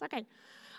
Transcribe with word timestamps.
Nervous. 0.00 0.14
Okay. 0.14 0.26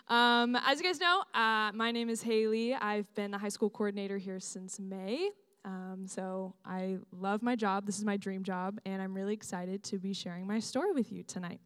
Um, 0.07 0.55
as 0.55 0.79
you 0.79 0.85
guys 0.85 0.99
know, 0.99 1.23
uh, 1.33 1.71
my 1.73 1.91
name 1.91 2.09
is 2.09 2.21
Haley. 2.21 2.73
I've 2.73 3.13
been 3.15 3.31
the 3.31 3.37
high 3.37 3.49
school 3.49 3.69
coordinator 3.69 4.17
here 4.17 4.39
since 4.39 4.79
May. 4.79 5.29
Um, 5.65 6.05
so 6.07 6.53
I 6.65 6.97
love 7.11 7.43
my 7.43 7.55
job. 7.55 7.85
This 7.85 7.97
is 7.97 8.05
my 8.05 8.17
dream 8.17 8.43
job, 8.43 8.79
and 8.85 9.01
I'm 9.01 9.13
really 9.13 9.33
excited 9.33 9.83
to 9.83 9.99
be 9.99 10.13
sharing 10.13 10.47
my 10.47 10.59
story 10.59 10.93
with 10.93 11.11
you 11.11 11.23
tonight. 11.23 11.59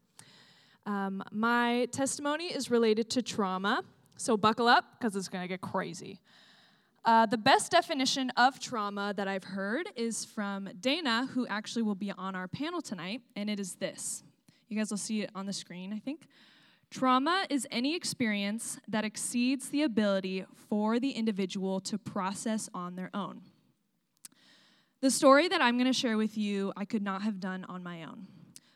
Um, 0.86 1.24
my 1.32 1.88
testimony 1.92 2.46
is 2.46 2.70
related 2.70 3.10
to 3.12 3.22
trauma, 3.22 3.84
so 4.18 4.36
buckle 4.36 4.68
up 4.68 4.86
because 4.98 5.16
it's 5.16 5.30
going 5.30 5.44
to 5.44 5.48
get 5.48 5.62
crazy. 5.62 6.20
Uh, 7.06 7.26
the 7.26 7.38
best 7.38 7.72
definition 7.72 8.32
of 8.32 8.60
trauma 8.60 9.14
that 9.16 9.28
I've 9.28 9.44
heard 9.44 9.90
is 9.96 10.26
from 10.26 10.70
Dana, 10.82 11.30
who 11.34 11.46
actually 11.48 11.84
will 11.84 11.96
be 11.96 12.12
on 12.12 12.36
our 12.36 12.48
panel 12.48 12.82
tonight, 12.82 13.22
and 13.36 13.50
it 13.50 13.60
is 13.60 13.76
this. 13.76 14.24
You 14.68 14.78
guys 14.78 14.90
will 14.90 14.98
see 14.98 15.22
it 15.22 15.30
on 15.36 15.46
the 15.46 15.54
screen, 15.54 15.94
I 15.94 16.00
think. 16.00 16.28
Trauma 16.94 17.48
is 17.50 17.68
any 17.72 17.96
experience 17.96 18.80
that 18.88 19.04
exceeds 19.04 19.70
the 19.70 19.82
ability 19.82 20.46
for 20.70 21.00
the 21.00 21.10
individual 21.10 21.80
to 21.80 21.98
process 21.98 22.70
on 22.72 22.96
their 22.96 23.10
own. 23.16 23.42
The 25.02 25.10
story 25.10 25.48
that 25.48 25.60
I'm 25.60 25.76
going 25.76 25.92
to 25.92 26.00
share 26.00 26.18
with 26.18 26.38
you, 26.38 26.72
I 26.78 26.86
could 26.86 27.02
not 27.02 27.24
have 27.24 27.40
done 27.40 27.66
on 27.68 27.82
my 27.82 28.04
own. 28.04 28.28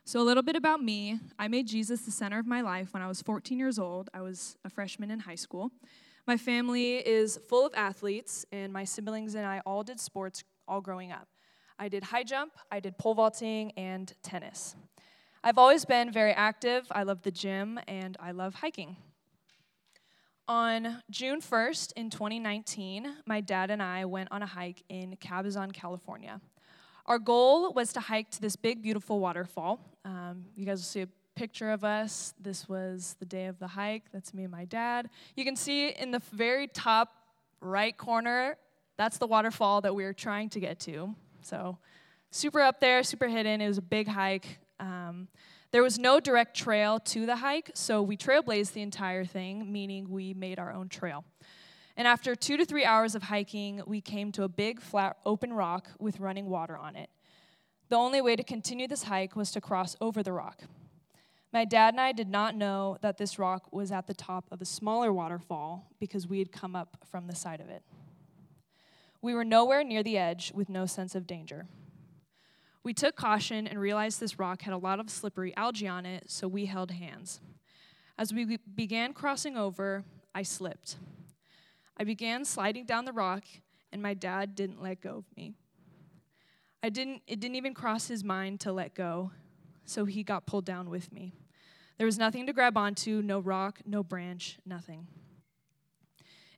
So, 0.03 0.19
a 0.19 0.23
little 0.23 0.41
bit 0.41 0.55
about 0.55 0.81
me. 0.81 1.19
I 1.37 1.47
made 1.47 1.67
Jesus 1.67 2.01
the 2.01 2.11
center 2.11 2.39
of 2.39 2.47
my 2.47 2.61
life 2.61 2.91
when 2.91 3.03
I 3.03 3.07
was 3.07 3.21
14 3.21 3.59
years 3.59 3.77
old. 3.77 4.09
I 4.15 4.21
was 4.21 4.57
a 4.65 4.69
freshman 4.69 5.11
in 5.11 5.19
high 5.19 5.35
school. 5.35 5.69
My 6.25 6.37
family 6.37 6.95
is 6.95 7.39
full 7.47 7.67
of 7.67 7.73
athletes, 7.75 8.47
and 8.51 8.73
my 8.73 8.83
siblings 8.83 9.35
and 9.35 9.45
I 9.45 9.61
all 9.63 9.83
did 9.83 9.99
sports 9.99 10.43
all 10.67 10.81
growing 10.81 11.11
up. 11.11 11.27
I 11.77 11.87
did 11.87 12.05
high 12.05 12.23
jump, 12.23 12.53
I 12.71 12.79
did 12.79 12.97
pole 12.97 13.13
vaulting, 13.13 13.73
and 13.77 14.11
tennis. 14.23 14.75
I've 15.43 15.57
always 15.57 15.85
been 15.85 16.11
very 16.11 16.31
active. 16.31 16.87
I 16.91 17.03
love 17.03 17.21
the 17.21 17.31
gym 17.31 17.79
and 17.87 18.17
I 18.19 18.31
love 18.31 18.55
hiking. 18.55 18.97
On 20.47 21.01
June 21.11 21.41
1st 21.41 21.93
in 21.97 22.09
2019, 22.09 23.17
my 23.25 23.41
dad 23.41 23.69
and 23.69 23.83
I 23.83 24.05
went 24.05 24.29
on 24.31 24.41
a 24.41 24.45
hike 24.45 24.81
in 24.89 25.15
Cabazon, 25.17 25.73
California. 25.73 26.39
Our 27.05 27.19
goal 27.19 27.73
was 27.73 27.93
to 27.93 27.99
hike 27.99 28.31
to 28.31 28.41
this 28.41 28.55
big, 28.55 28.81
beautiful 28.81 29.19
waterfall. 29.19 29.79
Um, 30.05 30.45
you 30.55 30.65
guys 30.65 30.79
will 30.79 30.83
see 30.83 31.01
a 31.01 31.09
picture 31.35 31.71
of 31.71 31.83
us. 31.83 32.33
This 32.39 32.67
was 32.67 33.15
the 33.19 33.25
day 33.25 33.45
of 33.45 33.59
the 33.59 33.67
hike. 33.67 34.03
That's 34.11 34.33
me 34.33 34.43
and 34.43 34.51
my 34.51 34.65
dad. 34.65 35.09
You 35.35 35.45
can 35.45 35.55
see 35.55 35.89
in 35.89 36.11
the 36.11 36.21
very 36.31 36.67
top 36.67 37.13
right 37.61 37.95
corner, 37.95 38.57
that's 38.97 39.17
the 39.17 39.27
waterfall 39.27 39.81
that 39.81 39.93
we 39.93 40.03
were 40.03 40.13
trying 40.13 40.49
to 40.49 40.59
get 40.59 40.79
to. 40.81 41.13
So, 41.41 41.77
super 42.31 42.61
up 42.61 42.79
there, 42.79 43.03
super 43.03 43.27
hidden. 43.27 43.61
It 43.61 43.67
was 43.67 43.77
a 43.77 43.83
big 43.83 44.07
hike. 44.07 44.59
Um, 44.79 45.27
there 45.71 45.83
was 45.83 45.99
no 45.99 46.19
direct 46.19 46.55
trail 46.55 46.99
to 46.99 47.25
the 47.25 47.37
hike, 47.37 47.71
so 47.73 48.01
we 48.01 48.15
trailblazed 48.15 48.73
the 48.73 48.81
entire 48.81 49.25
thing, 49.25 49.71
meaning 49.71 50.09
we 50.09 50.33
made 50.33 50.59
our 50.59 50.71
own 50.71 50.87
trail. 50.89 51.25
And 51.97 52.07
after 52.07 52.35
two 52.35 52.57
to 52.57 52.65
three 52.65 52.85
hours 52.85 53.15
of 53.15 53.23
hiking, 53.23 53.81
we 53.87 54.01
came 54.01 54.31
to 54.33 54.43
a 54.43 54.47
big, 54.47 54.79
flat, 54.79 55.17
open 55.25 55.51
rock 55.51 55.89
with 55.99 56.19
running 56.19 56.47
water 56.47 56.77
on 56.77 56.95
it. 56.95 57.09
The 57.89 57.95
only 57.95 58.21
way 58.21 58.35
to 58.35 58.43
continue 58.43 58.87
this 58.87 59.03
hike 59.03 59.35
was 59.35 59.51
to 59.51 59.61
cross 59.61 59.95
over 59.99 60.21
the 60.21 60.33
rock. 60.33 60.63
My 61.51 61.65
dad 61.65 61.93
and 61.93 62.01
I 62.01 62.11
did 62.11 62.29
not 62.29 62.55
know 62.55 62.97
that 63.01 63.17
this 63.17 63.39
rock 63.39 63.71
was 63.71 63.91
at 63.91 64.05
the 64.05 64.13
top 64.13 64.45
of 64.51 64.61
a 64.61 64.65
smaller 64.65 65.11
waterfall 65.11 65.89
because 65.99 66.27
we 66.27 66.39
had 66.39 66.51
come 66.51 66.75
up 66.75 66.97
from 67.09 67.27
the 67.27 67.35
side 67.35 67.61
of 67.61 67.69
it. 67.69 67.81
We 69.21 69.33
were 69.33 69.45
nowhere 69.45 69.83
near 69.83 70.03
the 70.03 70.17
edge 70.17 70.51
with 70.53 70.69
no 70.69 70.85
sense 70.85 71.15
of 71.15 71.25
danger. 71.25 71.65
We 72.87 72.93
took 72.93 73.17
caution 73.17 73.67
and 73.67 73.81
realized 73.81 74.21
this 74.21 74.39
rock 74.39 74.61
had 74.61 74.73
a 74.73 74.77
lot 74.77 75.01
of 75.01 75.09
slippery 75.09 75.53
algae 75.57 75.89
on 75.89 76.05
it, 76.05 76.31
so 76.31 76.47
we 76.47 76.67
held 76.67 76.89
hands. 76.91 77.41
As 78.17 78.33
we 78.33 78.59
began 78.75 79.11
crossing 79.11 79.57
over, 79.57 80.05
I 80.33 80.43
slipped. 80.43 80.95
I 81.97 82.05
began 82.05 82.45
sliding 82.45 82.85
down 82.85 83.03
the 83.03 83.11
rock, 83.11 83.43
and 83.91 84.01
my 84.01 84.13
dad 84.13 84.55
didn't 84.55 84.81
let 84.81 85.01
go 85.01 85.17
of 85.17 85.25
me. 85.35 85.55
I 86.81 86.87
didn't, 86.87 87.23
it 87.27 87.41
didn't 87.41 87.57
even 87.57 87.73
cross 87.73 88.07
his 88.07 88.23
mind 88.23 88.61
to 88.61 88.71
let 88.71 88.95
go, 88.95 89.31
so 89.83 90.05
he 90.05 90.23
got 90.23 90.45
pulled 90.45 90.63
down 90.63 90.89
with 90.89 91.11
me. 91.11 91.33
There 91.97 92.05
was 92.05 92.17
nothing 92.17 92.47
to 92.47 92.53
grab 92.53 92.77
onto 92.77 93.21
no 93.21 93.39
rock, 93.39 93.81
no 93.85 94.01
branch, 94.01 94.59
nothing. 94.65 95.07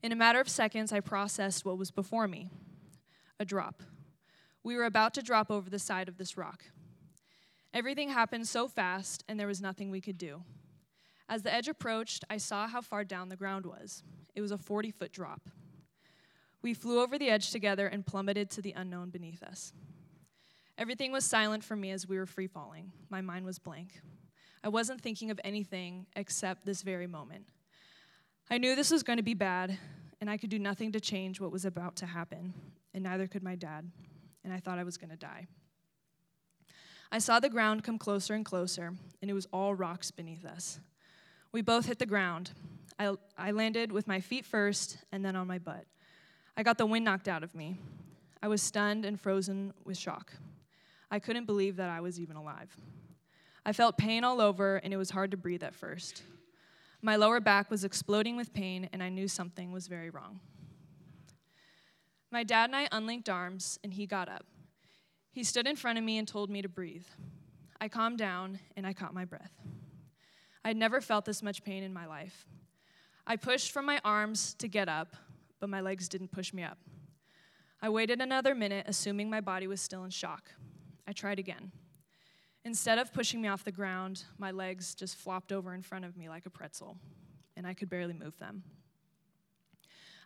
In 0.03 0.11
a 0.11 0.15
matter 0.15 0.39
of 0.39 0.47
seconds, 0.47 0.93
I 0.93 0.99
processed 0.99 1.65
what 1.65 1.79
was 1.79 1.89
before 1.89 2.27
me 2.27 2.51
a 3.39 3.45
drop. 3.45 3.81
We 4.63 4.75
were 4.75 4.85
about 4.85 5.13
to 5.13 5.21
drop 5.21 5.49
over 5.49 5.69
the 5.69 5.79
side 5.79 6.09
of 6.09 6.17
this 6.17 6.37
rock. 6.37 6.65
Everything 7.73 8.09
happened 8.09 8.47
so 8.47 8.67
fast, 8.67 9.23
and 9.27 9.39
there 9.39 9.47
was 9.47 9.61
nothing 9.61 9.89
we 9.89 10.01
could 10.01 10.17
do. 10.17 10.43
As 11.29 11.43
the 11.43 11.53
edge 11.53 11.67
approached, 11.67 12.23
I 12.29 12.37
saw 12.37 12.67
how 12.67 12.81
far 12.81 13.03
down 13.03 13.29
the 13.29 13.35
ground 13.35 13.65
was. 13.65 14.03
It 14.35 14.41
was 14.41 14.51
a 14.51 14.57
40 14.57 14.91
foot 14.91 15.11
drop. 15.11 15.49
We 16.61 16.73
flew 16.73 17.01
over 17.01 17.17
the 17.17 17.29
edge 17.29 17.51
together 17.51 17.87
and 17.87 18.05
plummeted 18.05 18.49
to 18.51 18.61
the 18.61 18.73
unknown 18.73 19.11
beneath 19.11 19.43
us. 19.43 19.71
Everything 20.77 21.11
was 21.11 21.23
silent 21.23 21.63
for 21.63 21.75
me 21.75 21.91
as 21.91 22.07
we 22.07 22.17
were 22.17 22.25
free 22.25 22.47
falling. 22.47 22.91
My 23.09 23.21
mind 23.21 23.45
was 23.45 23.59
blank. 23.59 24.01
I 24.63 24.69
wasn't 24.69 25.01
thinking 25.01 25.31
of 25.31 25.39
anything 25.43 26.07
except 26.15 26.65
this 26.65 26.81
very 26.81 27.07
moment. 27.07 27.45
I 28.49 28.57
knew 28.57 28.75
this 28.75 28.91
was 28.91 29.03
going 29.03 29.17
to 29.17 29.23
be 29.23 29.35
bad, 29.35 29.77
and 30.19 30.29
I 30.29 30.37
could 30.37 30.49
do 30.49 30.59
nothing 30.59 30.91
to 30.93 30.99
change 30.99 31.39
what 31.39 31.51
was 31.51 31.63
about 31.63 31.95
to 31.97 32.07
happen, 32.07 32.53
and 32.93 33.03
neither 33.03 33.27
could 33.27 33.43
my 33.43 33.55
dad 33.55 33.89
and 34.43 34.53
I 34.53 34.59
thought 34.59 34.79
I 34.79 34.83
was 34.83 34.97
going 34.97 35.09
to 35.09 35.17
die. 35.17 35.47
I 37.11 37.19
saw 37.19 37.39
the 37.39 37.49
ground 37.49 37.83
come 37.83 37.97
closer 37.97 38.33
and 38.33 38.45
closer, 38.45 38.93
and 39.21 39.31
it 39.31 39.33
was 39.33 39.47
all 39.51 39.73
rocks 39.73 40.11
beneath 40.11 40.45
us. 40.45 40.79
We 41.51 41.61
both 41.61 41.87
hit 41.87 41.97
the 41.97 42.05
ground. 42.05 42.51
I, 42.99 43.15
I 43.37 43.51
landed 43.51 43.91
with 43.91 44.07
my 44.07 44.19
feet 44.19 44.45
first 44.45 44.97
and 45.11 45.25
then 45.25 45.35
on 45.35 45.47
my 45.47 45.57
butt. 45.57 45.85
I 46.55 46.63
got 46.63 46.77
the 46.77 46.85
wind 46.85 47.05
knocked 47.05 47.27
out 47.27 47.43
of 47.43 47.55
me. 47.55 47.77
I 48.43 48.47
was 48.47 48.61
stunned 48.61 49.05
and 49.05 49.19
frozen 49.19 49.73
with 49.85 49.97
shock. 49.97 50.33
I 51.09 51.19
couldn't 51.19 51.45
believe 51.45 51.77
that 51.77 51.89
I 51.89 52.01
was 52.01 52.19
even 52.19 52.35
alive. 52.35 52.75
I 53.65 53.73
felt 53.73 53.97
pain 53.97 54.23
all 54.23 54.39
over, 54.39 54.77
and 54.77 54.93
it 54.93 54.97
was 54.97 55.09
hard 55.09 55.31
to 55.31 55.37
breathe 55.37 55.63
at 55.63 55.75
first. 55.75 56.23
My 57.01 57.15
lower 57.15 57.39
back 57.39 57.71
was 57.71 57.83
exploding 57.83 58.35
with 58.35 58.53
pain, 58.53 58.89
and 58.93 59.01
I 59.01 59.09
knew 59.09 59.27
something 59.27 59.71
was 59.71 59.87
very 59.87 60.09
wrong. 60.09 60.39
My 62.31 62.43
dad 62.43 62.65
and 62.65 62.75
I 62.75 62.87
unlinked 62.91 63.27
arms, 63.27 63.79
and 63.83 63.93
he 63.93 64.05
got 64.05 64.29
up. 64.29 64.45
He 65.31 65.43
stood 65.43 65.67
in 65.67 65.75
front 65.75 65.97
of 65.97 66.03
me 66.03 66.17
and 66.17 66.27
told 66.27 66.49
me 66.49 66.61
to 66.61 66.69
breathe. 66.69 67.07
I 67.81 67.87
calmed 67.87 68.19
down, 68.19 68.59
and 68.77 68.85
I 68.85 68.93
caught 68.93 69.13
my 69.13 69.25
breath. 69.25 69.53
I 70.63 70.67
had 70.67 70.77
never 70.77 71.01
felt 71.01 71.25
this 71.25 71.41
much 71.41 71.63
pain 71.63 71.81
in 71.81 71.93
my 71.93 72.05
life. 72.05 72.45
I 73.25 73.35
pushed 73.35 73.71
from 73.71 73.85
my 73.85 73.99
arms 74.03 74.53
to 74.55 74.67
get 74.67 74.89
up, 74.89 75.15
but 75.59 75.69
my 75.69 75.81
legs 75.81 76.07
didn't 76.07 76.31
push 76.31 76.53
me 76.53 76.63
up. 76.63 76.77
I 77.81 77.89
waited 77.89 78.21
another 78.21 78.53
minute, 78.53 78.85
assuming 78.87 79.29
my 79.29 79.41
body 79.41 79.65
was 79.65 79.81
still 79.81 80.03
in 80.03 80.11
shock. 80.11 80.51
I 81.07 81.13
tried 81.13 81.39
again. 81.39 81.71
Instead 82.65 82.99
of 82.99 83.13
pushing 83.13 83.41
me 83.41 83.47
off 83.47 83.63
the 83.63 83.71
ground, 83.71 84.25
my 84.37 84.51
legs 84.51 84.93
just 84.93 85.15
flopped 85.15 85.51
over 85.51 85.73
in 85.73 85.81
front 85.81 86.05
of 86.05 86.17
me 86.17 86.29
like 86.29 86.45
a 86.45 86.49
pretzel, 86.49 86.97
and 87.55 87.65
I 87.65 87.73
could 87.73 87.89
barely 87.89 88.13
move 88.13 88.37
them. 88.37 88.63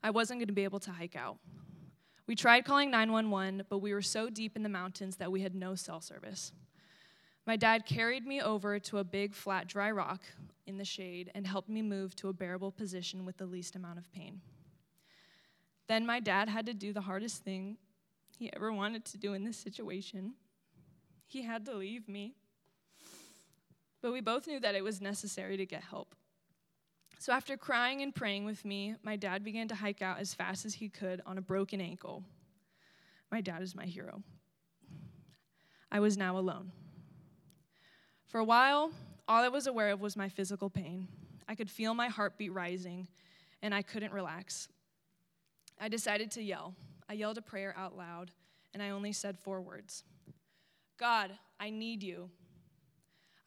I 0.01 0.10
wasn't 0.10 0.39
going 0.39 0.48
to 0.48 0.54
be 0.54 0.63
able 0.63 0.80
to 0.81 0.92
hike 0.92 1.16
out. 1.16 1.38
We 2.25 2.36
tried 2.36 2.64
calling 2.64 2.90
911, 2.90 3.66
but 3.70 3.80
we 3.80 3.94
were 3.94 4.02
so 4.02 4.30
deep 4.30 4.56
in 4.56 4.64
the 4.64 4.70
mountains 4.70 5.18
that 5.18 5.31
we 5.31 5.42
had 5.42 5.56
no 5.56 5.75
cell 5.75 6.00
service. 6.00 6.54
My 7.46 7.58
dad 7.58 7.86
carried 7.86 8.25
me 8.25 8.42
over 8.42 8.80
to 8.80 9.00
a 9.00 9.04
big, 9.04 9.36
flat, 9.36 9.68
dry 9.68 9.92
rock 9.92 10.22
in 10.66 10.78
the 10.78 10.86
shade 10.86 11.30
and 11.36 11.46
helped 11.46 11.68
me 11.68 11.81
move 11.81 12.16
to 12.16 12.30
a 12.30 12.34
bearable 12.34 12.72
position 12.72 13.25
with 13.25 13.38
the 13.38 13.46
least 13.46 13.75
amount 13.75 13.98
of 13.98 14.10
pain. 14.14 14.40
Then 15.88 16.06
my 16.06 16.22
dad 16.22 16.48
had 16.48 16.66
to 16.68 16.74
do 16.74 16.94
the 16.94 17.02
hardest 17.02 17.44
thing 17.44 17.78
he 18.38 18.52
ever 18.54 18.72
wanted 18.72 19.04
to 19.06 19.18
do 19.18 19.34
in 19.34 19.44
this 19.44 19.58
situation. 19.58 20.36
He 21.28 21.42
had 21.42 21.66
to 21.66 21.75
leave 21.75 22.08
me. 22.08 22.36
But 24.02 24.14
we 24.14 24.22
both 24.22 24.48
knew 24.48 24.62
that 24.62 24.75
it 24.75 24.84
was 24.84 25.02
necessary 25.02 25.58
to 25.58 25.66
get 25.66 25.84
help. 25.84 26.16
So, 27.24 27.31
after 27.31 27.56
crying 27.56 28.02
and 28.02 28.14
praying 28.14 28.44
with 28.44 28.66
me, 28.66 28.96
my 29.02 29.16
dad 29.16 29.46
began 29.46 29.70
to 29.70 29.75
hike 29.75 30.02
out 30.02 30.20
as 30.20 30.34
fast 30.34 30.66
as 30.66 30.74
he 30.74 30.90
could 30.90 31.22
on 31.25 31.38
a 31.38 31.42
broken 31.42 31.80
ankle. 31.80 32.22
My 33.31 33.40
dad 33.40 33.62
is 33.62 33.74
my 33.74 33.86
hero. 33.86 34.22
I 35.90 36.02
was 36.02 36.18
now 36.18 36.38
alone. 36.38 36.74
For 38.25 38.40
a 38.40 38.44
while, 38.44 38.92
all 39.25 39.42
I 39.42 39.48
was 39.48 39.68
aware 39.68 39.92
of 39.92 40.02
was 40.02 40.18
my 40.18 40.28
physical 40.28 40.70
pain. 40.70 41.08
I 41.48 41.56
could 41.56 41.72
feel 41.72 41.94
my 41.94 42.10
heartbeat 42.10 42.52
rising, 42.52 43.08
and 43.62 43.74
I 43.74 43.84
couldn't 43.84 44.12
relax. 44.12 44.68
I 45.80 45.88
decided 45.88 46.30
to 46.31 46.44
yell. 46.44 46.75
I 47.08 47.14
yelled 47.14 47.38
a 47.38 47.42
prayer 47.42 47.74
out 47.78 47.96
loud, 47.96 48.31
and 48.74 48.84
I 48.84 48.90
only 48.90 49.14
said 49.14 49.40
four 49.40 49.62
words 49.62 50.04
God, 51.00 51.31
I 51.58 51.70
need 51.70 52.04
you. 52.04 52.30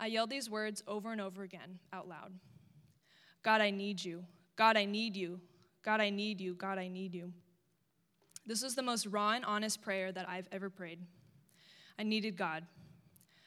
I 0.00 0.06
yelled 0.06 0.30
these 0.30 0.48
words 0.48 0.82
over 0.88 1.12
and 1.12 1.20
over 1.20 1.42
again 1.42 1.78
out 1.92 2.08
loud 2.08 2.32
God, 3.46 3.60
I 3.60 3.70
need 3.70 4.04
you. 4.04 4.24
God, 4.56 4.76
I 4.76 4.86
need 4.86 5.16
you. 5.16 5.40
God, 5.84 6.00
I 6.00 6.10
need 6.10 6.40
you. 6.40 6.54
God, 6.54 6.78
I 6.78 6.88
need 6.88 7.14
you. 7.14 7.32
This 8.44 8.60
was 8.60 8.74
the 8.74 8.82
most 8.82 9.06
raw 9.06 9.34
and 9.34 9.44
honest 9.44 9.80
prayer 9.80 10.10
that 10.10 10.28
I've 10.28 10.48
ever 10.50 10.68
prayed. 10.68 10.98
I 11.96 12.02
needed 12.02 12.36
God. 12.36 12.64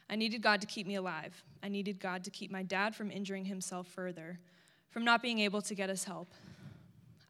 I 0.10 0.16
needed 0.16 0.42
God 0.42 0.62
to 0.62 0.68
keep 0.68 0.88
me 0.88 0.96
alive. 0.96 1.44
I 1.62 1.68
needed 1.68 2.00
God 2.00 2.24
to 2.24 2.30
keep 2.30 2.50
my 2.50 2.64
dad 2.64 2.96
from 2.96 3.12
injuring 3.12 3.44
himself 3.44 3.88
further, 3.88 4.40
from 4.90 5.04
not 5.04 5.22
being 5.22 5.40
able 5.40 5.62
to 5.64 5.76
get 5.76 5.90
us 5.90 6.06
help. 6.06 6.34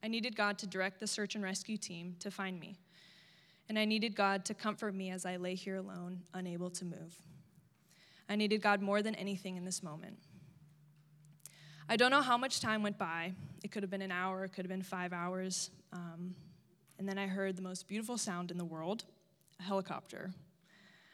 I 0.04 0.07
needed 0.07 0.36
God 0.36 0.60
to 0.60 0.68
direct 0.68 1.00
the 1.00 1.07
search 1.07 1.33
and 1.33 1.44
rescue 1.44 1.75
team 1.75 2.18
to 2.19 2.30
find 2.30 2.60
me. 2.60 2.77
And 3.68 3.80
I 3.80 3.86
needed 3.86 4.15
God 4.15 4.45
to 4.45 4.54
comfort 4.54 4.94
me 4.94 5.10
as 5.10 5.25
I 5.25 5.38
lay 5.38 5.56
here 5.56 5.77
alone, 5.77 6.19
unable 6.36 6.69
to 6.69 6.86
move. 6.86 7.15
I 8.30 8.36
needed 8.36 8.62
God 8.62 8.80
more 8.80 9.01
than 9.01 9.15
anything 9.15 9.57
in 9.57 9.65
this 9.65 9.81
moment. 9.81 10.19
I 11.91 11.95
don't 11.95 12.12
know 12.12 12.21
how 12.21 12.38
much 12.38 12.62
time 12.62 12.83
went 12.83 13.00
by. 13.00 13.33
It 13.63 13.71
could 13.71 13.81
have 13.81 13.89
been 13.89 14.03
an 14.03 14.12
hour, 14.12 14.44
it 14.44 14.50
could 14.50 14.63
have 14.63 14.69
been 14.69 14.83
five 14.83 15.12
hours. 15.12 15.71
Um, 15.91 16.36
and 17.00 17.09
then 17.09 17.18
I 17.18 17.25
heard 17.25 17.56
the 17.56 17.63
most 17.63 17.88
beautiful 17.88 18.15
sound 18.15 18.51
in 18.51 18.59
the 18.59 18.65
world 18.65 19.06
a 19.59 19.63
helicopter. 19.63 20.31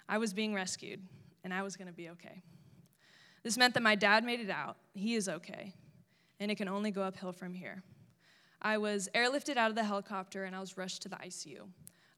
I 0.10 0.18
was 0.18 0.34
being 0.34 0.54
rescued, 0.54 1.00
and 1.46 1.54
I 1.54 1.64
was 1.64 1.78
going 1.78 1.88
to 1.88 1.94
be 1.94 2.10
okay. 2.10 2.44
This 3.42 3.58
meant 3.58 3.74
that 3.76 3.84
my 3.84 3.96
dad 3.96 4.26
made 4.26 4.42
it 4.42 4.50
out. 4.50 4.76
He 4.94 5.16
is 5.16 5.30
okay, 5.30 5.74
and 6.42 6.52
it 6.52 6.56
can 6.56 6.68
only 6.68 6.92
go 6.92 7.04
uphill 7.04 7.32
from 7.32 7.54
here. 7.54 7.82
I 8.62 8.78
was 8.78 9.08
airlifted 9.16 9.56
out 9.56 9.70
of 9.70 9.76
the 9.76 9.84
helicopter 9.84 10.44
and 10.44 10.56
I 10.56 10.60
was 10.60 10.76
rushed 10.76 11.04
to 11.04 11.10
the 11.10 11.18
ICU. 11.18 11.62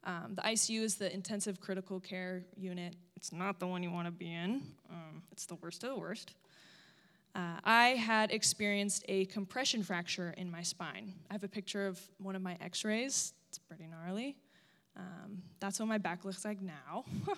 Um, 0.04 0.34
the 0.34 0.42
ICU 0.42 0.80
is 0.80 0.96
the 0.96 1.12
intensive 1.12 1.60
critical 1.60 2.00
care 2.00 2.42
unit. 2.56 2.96
It's 3.16 3.32
not 3.32 3.60
the 3.60 3.66
one 3.66 3.82
you 3.82 3.90
want 3.90 4.06
to 4.06 4.10
be 4.10 4.32
in, 4.32 4.62
um, 4.90 5.22
it's 5.30 5.46
the 5.46 5.56
worst 5.56 5.84
of 5.84 5.90
the 5.90 5.98
worst. 5.98 6.34
Uh, 7.34 7.60
I 7.64 7.88
had 7.90 8.30
experienced 8.32 9.04
a 9.08 9.26
compression 9.26 9.82
fracture 9.82 10.34
in 10.36 10.50
my 10.50 10.62
spine. 10.62 11.14
I 11.30 11.34
have 11.34 11.44
a 11.44 11.48
picture 11.48 11.86
of 11.86 12.00
one 12.18 12.34
of 12.34 12.42
my 12.42 12.56
x 12.60 12.84
rays, 12.84 13.34
it's 13.48 13.58
pretty 13.58 13.86
gnarly. 13.86 14.36
Um, 14.96 15.42
that's 15.60 15.78
what 15.78 15.86
my 15.86 15.98
back 15.98 16.24
looks 16.24 16.44
like 16.44 16.60
now. 16.60 17.04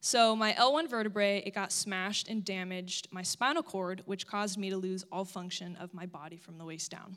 so, 0.00 0.36
my 0.36 0.52
L1 0.52 0.88
vertebrae, 0.88 1.42
it 1.44 1.54
got 1.54 1.72
smashed 1.72 2.28
and 2.28 2.44
damaged 2.44 3.08
my 3.10 3.22
spinal 3.22 3.62
cord, 3.62 4.02
which 4.06 4.26
caused 4.26 4.58
me 4.58 4.70
to 4.70 4.76
lose 4.76 5.04
all 5.10 5.24
function 5.24 5.76
of 5.76 5.92
my 5.92 6.06
body 6.06 6.36
from 6.36 6.58
the 6.58 6.64
waist 6.64 6.90
down. 6.90 7.16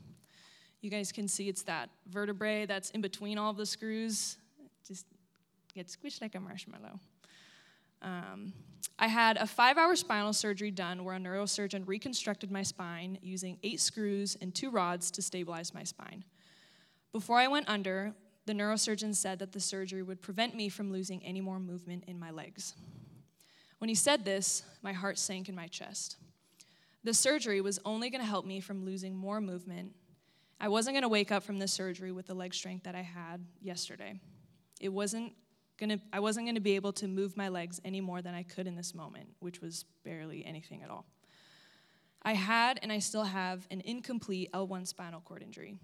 You 0.81 0.89
guys 0.89 1.11
can 1.11 1.27
see 1.27 1.49
it's 1.49 1.63
that 1.63 1.89
vertebrae 2.09 2.65
that's 2.65 2.89
in 2.91 3.01
between 3.01 3.37
all 3.37 3.51
of 3.51 3.57
the 3.57 3.65
screws. 3.65 4.37
It 4.63 4.71
just 4.87 5.05
gets 5.73 5.95
squished 5.95 6.21
like 6.21 6.35
a 6.35 6.39
marshmallow. 6.39 6.99
Um, 8.01 8.53
I 8.99 9.07
had 9.07 9.38
a 9.38 9.45
five 9.45 9.77
hour 9.77 9.95
spinal 9.95 10.33
surgery 10.33 10.71
done 10.71 11.03
where 11.03 11.15
a 11.15 11.19
neurosurgeon 11.19 11.88
reconstructed 11.88 12.51
my 12.51 12.63
spine 12.63 13.17
using 13.21 13.57
eight 13.63 13.79
screws 13.79 14.38
and 14.41 14.53
two 14.53 14.69
rods 14.71 15.11
to 15.11 15.21
stabilize 15.21 15.73
my 15.73 15.83
spine. 15.83 16.23
Before 17.11 17.38
I 17.38 17.47
went 17.47 17.69
under, 17.69 18.13
the 18.45 18.53
neurosurgeon 18.53 19.15
said 19.15 19.39
that 19.39 19.51
the 19.51 19.59
surgery 19.59 20.03
would 20.03 20.21
prevent 20.21 20.55
me 20.55 20.69
from 20.69 20.91
losing 20.91 21.23
any 21.23 21.41
more 21.41 21.59
movement 21.59 22.05
in 22.07 22.19
my 22.19 22.31
legs. 22.31 22.73
When 23.79 23.89
he 23.89 23.95
said 23.95 24.25
this, 24.25 24.63
my 24.81 24.94
heart 24.94 25.19
sank 25.19 25.49
in 25.49 25.55
my 25.55 25.67
chest. 25.67 26.17
The 27.03 27.13
surgery 27.13 27.61
was 27.61 27.79
only 27.85 28.09
going 28.09 28.21
to 28.21 28.27
help 28.27 28.45
me 28.45 28.59
from 28.59 28.85
losing 28.85 29.15
more 29.15 29.39
movement 29.39 29.94
I 30.59 30.69
wasn't 30.69 30.95
going 30.95 31.03
to 31.03 31.09
wake 31.09 31.31
up 31.31 31.44
from 31.44 31.59
the 31.59 31.67
surgery 31.67 32.11
with 32.11 32.25
the 32.25 32.33
leg 32.33 32.53
strength 32.53 32.83
that 32.85 32.95
I 32.95 33.01
had 33.01 33.45
yesterday. 33.61 34.19
It 34.81 34.89
wasn't 34.89 35.33
to 35.79 36.00
I 36.12 36.19
wasn't 36.19 36.45
going 36.45 36.56
to 36.56 36.62
be 36.62 36.75
able 36.75 36.94
to 36.94 37.07
move 37.07 37.38
my 37.38 37.50
legs 37.50 37.79
any 37.85 38.01
more 38.01 38.21
than 38.21 38.33
I 38.33 38.44
could 38.44 38.68
in 38.68 38.75
this 38.75 38.94
moment, 38.94 39.29
which 39.39 39.62
was 39.62 39.85
barely 40.03 40.45
anything 40.45 40.83
at 40.83 40.89
all. 40.89 41.06
I 42.24 42.33
had 42.33 42.79
and 42.81 42.91
I 42.91 43.00
still 43.00 43.24
have 43.24 43.68
an 43.71 43.81
incomplete 43.85 44.51
L1 44.53 44.88
spinal 44.88 45.21
cord 45.21 45.44
injury. 45.44 45.77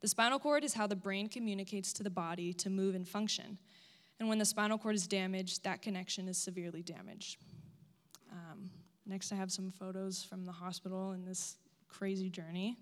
The 0.00 0.08
spinal 0.08 0.38
cord 0.38 0.64
is 0.64 0.74
how 0.74 0.86
the 0.86 0.96
brain 0.96 1.28
communicates 1.28 1.92
to 1.94 2.02
the 2.02 2.10
body 2.10 2.52
to 2.54 2.70
move 2.70 2.94
and 2.94 3.06
function. 3.06 3.58
And 4.18 4.28
when 4.28 4.38
the 4.38 4.44
spinal 4.44 4.78
cord 4.78 4.94
is 4.94 5.06
damaged, 5.06 5.64
that 5.64 5.82
connection 5.82 6.28
is 6.28 6.38
severely 6.38 6.82
damaged. 6.82 7.38
Um, 8.30 8.70
next, 9.04 9.32
I 9.32 9.36
have 9.36 9.50
some 9.50 9.70
photos 9.70 10.22
from 10.22 10.44
the 10.44 10.52
hospital 10.52 11.12
in 11.12 11.24
this 11.24 11.56
crazy 11.88 12.30
journey. 12.30 12.78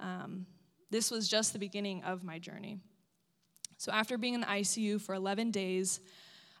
Um, 0.00 0.46
this 0.90 1.10
was 1.10 1.28
just 1.28 1.52
the 1.52 1.58
beginning 1.58 2.02
of 2.04 2.22
my 2.22 2.38
journey. 2.38 2.78
So, 3.78 3.92
after 3.92 4.16
being 4.16 4.34
in 4.34 4.40
the 4.40 4.46
ICU 4.46 5.00
for 5.00 5.14
11 5.14 5.50
days, 5.50 6.00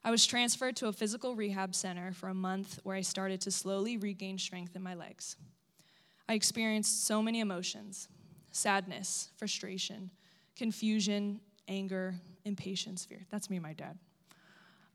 I 0.04 0.10
was 0.10 0.24
transferred 0.24 0.76
to 0.76 0.88
a 0.88 0.92
physical 0.92 1.34
rehab 1.34 1.74
center 1.74 2.12
for 2.12 2.28
a 2.28 2.34
month 2.34 2.78
where 2.84 2.94
I 2.94 3.00
started 3.00 3.40
to 3.42 3.50
slowly 3.50 3.96
regain 3.96 4.38
strength 4.38 4.76
in 4.76 4.82
my 4.82 4.94
legs. 4.94 5.36
I 6.28 6.34
experienced 6.34 7.06
so 7.06 7.22
many 7.22 7.40
emotions 7.40 8.08
sadness, 8.52 9.28
frustration, 9.36 10.10
confusion, 10.56 11.40
anger, 11.68 12.14
impatience, 12.44 13.04
fear. 13.04 13.26
That's 13.30 13.50
me, 13.50 13.58
my 13.58 13.74
dad. 13.74 13.98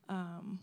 Um, 0.09 0.59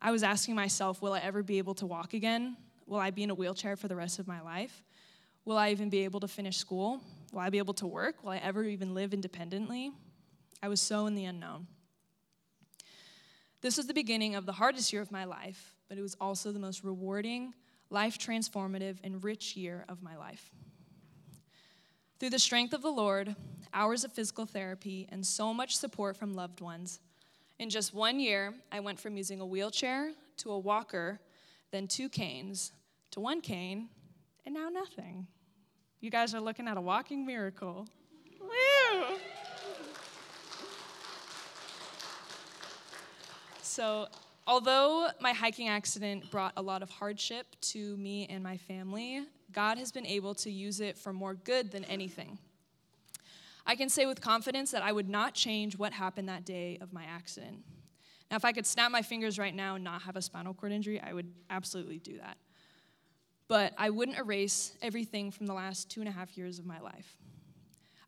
I 0.00 0.12
was 0.12 0.22
asking 0.22 0.54
myself, 0.54 1.02
will 1.02 1.14
I 1.14 1.20
ever 1.20 1.42
be 1.42 1.58
able 1.58 1.74
to 1.74 1.86
walk 1.86 2.14
again? 2.14 2.56
Will 2.86 2.98
I 2.98 3.10
be 3.10 3.24
in 3.24 3.30
a 3.30 3.34
wheelchair 3.34 3.76
for 3.76 3.88
the 3.88 3.96
rest 3.96 4.18
of 4.18 4.28
my 4.28 4.40
life? 4.40 4.84
Will 5.44 5.56
I 5.56 5.70
even 5.70 5.88
be 5.88 6.04
able 6.04 6.20
to 6.20 6.28
finish 6.28 6.56
school? 6.56 7.00
Will 7.32 7.40
I 7.40 7.50
be 7.50 7.58
able 7.58 7.74
to 7.74 7.86
work? 7.86 8.22
Will 8.22 8.30
I 8.30 8.38
ever 8.38 8.62
even 8.62 8.94
live 8.94 9.12
independently? 9.12 9.92
I 10.62 10.68
was 10.68 10.80
so 10.80 11.06
in 11.06 11.14
the 11.14 11.24
unknown. 11.24 11.66
This 13.60 13.76
was 13.76 13.86
the 13.86 13.94
beginning 13.94 14.34
of 14.34 14.46
the 14.46 14.52
hardest 14.52 14.92
year 14.92 15.02
of 15.02 15.10
my 15.10 15.24
life, 15.24 15.74
but 15.88 15.98
it 15.98 16.02
was 16.02 16.16
also 16.20 16.52
the 16.52 16.58
most 16.58 16.84
rewarding, 16.84 17.54
life 17.90 18.18
transformative, 18.18 18.98
and 19.02 19.22
rich 19.22 19.56
year 19.56 19.84
of 19.88 20.02
my 20.02 20.16
life. 20.16 20.50
Through 22.18 22.30
the 22.30 22.38
strength 22.38 22.72
of 22.72 22.82
the 22.82 22.90
Lord, 22.90 23.34
hours 23.72 24.04
of 24.04 24.12
physical 24.12 24.46
therapy, 24.46 25.08
and 25.10 25.24
so 25.24 25.54
much 25.54 25.76
support 25.76 26.16
from 26.16 26.34
loved 26.34 26.60
ones, 26.60 27.00
in 27.58 27.70
just 27.70 27.92
one 27.92 28.20
year, 28.20 28.54
I 28.70 28.80
went 28.80 29.00
from 29.00 29.16
using 29.16 29.40
a 29.40 29.46
wheelchair 29.46 30.12
to 30.38 30.52
a 30.52 30.58
walker, 30.58 31.20
then 31.72 31.88
two 31.88 32.08
canes, 32.08 32.72
to 33.10 33.20
one 33.20 33.40
cane, 33.40 33.88
and 34.46 34.54
now 34.54 34.68
nothing. 34.68 35.26
You 36.00 36.10
guys 36.10 36.34
are 36.34 36.40
looking 36.40 36.68
at 36.68 36.76
a 36.76 36.80
walking 36.80 37.26
miracle. 37.26 37.88
So, 43.78 44.08
although 44.44 45.06
my 45.20 45.32
hiking 45.32 45.68
accident 45.68 46.32
brought 46.32 46.52
a 46.56 46.62
lot 46.62 46.82
of 46.82 46.90
hardship 46.90 47.46
to 47.60 47.96
me 47.96 48.26
and 48.28 48.42
my 48.42 48.56
family, 48.56 49.22
God 49.52 49.78
has 49.78 49.92
been 49.92 50.04
able 50.04 50.34
to 50.34 50.50
use 50.50 50.80
it 50.80 50.98
for 50.98 51.12
more 51.12 51.36
good 51.36 51.70
than 51.70 51.84
anything. 51.84 52.40
I 53.64 53.76
can 53.76 53.88
say 53.88 54.04
with 54.04 54.20
confidence 54.20 54.72
that 54.72 54.82
I 54.82 54.90
would 54.90 55.08
not 55.08 55.32
change 55.32 55.78
what 55.78 55.92
happened 55.92 56.28
that 56.28 56.44
day 56.44 56.78
of 56.80 56.92
my 56.92 57.04
accident. 57.04 57.58
Now, 58.32 58.36
if 58.36 58.44
I 58.44 58.50
could 58.50 58.66
snap 58.66 58.90
my 58.90 59.00
fingers 59.02 59.38
right 59.38 59.54
now 59.54 59.76
and 59.76 59.84
not 59.84 60.02
have 60.02 60.16
a 60.16 60.22
spinal 60.22 60.54
cord 60.54 60.72
injury, 60.72 61.00
I 61.00 61.14
would 61.14 61.32
absolutely 61.48 62.00
do 62.00 62.18
that 62.18 62.36
but 63.46 63.72
I 63.78 63.88
wouldn't 63.88 64.18
erase 64.18 64.76
everything 64.82 65.30
from 65.30 65.46
the 65.46 65.54
last 65.54 65.90
two 65.90 66.00
and 66.00 66.08
a 66.08 66.12
half 66.12 66.36
years 66.36 66.58
of 66.58 66.66
my 66.66 66.80
life. 66.80 67.16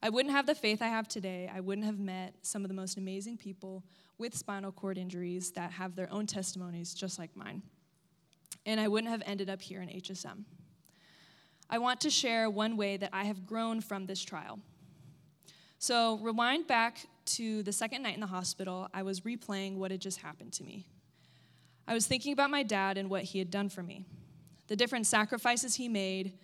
I 0.03 0.11
wouldn't 0.11 0.35
have 0.35 0.45
the 0.45 0.55
faith 0.55 0.83
I 0.83 0.89
have 0.89 1.09
today. 1.09 1.51
I 1.51 1.61
wouldn't 1.61 1.87
have 1.87 1.99
met 1.99 2.35
some 2.43 2.63
of 2.63 2.69
the 2.69 2.75
most 2.75 2.99
amazing 2.99 3.39
people 3.39 3.83
with 4.21 4.37
spinal 4.37 4.71
cord 4.71 4.99
injuries 4.99 5.51
that 5.53 5.73
have 5.73 5.97
their 5.97 6.13
own 6.13 6.27
testimonies 6.27 6.95
just 6.95 7.19
like 7.19 7.35
mine. 7.35 7.63
And 8.67 8.79
I 8.79 8.87
wouldn't 8.87 9.11
have 9.11 9.23
ended 9.25 9.49
up 9.49 9.63
here 9.63 9.81
in 9.81 9.89
HSM. 9.89 10.45
I 11.71 11.79
want 11.79 12.01
to 12.03 12.11
share 12.11 12.51
one 12.51 12.77
way 12.77 12.99
that 12.99 13.11
I 13.13 13.25
have 13.25 13.47
grown 13.47 13.81
from 13.81 14.05
this 14.05 14.23
trial. 14.23 14.59
So, 15.79 16.19
rewind 16.19 16.67
back 16.67 17.07
to 17.25 17.63
the 17.63 17.73
second 17.73 18.03
night 18.03 18.15
in 18.15 18.21
the 18.21 18.27
hospital, 18.27 18.89
I 18.93 19.03
was 19.03 19.21
replaying 19.21 19.77
what 19.77 19.91
had 19.91 20.01
just 20.01 20.21
happened 20.21 20.53
to 20.55 20.65
me. 20.65 20.87
I 21.89 21.95
was 21.95 22.07
thinking 22.07 22.35
about 22.35 22.51
my 22.51 22.63
dad 22.63 22.99
and 22.99 23.09
what 23.09 23.23
he 23.23 23.39
had 23.39 23.51
done 23.51 23.69
for 23.69 23.83
me 23.83 24.05
the 24.69 24.77
different 24.77 25.05
sacrifices 25.05 25.75
he 25.75 25.89
made. 25.89 26.35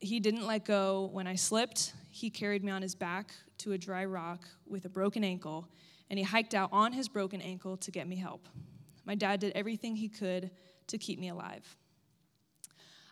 He 0.00 0.18
didn't 0.18 0.44
let 0.44 0.64
go 0.64 1.10
when 1.12 1.28
I 1.28 1.36
slipped. 1.36 1.92
He 2.10 2.28
carried 2.28 2.64
me 2.64 2.72
on 2.72 2.82
his 2.82 2.96
back 2.96 3.30
to 3.58 3.72
a 3.72 3.78
dry 3.78 4.04
rock 4.04 4.40
with 4.66 4.84
a 4.84 4.88
broken 4.88 5.22
ankle, 5.22 5.68
and 6.10 6.18
he 6.18 6.24
hiked 6.24 6.54
out 6.54 6.70
on 6.72 6.92
his 6.92 7.08
broken 7.08 7.40
ankle 7.40 7.76
to 7.78 7.90
get 7.90 8.06
me 8.06 8.16
help. 8.16 8.48
My 9.04 9.14
dad 9.14 9.40
did 9.40 9.52
everything 9.54 9.96
he 9.96 10.08
could 10.08 10.50
to 10.88 10.98
keep 10.98 11.18
me 11.18 11.28
alive. 11.28 11.76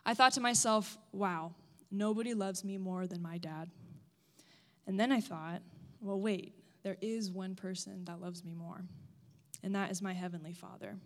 I 0.05 0.13
thought 0.13 0.33
to 0.33 0.41
myself, 0.41 0.97
wow, 1.11 1.53
nobody 1.91 2.33
loves 2.33 2.63
me 2.63 2.77
more 2.77 3.07
than 3.07 3.21
my 3.21 3.37
dad. 3.37 3.69
And 4.87 4.99
then 4.99 5.11
I 5.11 5.19
thought, 5.19 5.61
well, 5.99 6.19
wait, 6.19 6.53
there 6.83 6.97
is 7.01 7.31
one 7.31 7.55
person 7.55 8.05
that 8.05 8.21
loves 8.21 8.43
me 8.43 8.53
more, 8.53 8.83
and 9.63 9.73
that 9.73 9.89
is 9.89 10.01
my 10.01 10.13
Heavenly 10.13 10.53
Father. 10.53 10.97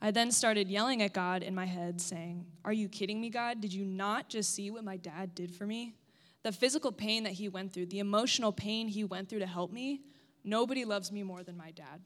I 0.00 0.10
then 0.10 0.30
started 0.30 0.68
yelling 0.68 1.02
at 1.02 1.12
God 1.12 1.42
in 1.42 1.54
my 1.54 1.64
head, 1.64 2.00
saying, 2.00 2.46
Are 2.64 2.72
you 2.72 2.88
kidding 2.88 3.20
me, 3.20 3.30
God? 3.30 3.60
Did 3.60 3.72
you 3.72 3.84
not 3.84 4.28
just 4.28 4.54
see 4.54 4.70
what 4.70 4.84
my 4.84 4.96
dad 4.96 5.34
did 5.34 5.52
for 5.52 5.66
me? 5.66 5.94
The 6.42 6.52
physical 6.52 6.92
pain 6.92 7.24
that 7.24 7.34
he 7.34 7.48
went 7.48 7.72
through, 7.72 7.86
the 7.86 8.00
emotional 8.00 8.52
pain 8.52 8.88
he 8.88 9.04
went 9.04 9.28
through 9.28 9.40
to 9.40 9.46
help 9.46 9.72
me, 9.72 10.02
nobody 10.44 10.84
loves 10.84 11.12
me 11.12 11.22
more 11.22 11.42
than 11.42 11.56
my 11.56 11.70
dad. 11.70 12.00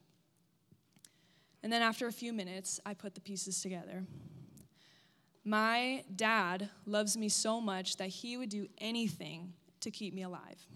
And 1.63 1.73
then 1.73 1.83
after 1.83 2.07
a 2.07 2.13
few 2.13 2.33
minutes, 2.33 2.81
I 2.87 2.95
put 2.95 3.15
the 3.15 3.21
pieces 3.21 3.61
together. 3.61 4.05
My 5.45 6.05
dad 6.15 6.71
loves 6.87 7.17
me 7.17 7.29
so 7.29 7.61
much 7.61 7.97
that 7.97 8.09
he 8.09 8.37
would 8.37 8.49
do 8.49 8.67
anything 8.79 9.53
to 9.81 9.91
keep 9.91 10.15
me 10.15 10.23
alive. 10.23 10.67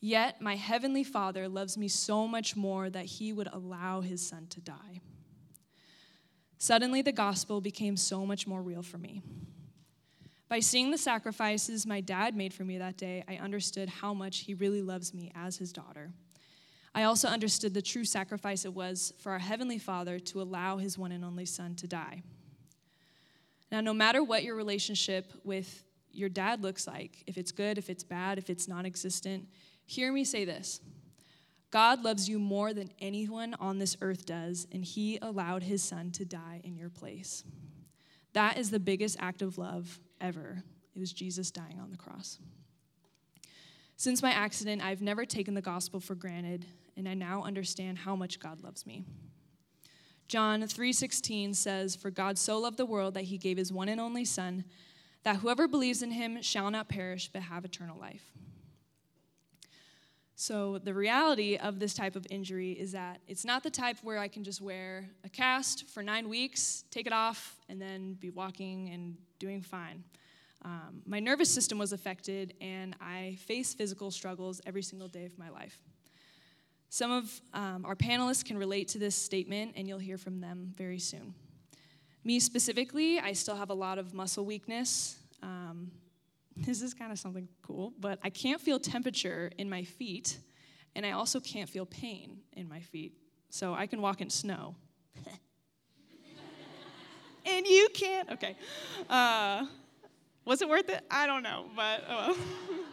Yet, 0.00 0.42
my 0.42 0.54
heavenly 0.54 1.02
Father 1.02 1.48
loves 1.48 1.78
me 1.78 1.88
so 1.88 2.28
much 2.28 2.56
more 2.56 2.90
that 2.90 3.06
he 3.06 3.32
would 3.32 3.48
allow 3.50 4.02
his 4.02 4.26
son 4.26 4.46
to 4.50 4.60
die. 4.60 5.00
Suddenly, 6.58 7.00
the 7.00 7.12
gospel 7.12 7.62
became 7.62 7.96
so 7.96 8.26
much 8.26 8.46
more 8.46 8.62
real 8.62 8.82
for 8.82 8.98
me. 8.98 9.22
By 10.48 10.60
seeing 10.60 10.90
the 10.90 10.98
sacrifices 10.98 11.86
my 11.86 12.02
dad 12.02 12.36
made 12.36 12.52
for 12.52 12.64
me 12.64 12.76
that 12.78 12.98
day, 12.98 13.24
I 13.26 13.36
understood 13.36 13.88
how 13.88 14.12
much 14.12 14.40
he 14.40 14.52
really 14.52 14.82
loves 14.82 15.14
me 15.14 15.32
as 15.34 15.56
his 15.56 15.72
daughter. 15.72 16.12
I 16.94 17.04
also 17.04 17.28
understood 17.28 17.74
the 17.74 17.82
true 17.82 18.04
sacrifice 18.04 18.64
it 18.64 18.72
was 18.72 19.12
for 19.18 19.32
our 19.32 19.38
Heavenly 19.38 19.78
Father 19.78 20.18
to 20.20 20.40
allow 20.40 20.76
his 20.76 20.96
one 20.96 21.10
and 21.10 21.24
only 21.24 21.44
Son 21.44 21.74
to 21.76 21.88
die. 21.88 22.22
Now, 23.72 23.80
no 23.80 23.92
matter 23.92 24.22
what 24.22 24.44
your 24.44 24.54
relationship 24.54 25.32
with 25.42 25.84
your 26.12 26.28
dad 26.28 26.62
looks 26.62 26.86
like, 26.86 27.24
if 27.26 27.36
it's 27.36 27.50
good, 27.50 27.78
if 27.78 27.90
it's 27.90 28.04
bad, 28.04 28.38
if 28.38 28.48
it's 28.48 28.68
non 28.68 28.86
existent, 28.86 29.48
hear 29.84 30.12
me 30.12 30.24
say 30.24 30.44
this 30.44 30.80
God 31.72 32.04
loves 32.04 32.28
you 32.28 32.38
more 32.38 32.72
than 32.72 32.92
anyone 33.00 33.54
on 33.58 33.80
this 33.80 33.96
earth 34.00 34.24
does, 34.24 34.68
and 34.70 34.84
he 34.84 35.18
allowed 35.20 35.64
his 35.64 35.82
son 35.82 36.12
to 36.12 36.24
die 36.24 36.60
in 36.62 36.76
your 36.76 36.90
place. 36.90 37.42
That 38.32 38.58
is 38.58 38.70
the 38.70 38.78
biggest 38.78 39.16
act 39.18 39.42
of 39.42 39.58
love 39.58 39.98
ever. 40.20 40.62
It 40.94 41.00
was 41.00 41.12
Jesus 41.12 41.50
dying 41.50 41.80
on 41.80 41.90
the 41.90 41.96
cross. 41.96 42.38
Since 43.96 44.22
my 44.22 44.30
accident, 44.30 44.84
I've 44.84 45.02
never 45.02 45.24
taken 45.24 45.54
the 45.54 45.60
gospel 45.60 45.98
for 45.98 46.14
granted, 46.14 46.64
and 46.96 47.08
I 47.08 47.14
now 47.14 47.42
understand 47.42 47.98
how 47.98 48.16
much 48.16 48.40
God 48.40 48.62
loves 48.62 48.86
me. 48.86 49.04
John 50.28 50.66
3:16 50.66 51.54
says, 51.54 51.96
"For 51.96 52.10
God 52.10 52.38
so 52.38 52.58
loved 52.58 52.76
the 52.76 52.86
world 52.86 53.14
that 53.14 53.24
he 53.24 53.38
gave 53.38 53.56
his 53.56 53.72
one 53.72 53.88
and 53.88 54.00
only 54.00 54.24
son, 54.24 54.64
that 55.22 55.36
whoever 55.36 55.68
believes 55.68 56.02
in 56.02 56.10
him 56.10 56.42
shall 56.42 56.70
not 56.70 56.88
perish 56.88 57.28
but 57.28 57.42
have 57.42 57.64
eternal 57.64 57.98
life." 57.98 58.32
So, 60.36 60.78
the 60.78 60.92
reality 60.92 61.56
of 61.56 61.78
this 61.78 61.94
type 61.94 62.16
of 62.16 62.26
injury 62.28 62.72
is 62.72 62.92
that 62.92 63.20
it's 63.28 63.44
not 63.44 63.62
the 63.62 63.70
type 63.70 63.98
where 64.02 64.18
I 64.18 64.26
can 64.26 64.42
just 64.42 64.60
wear 64.60 65.08
a 65.22 65.28
cast 65.28 65.88
for 65.88 66.02
nine 66.02 66.28
weeks, 66.28 66.84
take 66.90 67.06
it 67.06 67.12
off, 67.12 67.60
and 67.68 67.80
then 67.80 68.14
be 68.14 68.30
walking 68.30 68.90
and 68.90 69.16
doing 69.38 69.62
fine. 69.62 70.02
Um, 70.62 71.02
my 71.06 71.20
nervous 71.20 71.50
system 71.50 71.78
was 71.78 71.92
affected, 71.92 72.54
and 72.60 72.96
I 73.00 73.36
face 73.46 73.74
physical 73.74 74.10
struggles 74.10 74.60
every 74.66 74.82
single 74.82 75.08
day 75.08 75.24
of 75.24 75.38
my 75.38 75.50
life. 75.50 75.78
Some 76.94 77.10
of 77.10 77.40
um, 77.52 77.84
our 77.84 77.96
panelists 77.96 78.44
can 78.44 78.56
relate 78.56 78.86
to 78.90 79.00
this 79.00 79.16
statement, 79.16 79.72
and 79.74 79.88
you'll 79.88 79.98
hear 79.98 80.16
from 80.16 80.40
them 80.40 80.72
very 80.76 81.00
soon. 81.00 81.34
Me 82.22 82.38
specifically, 82.38 83.18
I 83.18 83.32
still 83.32 83.56
have 83.56 83.70
a 83.70 83.74
lot 83.74 83.98
of 83.98 84.14
muscle 84.14 84.46
weakness. 84.46 85.16
Um, 85.42 85.90
this 86.56 86.82
is 86.82 86.94
kind 86.94 87.10
of 87.10 87.18
something 87.18 87.48
cool, 87.62 87.94
but 87.98 88.20
I 88.22 88.30
can't 88.30 88.60
feel 88.60 88.78
temperature 88.78 89.50
in 89.58 89.68
my 89.68 89.82
feet, 89.82 90.38
and 90.94 91.04
I 91.04 91.10
also 91.10 91.40
can't 91.40 91.68
feel 91.68 91.84
pain 91.84 92.38
in 92.52 92.68
my 92.68 92.78
feet. 92.78 93.14
So 93.50 93.74
I 93.74 93.88
can 93.88 94.00
walk 94.00 94.20
in 94.20 94.30
snow. 94.30 94.76
and 97.44 97.66
you 97.66 97.88
can't? 97.92 98.30
Okay. 98.30 98.54
Uh, 99.10 99.66
was 100.44 100.62
it 100.62 100.68
worth 100.68 100.88
it? 100.88 101.04
I 101.10 101.26
don't 101.26 101.42
know, 101.42 101.64
but 101.74 102.04
oh 102.08 102.14
well. 102.14 102.36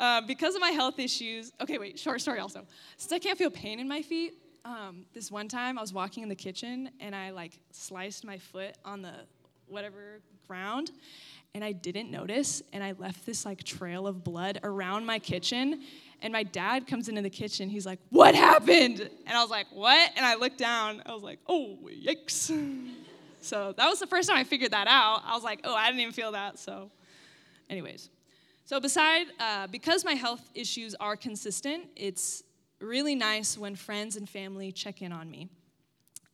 uh, 0.00 0.22
because 0.22 0.54
of 0.54 0.60
my 0.60 0.70
health 0.70 0.98
issues, 0.98 1.52
okay, 1.60 1.78
wait, 1.78 1.98
short 1.98 2.20
story 2.20 2.40
also. 2.40 2.66
Since 2.96 3.12
I 3.12 3.18
can't 3.18 3.38
feel 3.38 3.50
pain 3.50 3.78
in 3.78 3.86
my 3.86 4.02
feet, 4.02 4.34
um, 4.64 5.04
this 5.14 5.30
one 5.30 5.46
time 5.46 5.78
I 5.78 5.80
was 5.80 5.92
walking 5.92 6.22
in 6.22 6.28
the 6.28 6.34
kitchen 6.34 6.90
and 7.00 7.14
I 7.14 7.30
like 7.30 7.60
sliced 7.70 8.24
my 8.24 8.38
foot 8.38 8.74
on 8.84 9.02
the 9.02 9.12
whatever 9.68 10.20
ground 10.48 10.90
and 11.54 11.64
I 11.64 11.72
didn't 11.72 12.10
notice, 12.10 12.62
and 12.72 12.82
I 12.82 12.92
left 12.92 13.26
this 13.26 13.44
like 13.44 13.64
trail 13.64 14.06
of 14.06 14.22
blood 14.22 14.60
around 14.62 15.04
my 15.04 15.18
kitchen. 15.18 15.82
And 16.22 16.32
my 16.32 16.42
dad 16.42 16.86
comes 16.86 17.08
into 17.08 17.22
the 17.22 17.30
kitchen. 17.30 17.68
He's 17.68 17.86
like, 17.86 17.98
What 18.10 18.34
happened? 18.34 19.00
And 19.00 19.36
I 19.36 19.42
was 19.42 19.50
like, 19.50 19.66
What? 19.72 20.10
And 20.16 20.24
I 20.24 20.36
looked 20.36 20.58
down. 20.58 21.02
I 21.06 21.12
was 21.12 21.22
like, 21.22 21.40
Oh, 21.48 21.76
yikes. 21.88 22.52
so 23.40 23.74
that 23.76 23.88
was 23.88 23.98
the 23.98 24.06
first 24.06 24.28
time 24.28 24.38
I 24.38 24.44
figured 24.44 24.70
that 24.72 24.86
out. 24.86 25.22
I 25.24 25.34
was 25.34 25.42
like, 25.42 25.60
Oh, 25.64 25.74
I 25.74 25.86
didn't 25.86 26.00
even 26.00 26.12
feel 26.12 26.32
that. 26.32 26.58
So, 26.58 26.90
anyways. 27.68 28.10
So, 28.70 28.78
beside, 28.78 29.26
uh, 29.40 29.66
because 29.66 30.04
my 30.04 30.12
health 30.12 30.48
issues 30.54 30.94
are 31.00 31.16
consistent, 31.16 31.88
it's 31.96 32.44
really 32.80 33.16
nice 33.16 33.58
when 33.58 33.74
friends 33.74 34.14
and 34.14 34.28
family 34.28 34.70
check 34.70 35.02
in 35.02 35.10
on 35.10 35.28
me. 35.28 35.48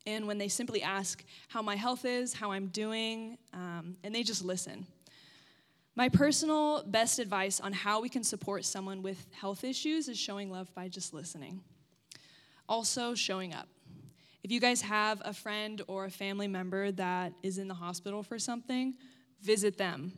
And 0.04 0.26
when 0.26 0.36
they 0.36 0.48
simply 0.48 0.82
ask 0.82 1.24
how 1.48 1.62
my 1.62 1.76
health 1.76 2.04
is, 2.04 2.34
how 2.34 2.52
I'm 2.52 2.66
doing, 2.66 3.38
um, 3.54 3.96
and 4.04 4.14
they 4.14 4.22
just 4.22 4.44
listen. 4.44 4.86
My 5.94 6.10
personal 6.10 6.82
best 6.86 7.20
advice 7.20 7.58
on 7.58 7.72
how 7.72 8.02
we 8.02 8.10
can 8.10 8.22
support 8.22 8.66
someone 8.66 9.00
with 9.00 9.26
health 9.32 9.64
issues 9.64 10.06
is 10.06 10.18
showing 10.18 10.50
love 10.50 10.68
by 10.74 10.88
just 10.88 11.14
listening. 11.14 11.62
Also, 12.68 13.14
showing 13.14 13.54
up. 13.54 13.68
If 14.42 14.52
you 14.52 14.60
guys 14.60 14.82
have 14.82 15.22
a 15.24 15.32
friend 15.32 15.80
or 15.86 16.04
a 16.04 16.10
family 16.10 16.48
member 16.48 16.92
that 16.92 17.32
is 17.42 17.56
in 17.56 17.66
the 17.66 17.72
hospital 17.72 18.22
for 18.22 18.38
something, 18.38 18.92
visit 19.40 19.78
them. 19.78 20.12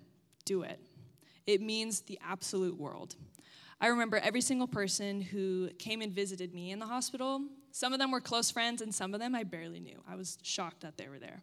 Do 0.44 0.62
it. 0.62 0.80
It 1.48 1.62
means 1.62 2.02
the 2.02 2.18
absolute 2.22 2.78
world. 2.78 3.16
I 3.80 3.86
remember 3.86 4.18
every 4.18 4.42
single 4.42 4.66
person 4.66 5.22
who 5.22 5.70
came 5.78 6.02
and 6.02 6.12
visited 6.12 6.52
me 6.52 6.72
in 6.72 6.78
the 6.78 6.84
hospital. 6.84 7.42
Some 7.72 7.94
of 7.94 7.98
them 7.98 8.10
were 8.10 8.20
close 8.20 8.50
friends, 8.50 8.82
and 8.82 8.94
some 8.94 9.14
of 9.14 9.20
them 9.20 9.34
I 9.34 9.44
barely 9.44 9.80
knew. 9.80 9.98
I 10.06 10.14
was 10.14 10.36
shocked 10.42 10.82
that 10.82 10.98
they 10.98 11.08
were 11.08 11.18
there. 11.18 11.42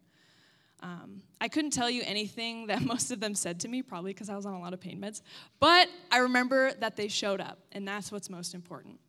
Um, 0.83 1.24
I 1.41 1.47
couldn't 1.47 1.71
tell 1.71 1.89
you 1.89 2.03
anything 2.05 2.67
that 2.67 2.81
most 2.85 3.09
of 3.09 3.19
them 3.19 3.33
said 3.33 3.59
to 3.62 3.67
me, 3.67 3.81
probably 3.81 4.13
because 4.13 4.29
I 4.29 4.35
was 4.35 4.45
on 4.45 4.53
a 4.53 4.59
lot 4.59 4.74
of 4.74 4.79
pain 4.79 5.01
meds, 5.01 5.24
but 5.59 5.89
I 6.12 6.19
remember 6.19 6.74
that 6.74 6.95
they 6.95 7.07
showed 7.07 7.41
up, 7.41 7.57
and 7.71 7.88
that's 7.88 8.12
what's 8.12 8.29
most 8.29 8.53
important. 8.53 9.00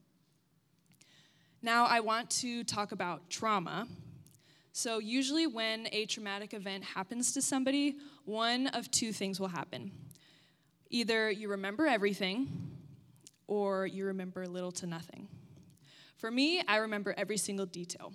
Now, 1.60 1.84
I 1.84 2.00
want 2.00 2.30
to 2.30 2.64
talk 2.64 2.92
about 2.92 3.28
trauma. 3.28 3.86
So, 4.72 4.98
usually, 4.98 5.46
when 5.46 5.88
a 5.92 6.06
traumatic 6.06 6.54
event 6.54 6.84
happens 6.84 7.32
to 7.32 7.42
somebody, 7.42 7.96
one 8.24 8.68
of 8.68 8.90
two 8.90 9.12
things 9.12 9.38
will 9.38 9.48
happen. 9.48 9.92
Either 10.90 11.30
you 11.30 11.48
remember 11.48 11.86
everything, 11.86 12.48
or 13.48 13.86
you 13.86 14.06
remember 14.06 14.46
little 14.46 14.72
to 14.72 14.86
nothing. 14.86 15.28
For 16.16 16.30
me, 16.30 16.62
I 16.66 16.78
remember 16.78 17.14
every 17.16 17.36
single 17.36 17.66
detail. 17.66 18.12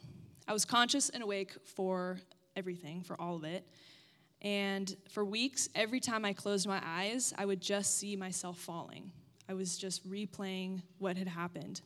I 0.47 0.53
was 0.53 0.65
conscious 0.65 1.09
and 1.09 1.23
awake 1.23 1.53
for 1.63 2.19
everything, 2.55 3.03
for 3.03 3.19
all 3.19 3.35
of 3.35 3.43
it. 3.43 3.65
And 4.41 4.95
for 5.09 5.23
weeks, 5.23 5.69
every 5.75 5.99
time 5.99 6.25
I 6.25 6.33
closed 6.33 6.67
my 6.67 6.81
eyes, 6.83 7.33
I 7.37 7.45
would 7.45 7.61
just 7.61 7.97
see 7.97 8.15
myself 8.15 8.57
falling. 8.57 9.11
I 9.47 9.53
was 9.53 9.77
just 9.77 10.09
replaying 10.09 10.81
what 10.97 11.15
had 11.15 11.27
happened 11.27 11.81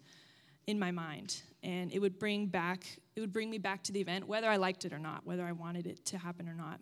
in 0.68 0.80
my 0.80 0.92
mind. 0.92 1.42
And 1.64 1.92
it 1.92 2.00
would 2.00 2.18
bring 2.18 2.48
back, 2.48 2.86
it 3.16 3.20
would 3.20 3.34
bring 3.34 3.50
me 3.50 3.58
back 3.58 3.84
to 3.84 3.92
the 3.92 4.00
event, 4.00 4.28
whether 4.28 4.48
I 4.50 4.56
liked 4.56 4.86
it 4.86 4.94
or 4.94 5.00
not, 5.00 5.26
whether 5.26 5.44
I 5.44 5.52
wanted 5.52 5.86
it 5.86 6.06
to 6.06 6.18
happen 6.18 6.48
or 6.48 6.54
not. 6.54 6.80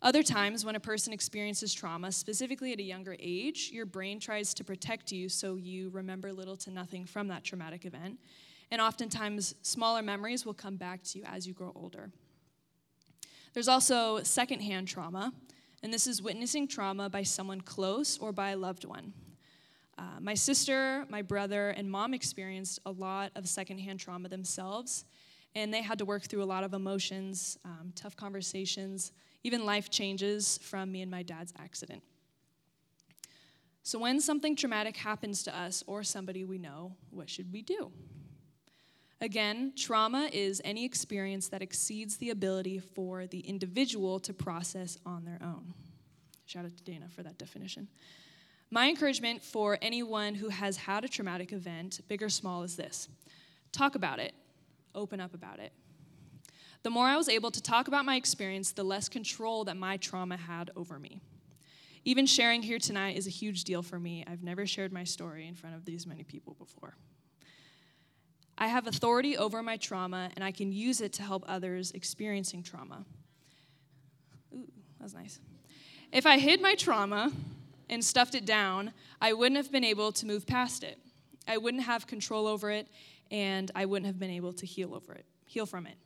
Other 0.00 0.22
times, 0.22 0.64
when 0.64 0.76
a 0.76 0.80
person 0.80 1.12
experiences 1.12 1.74
trauma, 1.74 2.12
specifically 2.12 2.72
at 2.72 2.78
a 2.78 2.84
younger 2.84 3.16
age, 3.18 3.70
your 3.72 3.84
brain 3.84 4.20
tries 4.20 4.54
to 4.54 4.62
protect 4.62 5.10
you 5.10 5.28
so 5.28 5.56
you 5.56 5.90
remember 5.90 6.32
little 6.32 6.56
to 6.58 6.70
nothing 6.70 7.04
from 7.04 7.26
that 7.28 7.42
traumatic 7.42 7.84
event. 7.84 8.18
And 8.70 8.80
oftentimes, 8.80 9.56
smaller 9.62 10.02
memories 10.02 10.46
will 10.46 10.54
come 10.54 10.76
back 10.76 11.02
to 11.04 11.18
you 11.18 11.24
as 11.24 11.48
you 11.48 11.52
grow 11.52 11.72
older. 11.74 12.10
There's 13.54 13.66
also 13.66 14.22
secondhand 14.22 14.86
trauma, 14.86 15.32
and 15.82 15.92
this 15.92 16.06
is 16.06 16.22
witnessing 16.22 16.68
trauma 16.68 17.10
by 17.10 17.24
someone 17.24 17.60
close 17.60 18.18
or 18.18 18.30
by 18.30 18.50
a 18.50 18.56
loved 18.56 18.84
one. 18.84 19.12
Uh, 19.96 20.20
my 20.20 20.34
sister, 20.34 21.06
my 21.08 21.22
brother, 21.22 21.70
and 21.70 21.90
mom 21.90 22.14
experienced 22.14 22.78
a 22.86 22.92
lot 22.92 23.32
of 23.34 23.48
secondhand 23.48 23.98
trauma 23.98 24.28
themselves, 24.28 25.06
and 25.56 25.74
they 25.74 25.82
had 25.82 25.98
to 25.98 26.04
work 26.04 26.22
through 26.22 26.42
a 26.42 26.46
lot 26.46 26.62
of 26.62 26.72
emotions, 26.72 27.58
um, 27.64 27.92
tough 27.96 28.14
conversations, 28.14 29.10
even 29.44 29.64
life 29.64 29.90
changes 29.90 30.58
from 30.62 30.90
me 30.90 31.02
and 31.02 31.10
my 31.10 31.22
dad's 31.22 31.52
accident. 31.58 32.02
So, 33.82 33.98
when 33.98 34.20
something 34.20 34.54
traumatic 34.54 34.96
happens 34.96 35.42
to 35.44 35.56
us 35.58 35.82
or 35.86 36.02
somebody 36.02 36.44
we 36.44 36.58
know, 36.58 36.96
what 37.10 37.30
should 37.30 37.52
we 37.52 37.62
do? 37.62 37.90
Again, 39.20 39.72
trauma 39.74 40.28
is 40.32 40.60
any 40.64 40.84
experience 40.84 41.48
that 41.48 41.62
exceeds 41.62 42.18
the 42.18 42.30
ability 42.30 42.78
for 42.78 43.26
the 43.26 43.40
individual 43.40 44.20
to 44.20 44.32
process 44.32 44.98
on 45.04 45.24
their 45.24 45.40
own. 45.42 45.74
Shout 46.46 46.64
out 46.64 46.76
to 46.76 46.84
Dana 46.84 47.06
for 47.08 47.22
that 47.22 47.36
definition. 47.36 47.88
My 48.70 48.88
encouragement 48.88 49.42
for 49.42 49.78
anyone 49.80 50.34
who 50.34 50.50
has 50.50 50.76
had 50.76 51.04
a 51.04 51.08
traumatic 51.08 51.52
event, 51.52 52.00
big 52.06 52.22
or 52.22 52.28
small, 52.28 52.62
is 52.62 52.76
this 52.76 53.08
talk 53.72 53.94
about 53.94 54.18
it, 54.18 54.34
open 54.94 55.20
up 55.20 55.34
about 55.34 55.58
it. 55.58 55.72
The 56.82 56.90
more 56.90 57.06
I 57.06 57.16
was 57.16 57.28
able 57.28 57.50
to 57.50 57.62
talk 57.62 57.88
about 57.88 58.04
my 58.04 58.16
experience, 58.16 58.72
the 58.72 58.84
less 58.84 59.08
control 59.08 59.64
that 59.64 59.76
my 59.76 59.96
trauma 59.96 60.36
had 60.36 60.70
over 60.76 60.98
me. 60.98 61.20
Even 62.04 62.24
sharing 62.24 62.62
here 62.62 62.78
tonight 62.78 63.16
is 63.16 63.26
a 63.26 63.30
huge 63.30 63.64
deal 63.64 63.82
for 63.82 63.98
me. 63.98 64.24
I've 64.26 64.42
never 64.42 64.66
shared 64.66 64.92
my 64.92 65.04
story 65.04 65.46
in 65.46 65.54
front 65.54 65.76
of 65.76 65.84
these 65.84 66.06
many 66.06 66.22
people 66.22 66.54
before. 66.54 66.96
I 68.56 68.68
have 68.68 68.86
authority 68.86 69.36
over 69.36 69.62
my 69.62 69.76
trauma, 69.76 70.30
and 70.34 70.44
I 70.44 70.50
can 70.50 70.72
use 70.72 71.00
it 71.00 71.12
to 71.14 71.22
help 71.22 71.44
others 71.46 71.90
experiencing 71.92 72.62
trauma. 72.62 73.04
Ooh, 74.54 74.70
that 74.98 75.04
was 75.04 75.14
nice. 75.14 75.40
If 76.12 76.26
I 76.26 76.38
hid 76.38 76.62
my 76.62 76.74
trauma 76.74 77.30
and 77.90 78.04
stuffed 78.04 78.34
it 78.34 78.46
down, 78.46 78.92
I 79.20 79.32
wouldn't 79.32 79.56
have 79.56 79.70
been 79.70 79.84
able 79.84 80.10
to 80.12 80.26
move 80.26 80.46
past 80.46 80.82
it. 80.82 80.98
I 81.46 81.58
wouldn't 81.58 81.84
have 81.84 82.06
control 82.06 82.46
over 82.46 82.70
it, 82.70 82.88
and 83.30 83.70
I 83.74 83.84
wouldn't 83.84 84.06
have 84.06 84.18
been 84.18 84.30
able 84.30 84.52
to 84.54 84.66
heal 84.66 84.94
over 84.94 85.12
it, 85.12 85.24
heal 85.44 85.66
from 85.66 85.86
it. 85.86 85.96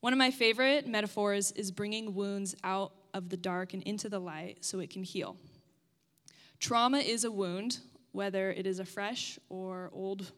One 0.00 0.12
of 0.12 0.18
my 0.18 0.30
favorite 0.30 0.86
metaphors 0.86 1.50
is 1.52 1.72
bringing 1.72 2.14
wounds 2.14 2.54
out 2.62 2.92
of 3.14 3.30
the 3.30 3.36
dark 3.36 3.74
and 3.74 3.82
into 3.82 4.08
the 4.08 4.20
light 4.20 4.58
so 4.60 4.78
it 4.78 4.90
can 4.90 5.02
heal. 5.02 5.36
Trauma 6.60 6.98
is 6.98 7.24
a 7.24 7.30
wound, 7.30 7.78
whether 8.12 8.50
it 8.52 8.66
is 8.66 8.78
a 8.78 8.84
fresh 8.84 9.38
or 9.48 9.90
old 9.92 10.30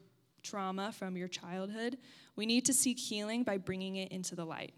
trauma 0.43 0.93
from 0.93 1.17
your 1.17 1.29
childhood. 1.29 1.99
We 2.37 2.47
need 2.47 2.65
to 2.67 2.73
seek 2.73 2.99
healing 2.99 3.43
by 3.43 3.59
bringing 3.59 3.97
it 3.97 4.13
into 4.13 4.35
the 4.35 4.45
light. 4.45 4.73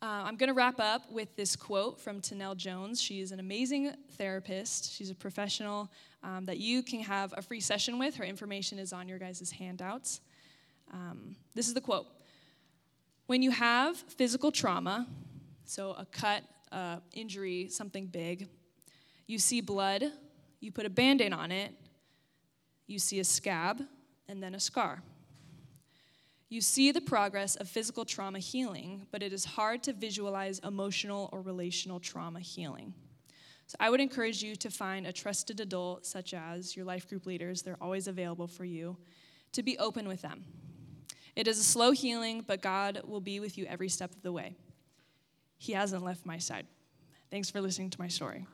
Uh, 0.00 0.22
I'm 0.24 0.36
going 0.36 0.48
to 0.48 0.54
wrap 0.54 0.78
up 0.78 1.10
with 1.10 1.34
this 1.34 1.56
quote 1.56 2.00
from 2.00 2.20
Tanel 2.20 2.56
Jones. 2.56 3.02
She 3.02 3.20
is 3.20 3.32
an 3.32 3.40
amazing 3.40 3.92
therapist. 4.12 4.92
She's 4.92 5.10
a 5.10 5.14
professional 5.14 5.90
um, 6.22 6.44
that 6.44 6.58
you 6.58 6.82
can 6.82 7.00
have 7.00 7.34
a 7.36 7.42
free 7.42 7.60
session 7.60 7.98
with. 7.98 8.14
Her 8.14 8.24
information 8.24 8.78
is 8.78 8.92
on 8.92 9.08
your 9.08 9.18
guys' 9.18 9.50
handouts. 9.50 10.20
Um, 10.92 11.36
this 11.54 11.68
is 11.68 11.74
the 11.74 11.80
quote 11.80 12.06
When 13.26 13.42
you 13.42 13.50
have 13.50 13.96
physical 13.96 14.50
trauma, 14.50 15.06
so 15.64 15.92
a 15.92 16.06
cut, 16.06 16.42
uh, 16.72 16.96
injury, 17.12 17.68
something 17.68 18.06
big, 18.06 18.48
you 19.26 19.38
see 19.38 19.60
blood, 19.60 20.04
you 20.60 20.72
put 20.72 20.86
a 20.86 20.90
band 20.90 21.20
aid 21.20 21.32
on 21.32 21.52
it, 21.52 21.72
you 22.86 22.98
see 22.98 23.20
a 23.20 23.24
scab, 23.24 23.82
and 24.28 24.42
then 24.42 24.54
a 24.54 24.60
scar. 24.60 25.02
You 26.50 26.62
see 26.62 26.92
the 26.92 27.02
progress 27.02 27.56
of 27.56 27.68
physical 27.68 28.06
trauma 28.06 28.38
healing, 28.38 29.06
but 29.10 29.22
it 29.22 29.34
is 29.34 29.44
hard 29.44 29.82
to 29.82 29.92
visualize 29.92 30.58
emotional 30.60 31.28
or 31.30 31.42
relational 31.42 32.00
trauma 32.00 32.40
healing. 32.40 32.94
So 33.66 33.76
I 33.78 33.90
would 33.90 34.00
encourage 34.00 34.42
you 34.42 34.56
to 34.56 34.70
find 34.70 35.06
a 35.06 35.12
trusted 35.12 35.60
adult, 35.60 36.06
such 36.06 36.32
as 36.32 36.74
your 36.74 36.86
life 36.86 37.06
group 37.06 37.26
leaders, 37.26 37.60
they're 37.60 37.76
always 37.82 38.08
available 38.08 38.46
for 38.46 38.64
you, 38.64 38.96
to 39.52 39.62
be 39.62 39.76
open 39.76 40.08
with 40.08 40.22
them. 40.22 40.42
It 41.38 41.46
is 41.46 41.60
a 41.60 41.62
slow 41.62 41.92
healing, 41.92 42.42
but 42.44 42.60
God 42.60 43.02
will 43.04 43.20
be 43.20 43.38
with 43.38 43.56
you 43.56 43.64
every 43.66 43.88
step 43.88 44.12
of 44.12 44.22
the 44.22 44.32
way. 44.32 44.56
He 45.56 45.72
hasn't 45.72 46.02
left 46.02 46.26
my 46.26 46.38
side. 46.38 46.66
Thanks 47.30 47.48
for 47.48 47.60
listening 47.60 47.90
to 47.90 48.00
my 48.00 48.08
story. 48.08 48.44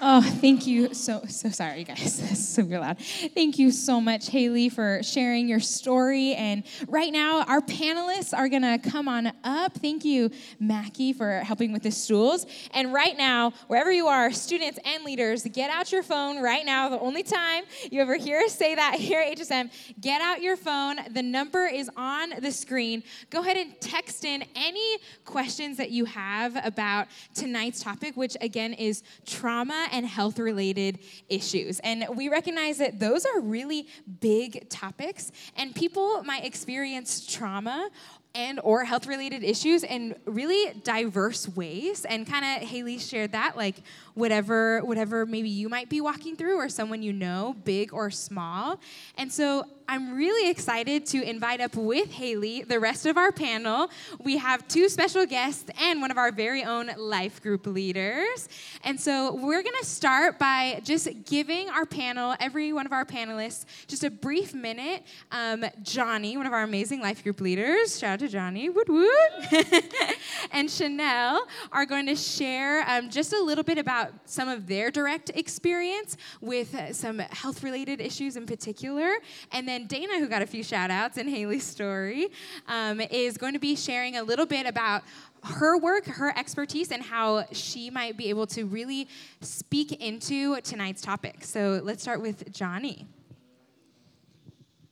Oh, 0.00 0.22
thank 0.22 0.64
you 0.64 0.94
so 0.94 1.22
so 1.26 1.48
sorry, 1.50 1.82
guys. 1.82 2.20
That's 2.28 2.46
super 2.46 2.78
loud. 2.78 2.98
Thank 2.98 3.58
you 3.58 3.72
so 3.72 4.00
much, 4.00 4.30
Haley, 4.30 4.68
for 4.68 5.00
sharing 5.02 5.48
your 5.48 5.58
story. 5.58 6.34
And 6.34 6.62
right 6.86 7.12
now, 7.12 7.42
our 7.42 7.60
panelists 7.60 8.36
are 8.36 8.48
gonna 8.48 8.78
come 8.78 9.08
on 9.08 9.32
up. 9.42 9.74
Thank 9.78 10.04
you, 10.04 10.30
Mackie, 10.60 11.12
for 11.12 11.40
helping 11.40 11.72
with 11.72 11.82
the 11.82 11.90
stools. 11.90 12.46
And 12.74 12.92
right 12.92 13.16
now, 13.18 13.52
wherever 13.66 13.90
you 13.90 14.06
are, 14.06 14.30
students 14.30 14.78
and 14.84 15.02
leaders, 15.02 15.42
get 15.52 15.68
out 15.68 15.90
your 15.90 16.04
phone 16.04 16.40
right 16.40 16.64
now. 16.64 16.88
The 16.88 17.00
only 17.00 17.24
time 17.24 17.64
you 17.90 18.00
ever 18.00 18.14
hear 18.14 18.38
us 18.38 18.54
say 18.54 18.76
that 18.76 18.94
here 18.94 19.20
at 19.20 19.36
HSM, 19.36 19.68
get 20.00 20.20
out 20.20 20.40
your 20.40 20.56
phone. 20.56 20.98
The 21.10 21.22
number 21.22 21.66
is 21.66 21.90
on 21.96 22.30
the 22.40 22.52
screen. 22.52 23.02
Go 23.30 23.40
ahead 23.40 23.56
and 23.56 23.78
text 23.80 24.24
in 24.24 24.44
any 24.54 24.98
questions 25.24 25.76
that 25.78 25.90
you 25.90 26.04
have 26.04 26.56
about 26.64 27.08
tonight's 27.34 27.82
topic, 27.82 28.16
which 28.16 28.36
again 28.40 28.74
is 28.74 29.02
trauma 29.26 29.88
health 30.04 30.38
related 30.38 30.98
issues. 31.28 31.80
And 31.80 32.06
we 32.14 32.28
recognize 32.28 32.78
that 32.78 32.98
those 32.98 33.26
are 33.26 33.40
really 33.40 33.88
big 34.20 34.68
topics, 34.68 35.32
and 35.56 35.74
people 35.74 36.22
might 36.24 36.44
experience 36.44 37.26
trauma 37.26 37.90
and 38.34 38.60
or 38.62 38.84
health 38.84 39.06
related 39.06 39.42
issues 39.42 39.82
in 39.82 40.14
really 40.24 40.72
diverse 40.84 41.48
ways 41.48 42.04
and 42.04 42.26
kind 42.26 42.44
of 42.44 42.68
haley 42.68 42.98
shared 42.98 43.32
that 43.32 43.56
like 43.56 43.76
whatever 44.14 44.80
whatever 44.84 45.24
maybe 45.24 45.48
you 45.48 45.68
might 45.68 45.88
be 45.88 46.00
walking 46.00 46.36
through 46.36 46.56
or 46.56 46.68
someone 46.68 47.02
you 47.02 47.12
know 47.12 47.56
big 47.64 47.92
or 47.92 48.10
small 48.10 48.78
and 49.16 49.32
so 49.32 49.64
I'm 49.90 50.14
really 50.14 50.50
excited 50.50 51.06
to 51.06 51.22
invite 51.22 51.62
up 51.62 51.74
with 51.74 52.12
Haley 52.12 52.62
the 52.62 52.78
rest 52.78 53.06
of 53.06 53.16
our 53.16 53.32
panel. 53.32 53.88
We 54.22 54.36
have 54.36 54.68
two 54.68 54.90
special 54.90 55.24
guests 55.24 55.70
and 55.80 56.02
one 56.02 56.10
of 56.10 56.18
our 56.18 56.30
very 56.30 56.62
own 56.62 56.90
life 56.98 57.40
group 57.40 57.66
leaders. 57.66 58.50
And 58.84 59.00
so 59.00 59.34
we're 59.34 59.62
going 59.62 59.76
to 59.80 59.86
start 59.86 60.38
by 60.38 60.82
just 60.84 61.08
giving 61.24 61.70
our 61.70 61.86
panel, 61.86 62.34
every 62.38 62.70
one 62.70 62.84
of 62.84 62.92
our 62.92 63.06
panelists, 63.06 63.64
just 63.86 64.04
a 64.04 64.10
brief 64.10 64.52
minute. 64.52 65.04
Um, 65.32 65.64
Johnny, 65.82 66.36
one 66.36 66.46
of 66.46 66.52
our 66.52 66.64
amazing 66.64 67.00
life 67.00 67.24
group 67.24 67.40
leaders, 67.40 67.98
shout 67.98 68.10
out 68.10 68.18
to 68.18 68.28
Johnny, 68.28 68.68
woot 68.68 68.90
woot, 68.90 69.08
and 70.52 70.70
Chanel 70.70 71.46
are 71.72 71.86
going 71.86 72.04
to 72.08 72.14
share 72.14 72.86
um, 72.90 73.08
just 73.08 73.32
a 73.32 73.40
little 73.40 73.64
bit 73.64 73.78
about 73.78 74.12
some 74.26 74.50
of 74.50 74.66
their 74.66 74.90
direct 74.90 75.30
experience 75.34 76.18
with 76.42 76.74
uh, 76.74 76.92
some 76.92 77.20
health 77.20 77.62
related 77.62 78.02
issues 78.02 78.36
in 78.36 78.44
particular. 78.44 79.14
And 79.50 79.66
then 79.66 79.77
Dana, 79.86 80.18
who 80.18 80.28
got 80.28 80.42
a 80.42 80.46
few 80.46 80.62
shout 80.62 80.90
outs 80.90 81.18
in 81.18 81.28
Haley's 81.28 81.64
story, 81.64 82.28
um, 82.66 83.00
is 83.00 83.36
going 83.36 83.52
to 83.52 83.58
be 83.58 83.76
sharing 83.76 84.16
a 84.16 84.22
little 84.22 84.46
bit 84.46 84.66
about 84.66 85.02
her 85.44 85.78
work, 85.78 86.06
her 86.06 86.36
expertise, 86.36 86.90
and 86.90 87.02
how 87.02 87.44
she 87.52 87.90
might 87.90 88.16
be 88.16 88.28
able 88.30 88.46
to 88.48 88.64
really 88.64 89.08
speak 89.40 89.92
into 90.02 90.60
tonight's 90.62 91.02
topic. 91.02 91.44
So 91.44 91.80
let's 91.82 92.02
start 92.02 92.20
with 92.20 92.52
Johnny. 92.52 93.06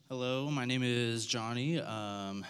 Hello, 0.09 0.49
my 0.51 0.65
name 0.65 0.83
is 0.85 1.27
Johnny. 1.27 1.81
Um, 1.81 2.47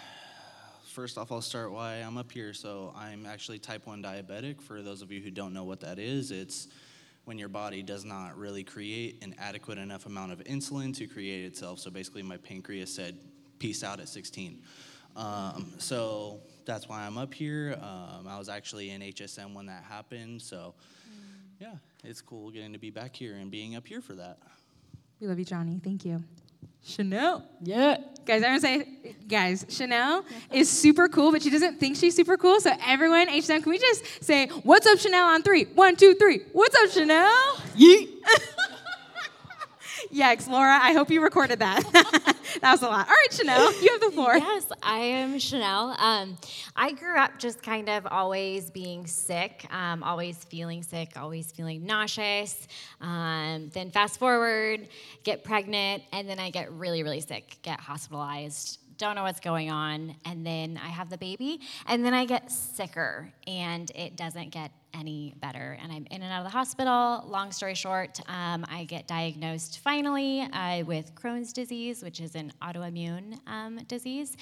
first 0.83 1.17
off, 1.17 1.31
I'll 1.31 1.41
start 1.41 1.71
why 1.71 1.95
I'm 1.95 2.17
up 2.17 2.31
here. 2.31 2.53
So, 2.53 2.93
I'm 2.95 3.25
actually 3.25 3.59
type 3.59 3.87
1 3.87 4.03
diabetic. 4.03 4.61
For 4.61 4.81
those 4.81 5.01
of 5.01 5.11
you 5.11 5.21
who 5.21 5.31
don't 5.31 5.53
know 5.53 5.63
what 5.63 5.79
that 5.81 5.97
is, 5.97 6.31
it's 6.31 6.67
when 7.27 7.37
your 7.37 7.49
body 7.49 7.83
does 7.83 8.05
not 8.05 8.37
really 8.37 8.63
create 8.63 9.21
an 9.21 9.35
adequate 9.37 9.77
enough 9.77 10.05
amount 10.05 10.31
of 10.31 10.41
insulin 10.45 10.95
to 10.95 11.05
create 11.07 11.43
itself. 11.43 11.77
So 11.77 11.91
basically, 11.91 12.23
my 12.23 12.37
pancreas 12.37 12.95
said, 12.95 13.17
peace 13.59 13.83
out 13.83 13.99
at 13.99 14.07
16. 14.07 14.61
Um, 15.17 15.73
so 15.77 16.39
that's 16.63 16.87
why 16.87 17.05
I'm 17.05 17.17
up 17.17 17.33
here. 17.33 17.77
Um, 17.81 18.29
I 18.29 18.37
was 18.37 18.47
actually 18.47 18.91
in 18.91 19.01
HSM 19.01 19.53
when 19.53 19.65
that 19.65 19.83
happened. 19.83 20.41
So 20.41 20.73
yeah, 21.59 21.75
it's 22.05 22.21
cool 22.21 22.49
getting 22.49 22.71
to 22.71 22.79
be 22.79 22.91
back 22.91 23.13
here 23.13 23.35
and 23.35 23.51
being 23.51 23.75
up 23.75 23.85
here 23.85 23.99
for 23.99 24.13
that. 24.13 24.37
We 25.19 25.27
love 25.27 25.37
you, 25.37 25.45
Johnny. 25.45 25.81
Thank 25.83 26.05
you. 26.05 26.23
Chanel. 26.83 27.43
Yeah. 27.61 27.97
Guys, 28.25 28.43
I 28.43 28.49
want 28.49 28.61
to 28.61 28.67
say, 28.67 29.15
guys, 29.27 29.65
Chanel 29.69 30.25
is 30.51 30.69
super 30.69 31.07
cool, 31.07 31.31
but 31.31 31.41
she 31.41 31.49
doesn't 31.49 31.79
think 31.79 31.95
she's 31.95 32.15
super 32.15 32.35
cool. 32.35 32.59
So 32.59 32.71
everyone, 32.85 33.27
HSM, 33.27 33.63
can 33.63 33.69
we 33.69 33.77
just 33.79 34.23
say, 34.23 34.47
what's 34.63 34.85
up, 34.85 34.99
Chanel, 34.99 35.27
on 35.27 35.43
three? 35.43 35.63
One, 35.75 35.95
two, 35.95 36.13
three. 36.15 36.41
What's 36.51 36.75
up, 36.75 36.89
Chanel? 36.91 37.55
Yeet. 37.77 38.09
Yikes, 40.17 40.47
Laura, 40.47 40.79
I 40.81 40.93
hope 40.93 41.11
you 41.11 41.21
recorded 41.21 41.59
that. 41.59 41.83
that 42.61 42.71
was 42.71 42.81
a 42.81 42.87
lot. 42.87 43.07
All 43.07 43.13
right, 43.13 43.27
Chanel, 43.31 43.71
you 43.83 43.91
have 43.91 44.01
the 44.01 44.09
floor. 44.09 44.35
Yes, 44.35 44.65
I 44.81 44.97
am 44.97 45.37
Chanel. 45.37 45.95
Um, 45.99 46.39
I 46.75 46.93
grew 46.93 47.19
up 47.19 47.37
just 47.37 47.61
kind 47.61 47.87
of 47.87 48.07
always 48.07 48.71
being 48.71 49.05
sick, 49.05 49.67
um, 49.71 50.01
always 50.01 50.43
feeling 50.45 50.81
sick, 50.81 51.11
always 51.17 51.51
feeling 51.51 51.85
nauseous. 51.85 52.67
Um, 52.99 53.69
then 53.75 53.91
fast 53.91 54.17
forward, 54.17 54.87
get 55.23 55.43
pregnant, 55.43 56.01
and 56.11 56.27
then 56.27 56.39
I 56.39 56.49
get 56.49 56.71
really, 56.71 57.03
really 57.03 57.21
sick, 57.21 57.59
get 57.61 57.79
hospitalized 57.79 58.79
don't 58.97 59.13
know 59.13 59.21
what's 59.21 59.39
going 59.39 59.69
on. 59.69 60.15
And 60.25 60.43
then 60.43 60.79
I 60.83 60.87
have 60.87 61.11
the 61.11 61.19
baby, 61.19 61.61
and 61.85 62.03
then 62.03 62.15
I 62.15 62.25
get 62.25 62.51
sicker, 62.51 63.31
and 63.45 63.91
it 63.93 64.15
doesn't 64.15 64.49
get 64.49 64.71
any 64.97 65.33
better. 65.39 65.77
And 65.81 65.91
I'm 65.91 66.05
in 66.09 66.21
and 66.21 66.31
out 66.31 66.39
of 66.39 66.45
the 66.45 66.57
hospital. 66.57 67.23
Long 67.27 67.51
story 67.51 67.75
short, 67.75 68.19
um, 68.27 68.65
I 68.69 68.85
get 68.85 69.07
diagnosed 69.07 69.79
finally 69.79 70.41
uh, 70.41 70.83
with 70.85 71.13
Crohn's 71.15 71.53
disease, 71.53 72.03
which 72.03 72.19
is 72.19 72.35
an 72.35 72.51
autoimmune 72.61 73.37
um, 73.47 73.77
disease. 73.87 74.35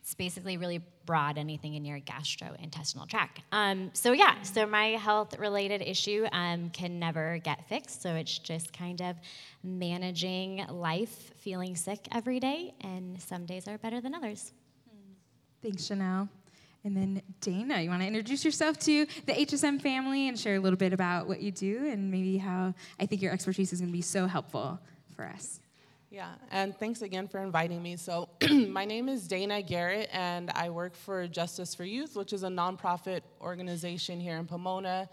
It's 0.00 0.14
basically 0.14 0.56
really 0.56 0.80
broad, 1.06 1.38
anything 1.38 1.74
in 1.74 1.84
your 1.84 2.00
gastrointestinal 2.00 3.08
tract. 3.08 3.40
Um, 3.52 3.90
so, 3.92 4.12
yeah, 4.12 4.42
so 4.42 4.66
my 4.66 4.88
health 4.90 5.38
related 5.38 5.80
issue 5.80 6.26
um, 6.32 6.70
can 6.70 6.98
never 6.98 7.38
get 7.38 7.68
fixed. 7.68 8.02
So, 8.02 8.14
it's 8.16 8.36
just 8.38 8.72
kind 8.72 9.00
of 9.00 9.16
managing 9.62 10.66
life, 10.68 11.32
feeling 11.36 11.76
sick 11.76 12.08
every 12.12 12.40
day, 12.40 12.74
and 12.80 13.20
some 13.22 13.46
days 13.46 13.68
are 13.68 13.78
better 13.78 14.00
than 14.00 14.12
others. 14.12 14.52
Thanks, 15.62 15.86
Chanel. 15.86 16.28
And 16.84 16.96
then 16.96 17.22
Dana, 17.40 17.80
you 17.80 17.90
want 17.90 18.02
to 18.02 18.08
introduce 18.08 18.44
yourself 18.44 18.78
to 18.80 19.06
the 19.26 19.32
HSM 19.32 19.80
family 19.80 20.28
and 20.28 20.38
share 20.38 20.56
a 20.56 20.60
little 20.60 20.76
bit 20.76 20.92
about 20.92 21.28
what 21.28 21.40
you 21.40 21.52
do 21.52 21.86
and 21.86 22.10
maybe 22.10 22.38
how 22.38 22.74
I 22.98 23.06
think 23.06 23.22
your 23.22 23.32
expertise 23.32 23.72
is 23.72 23.80
going 23.80 23.90
to 23.90 23.96
be 23.96 24.02
so 24.02 24.26
helpful 24.26 24.80
for 25.14 25.24
us. 25.24 25.60
Yeah, 26.10 26.28
and 26.50 26.76
thanks 26.76 27.00
again 27.00 27.26
for 27.26 27.38
inviting 27.38 27.82
me. 27.82 27.96
So, 27.96 28.28
my 28.50 28.84
name 28.84 29.08
is 29.08 29.26
Dana 29.26 29.62
Garrett, 29.62 30.10
and 30.12 30.50
I 30.50 30.68
work 30.68 30.94
for 30.94 31.26
Justice 31.26 31.74
for 31.74 31.84
Youth, 31.84 32.16
which 32.16 32.34
is 32.34 32.42
a 32.42 32.48
nonprofit 32.48 33.22
organization 33.40 34.20
here 34.20 34.36
in 34.36 34.44
Pomona 34.44 35.08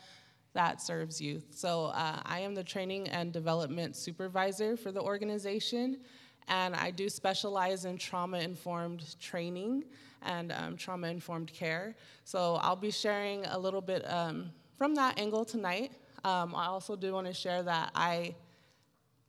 that 0.53 0.81
serves 0.81 1.21
youth. 1.21 1.45
So, 1.51 1.85
uh, 1.85 2.19
I 2.25 2.39
am 2.39 2.53
the 2.53 2.65
training 2.65 3.07
and 3.07 3.31
development 3.31 3.95
supervisor 3.95 4.75
for 4.75 4.91
the 4.91 4.99
organization, 4.99 6.01
and 6.47 6.75
I 6.75 6.91
do 6.91 7.09
specialize 7.09 7.85
in 7.85 7.97
trauma 7.97 8.39
informed 8.39 9.19
training 9.19 9.83
and 10.23 10.51
um, 10.51 10.77
trauma 10.77 11.07
informed 11.07 11.53
care. 11.53 11.95
So, 12.23 12.55
I'll 12.61 12.75
be 12.75 12.91
sharing 12.91 13.45
a 13.45 13.57
little 13.57 13.81
bit 13.81 14.09
um, 14.11 14.51
from 14.77 14.95
that 14.95 15.19
angle 15.19 15.45
tonight. 15.45 15.91
Um, 16.23 16.53
I 16.55 16.65
also 16.65 16.95
do 16.95 17.13
want 17.13 17.27
to 17.27 17.33
share 17.33 17.63
that 17.63 17.91
I 17.95 18.35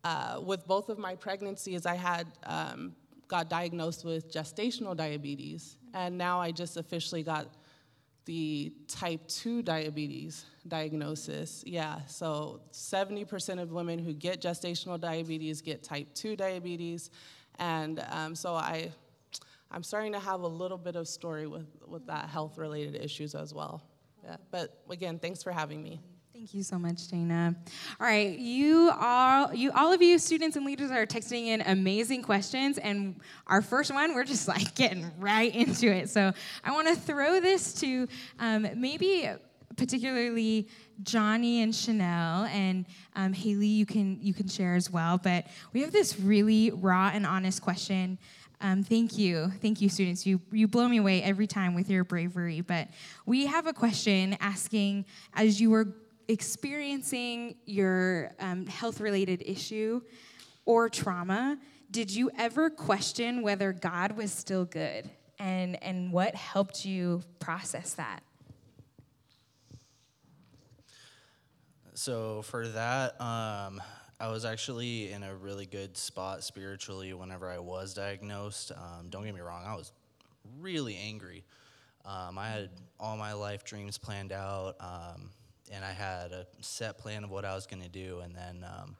uh, 0.04 0.40
with 0.42 0.66
both 0.66 0.88
of 0.88 0.98
my 0.98 1.14
pregnancies, 1.14 1.86
I 1.86 1.94
had 1.94 2.26
um, 2.44 2.94
got 3.28 3.50
diagnosed 3.50 4.04
with 4.04 4.32
gestational 4.32 4.96
diabetes, 4.96 5.76
and 5.94 6.16
now 6.16 6.40
I 6.40 6.52
just 6.52 6.76
officially 6.76 7.22
got 7.22 7.48
the 8.30 8.72
type 8.86 9.26
2 9.26 9.60
diabetes 9.60 10.44
diagnosis. 10.68 11.64
Yeah, 11.66 11.98
so 12.06 12.60
70% 12.70 13.60
of 13.60 13.72
women 13.72 13.98
who 13.98 14.12
get 14.12 14.40
gestational 14.40 15.00
diabetes 15.00 15.60
get 15.60 15.82
type 15.82 16.14
2 16.14 16.36
diabetes, 16.36 17.10
and 17.58 18.04
um, 18.08 18.36
so 18.36 18.54
I, 18.54 18.92
I'm 19.72 19.82
starting 19.82 20.12
to 20.12 20.20
have 20.20 20.42
a 20.42 20.46
little 20.46 20.78
bit 20.78 20.94
of 20.94 21.08
story 21.08 21.48
with, 21.48 21.66
with 21.88 22.06
that 22.06 22.28
health-related 22.28 22.94
issues 22.94 23.34
as 23.34 23.52
well. 23.52 23.82
Yeah, 24.22 24.36
but 24.52 24.80
again, 24.88 25.18
thanks 25.18 25.42
for 25.42 25.50
having 25.50 25.82
me. 25.82 26.00
Thank 26.40 26.54
you 26.54 26.62
so 26.62 26.78
much, 26.78 27.06
Dana. 27.08 27.54
All 28.00 28.06
right, 28.06 28.38
you 28.38 28.90
all, 28.98 29.52
you 29.52 29.72
all 29.72 29.92
of 29.92 30.00
you 30.00 30.18
students 30.18 30.56
and 30.56 30.64
leaders 30.64 30.90
are 30.90 31.04
texting 31.04 31.48
in 31.48 31.60
amazing 31.60 32.22
questions, 32.22 32.78
and 32.78 33.20
our 33.46 33.60
first 33.60 33.92
one, 33.92 34.14
we're 34.14 34.24
just 34.24 34.48
like 34.48 34.74
getting 34.74 35.10
right 35.18 35.54
into 35.54 35.92
it. 35.92 36.08
So 36.08 36.32
I 36.64 36.72
want 36.72 36.88
to 36.88 36.96
throw 36.96 37.40
this 37.40 37.74
to 37.80 38.08
um, 38.38 38.66
maybe 38.74 39.28
particularly 39.76 40.66
Johnny 41.02 41.60
and 41.60 41.74
Chanel 41.74 42.46
and 42.46 42.86
um, 43.16 43.34
Haley. 43.34 43.66
You 43.66 43.84
can 43.84 44.18
you 44.22 44.32
can 44.32 44.48
share 44.48 44.76
as 44.76 44.90
well. 44.90 45.18
But 45.18 45.46
we 45.74 45.82
have 45.82 45.92
this 45.92 46.18
really 46.18 46.70
raw 46.70 47.10
and 47.12 47.26
honest 47.26 47.60
question. 47.60 48.16
Um, 48.62 48.82
thank 48.82 49.18
you. 49.18 49.52
Thank 49.60 49.82
you, 49.82 49.90
students. 49.90 50.24
You, 50.24 50.40
you 50.52 50.68
blow 50.68 50.88
me 50.88 50.98
away 50.98 51.22
every 51.22 51.46
time 51.46 51.74
with 51.74 51.90
your 51.90 52.04
bravery. 52.04 52.62
But 52.62 52.88
we 53.26 53.44
have 53.46 53.66
a 53.66 53.72
question 53.74 54.38
asking 54.40 55.04
as 55.34 55.60
you 55.60 55.70
were 55.70 55.94
experiencing 56.30 57.56
your 57.66 58.30
um, 58.38 58.66
health 58.66 59.00
related 59.00 59.42
issue 59.44 60.00
or 60.64 60.88
trauma, 60.88 61.58
did 61.90 62.10
you 62.10 62.30
ever 62.38 62.70
question 62.70 63.42
whether 63.42 63.72
God 63.72 64.12
was 64.12 64.30
still 64.30 64.64
good? 64.64 65.10
And, 65.40 65.82
and 65.82 66.12
what 66.12 66.34
helped 66.36 66.84
you 66.84 67.22
process 67.40 67.94
that? 67.94 68.22
So, 71.94 72.42
for 72.42 72.68
that, 72.68 73.20
um, 73.20 73.82
I 74.20 74.28
was 74.28 74.44
actually 74.44 75.12
in 75.12 75.22
a 75.22 75.34
really 75.34 75.66
good 75.66 75.96
spot 75.96 76.44
spiritually 76.44 77.12
whenever 77.12 77.50
I 77.50 77.58
was 77.58 77.92
diagnosed. 77.92 78.70
Um, 78.72 79.08
don't 79.10 79.24
get 79.24 79.34
me 79.34 79.40
wrong, 79.40 79.64
I 79.66 79.74
was 79.74 79.92
really 80.60 80.96
angry. 80.96 81.44
Um, 82.04 82.38
I 82.38 82.48
had 82.48 82.70
all 82.98 83.16
my 83.16 83.32
life 83.32 83.64
dreams 83.64 83.98
planned 83.98 84.32
out. 84.32 84.76
Um, 84.80 85.30
and 85.70 85.84
I 85.84 85.92
had 85.92 86.32
a 86.32 86.46
set 86.60 86.98
plan 86.98 87.24
of 87.24 87.30
what 87.30 87.44
I 87.44 87.54
was 87.54 87.66
going 87.66 87.82
to 87.82 87.88
do. 87.88 88.20
And 88.20 88.34
then 88.34 88.64
um, 88.64 88.96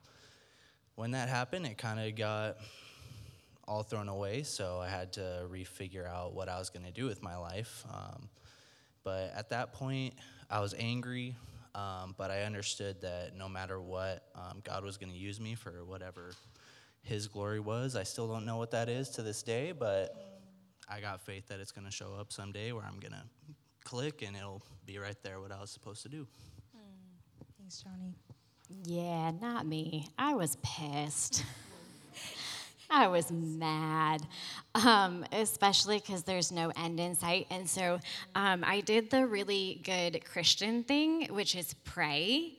when 0.95 1.13
that 1.13 1.29
happened, 1.29 1.67
it 1.67 1.79
kind 1.79 1.99
of 2.01 2.15
got 2.17 2.59
all 3.67 3.83
thrown 3.83 4.09
away. 4.09 4.43
So 4.43 4.81
I 4.81 4.89
had 4.89 5.13
to 5.15 5.47
refigure 5.51 6.07
out 6.07 6.35
what 6.35 6.49
I 6.49 6.59
was 6.59 6.71
going 6.71 6.85
to 6.85 6.93
do 6.93 7.07
with 7.07 7.23
my 7.23 7.37
life. 7.37 7.85
Um, 7.93 8.29
but 9.05 9.33
at 9.35 9.51
that 9.51 9.73
point, 9.73 10.15
I 10.51 10.61
was 10.61 10.75
angry, 10.79 11.37
um, 11.75 12.15
but 12.17 12.31
I 12.31 12.43
understood 12.43 13.01
that 13.01 13.37
no 13.37 13.49
matter 13.49 13.81
what, 13.81 14.25
um, 14.35 14.61
God 14.63 14.85
was 14.85 14.97
going 14.97 15.13
to 15.13 15.19
use 15.19 15.41
me 15.41 15.55
for 15.55 15.85
whatever 15.85 16.33
His 17.03 17.29
glory 17.29 17.61
was. 17.61 17.97
I 17.97 18.03
still 18.03 18.29
don't 18.29 18.45
know 18.45 18.59
what 18.59 18.73
that 18.73 18.89
is 18.89 19.09
to 19.11 19.23
this 19.23 19.43
day, 19.43 19.73
but 19.73 20.15
I 20.89 21.01
got 21.01 21.21
faith 21.21 21.49
that 21.49 21.61
it's 21.61 21.73
going 21.73 21.87
to 21.87 21.93
show 21.93 22.15
up 22.19 22.33
someday 22.33 22.73
where 22.73 22.85
I'm 22.85 22.99
going 22.99 23.13
to 23.13 23.23
click 23.85 24.23
and 24.23 24.37
it'll 24.37 24.63
be 24.85 24.99
right 24.99 25.17
there 25.23 25.41
what 25.41 25.53
I 25.53 25.61
was 25.61 25.71
supposed 25.71 26.03
to 26.03 26.09
do. 26.09 26.27
Thanks, 27.71 27.85
Johnny. 27.85 28.15
Yeah, 28.83 29.31
not 29.41 29.65
me. 29.65 30.09
I 30.19 30.35
was 30.35 30.57
pissed. 30.61 31.45
I 32.91 33.07
was 33.07 33.31
mad, 33.31 34.23
um, 34.75 35.25
especially 35.31 35.99
because 36.01 36.25
there's 36.25 36.51
no 36.51 36.73
end 36.75 36.99
in 36.99 37.15
sight. 37.15 37.47
And 37.49 37.71
so 37.71 38.01
um, 38.35 38.65
I 38.67 38.81
did 38.81 39.11
the 39.11 39.25
really 39.25 39.81
good 39.85 40.25
Christian 40.25 40.83
thing, 40.83 41.29
which 41.31 41.55
is 41.55 41.75
pray 41.85 42.55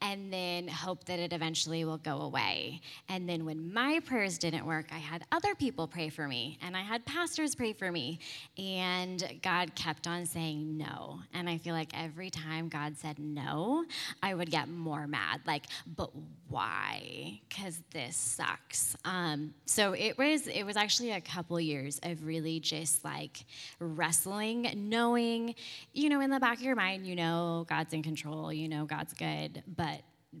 and 0.00 0.32
then 0.32 0.68
hope 0.68 1.04
that 1.04 1.18
it 1.18 1.32
eventually 1.32 1.84
will 1.84 1.98
go 1.98 2.20
away. 2.22 2.80
And 3.08 3.28
then 3.28 3.44
when 3.44 3.72
my 3.72 4.00
prayers 4.04 4.38
didn't 4.38 4.66
work, 4.66 4.86
I 4.92 4.98
had 4.98 5.24
other 5.32 5.54
people 5.54 5.86
pray 5.86 6.08
for 6.08 6.28
me 6.28 6.58
and 6.62 6.76
I 6.76 6.82
had 6.82 7.04
pastors 7.04 7.54
pray 7.54 7.72
for 7.72 7.90
me. 7.90 8.18
And 8.58 9.22
God 9.42 9.74
kept 9.74 10.06
on 10.06 10.26
saying 10.26 10.76
no. 10.76 11.20
And 11.32 11.48
I 11.48 11.58
feel 11.58 11.74
like 11.74 11.90
every 11.94 12.30
time 12.30 12.68
God 12.68 12.96
said 12.98 13.18
no, 13.18 13.84
I 14.22 14.34
would 14.34 14.50
get 14.50 14.68
more 14.68 15.06
mad. 15.06 15.40
Like, 15.46 15.64
but 15.96 16.10
why? 16.48 17.40
Because 17.48 17.80
this 17.92 18.16
sucks. 18.16 18.96
Um, 19.04 19.54
so 19.64 19.92
it 19.92 20.18
was 20.18 20.46
it 20.46 20.64
was 20.64 20.76
actually 20.76 21.12
a 21.12 21.20
couple 21.20 21.58
years 21.58 22.00
of 22.02 22.24
really 22.24 22.60
just 22.60 23.04
like 23.04 23.44
wrestling, 23.80 24.70
knowing, 24.76 25.54
you 25.92 26.08
know, 26.08 26.20
in 26.20 26.30
the 26.30 26.40
back 26.40 26.58
of 26.58 26.62
your 26.62 26.76
mind, 26.76 27.06
you 27.06 27.16
know 27.16 27.66
God's 27.68 27.92
in 27.92 28.02
control, 28.02 28.52
you 28.52 28.68
know 28.68 28.84
God's 28.84 29.12
good, 29.12 29.62
but 29.76 29.95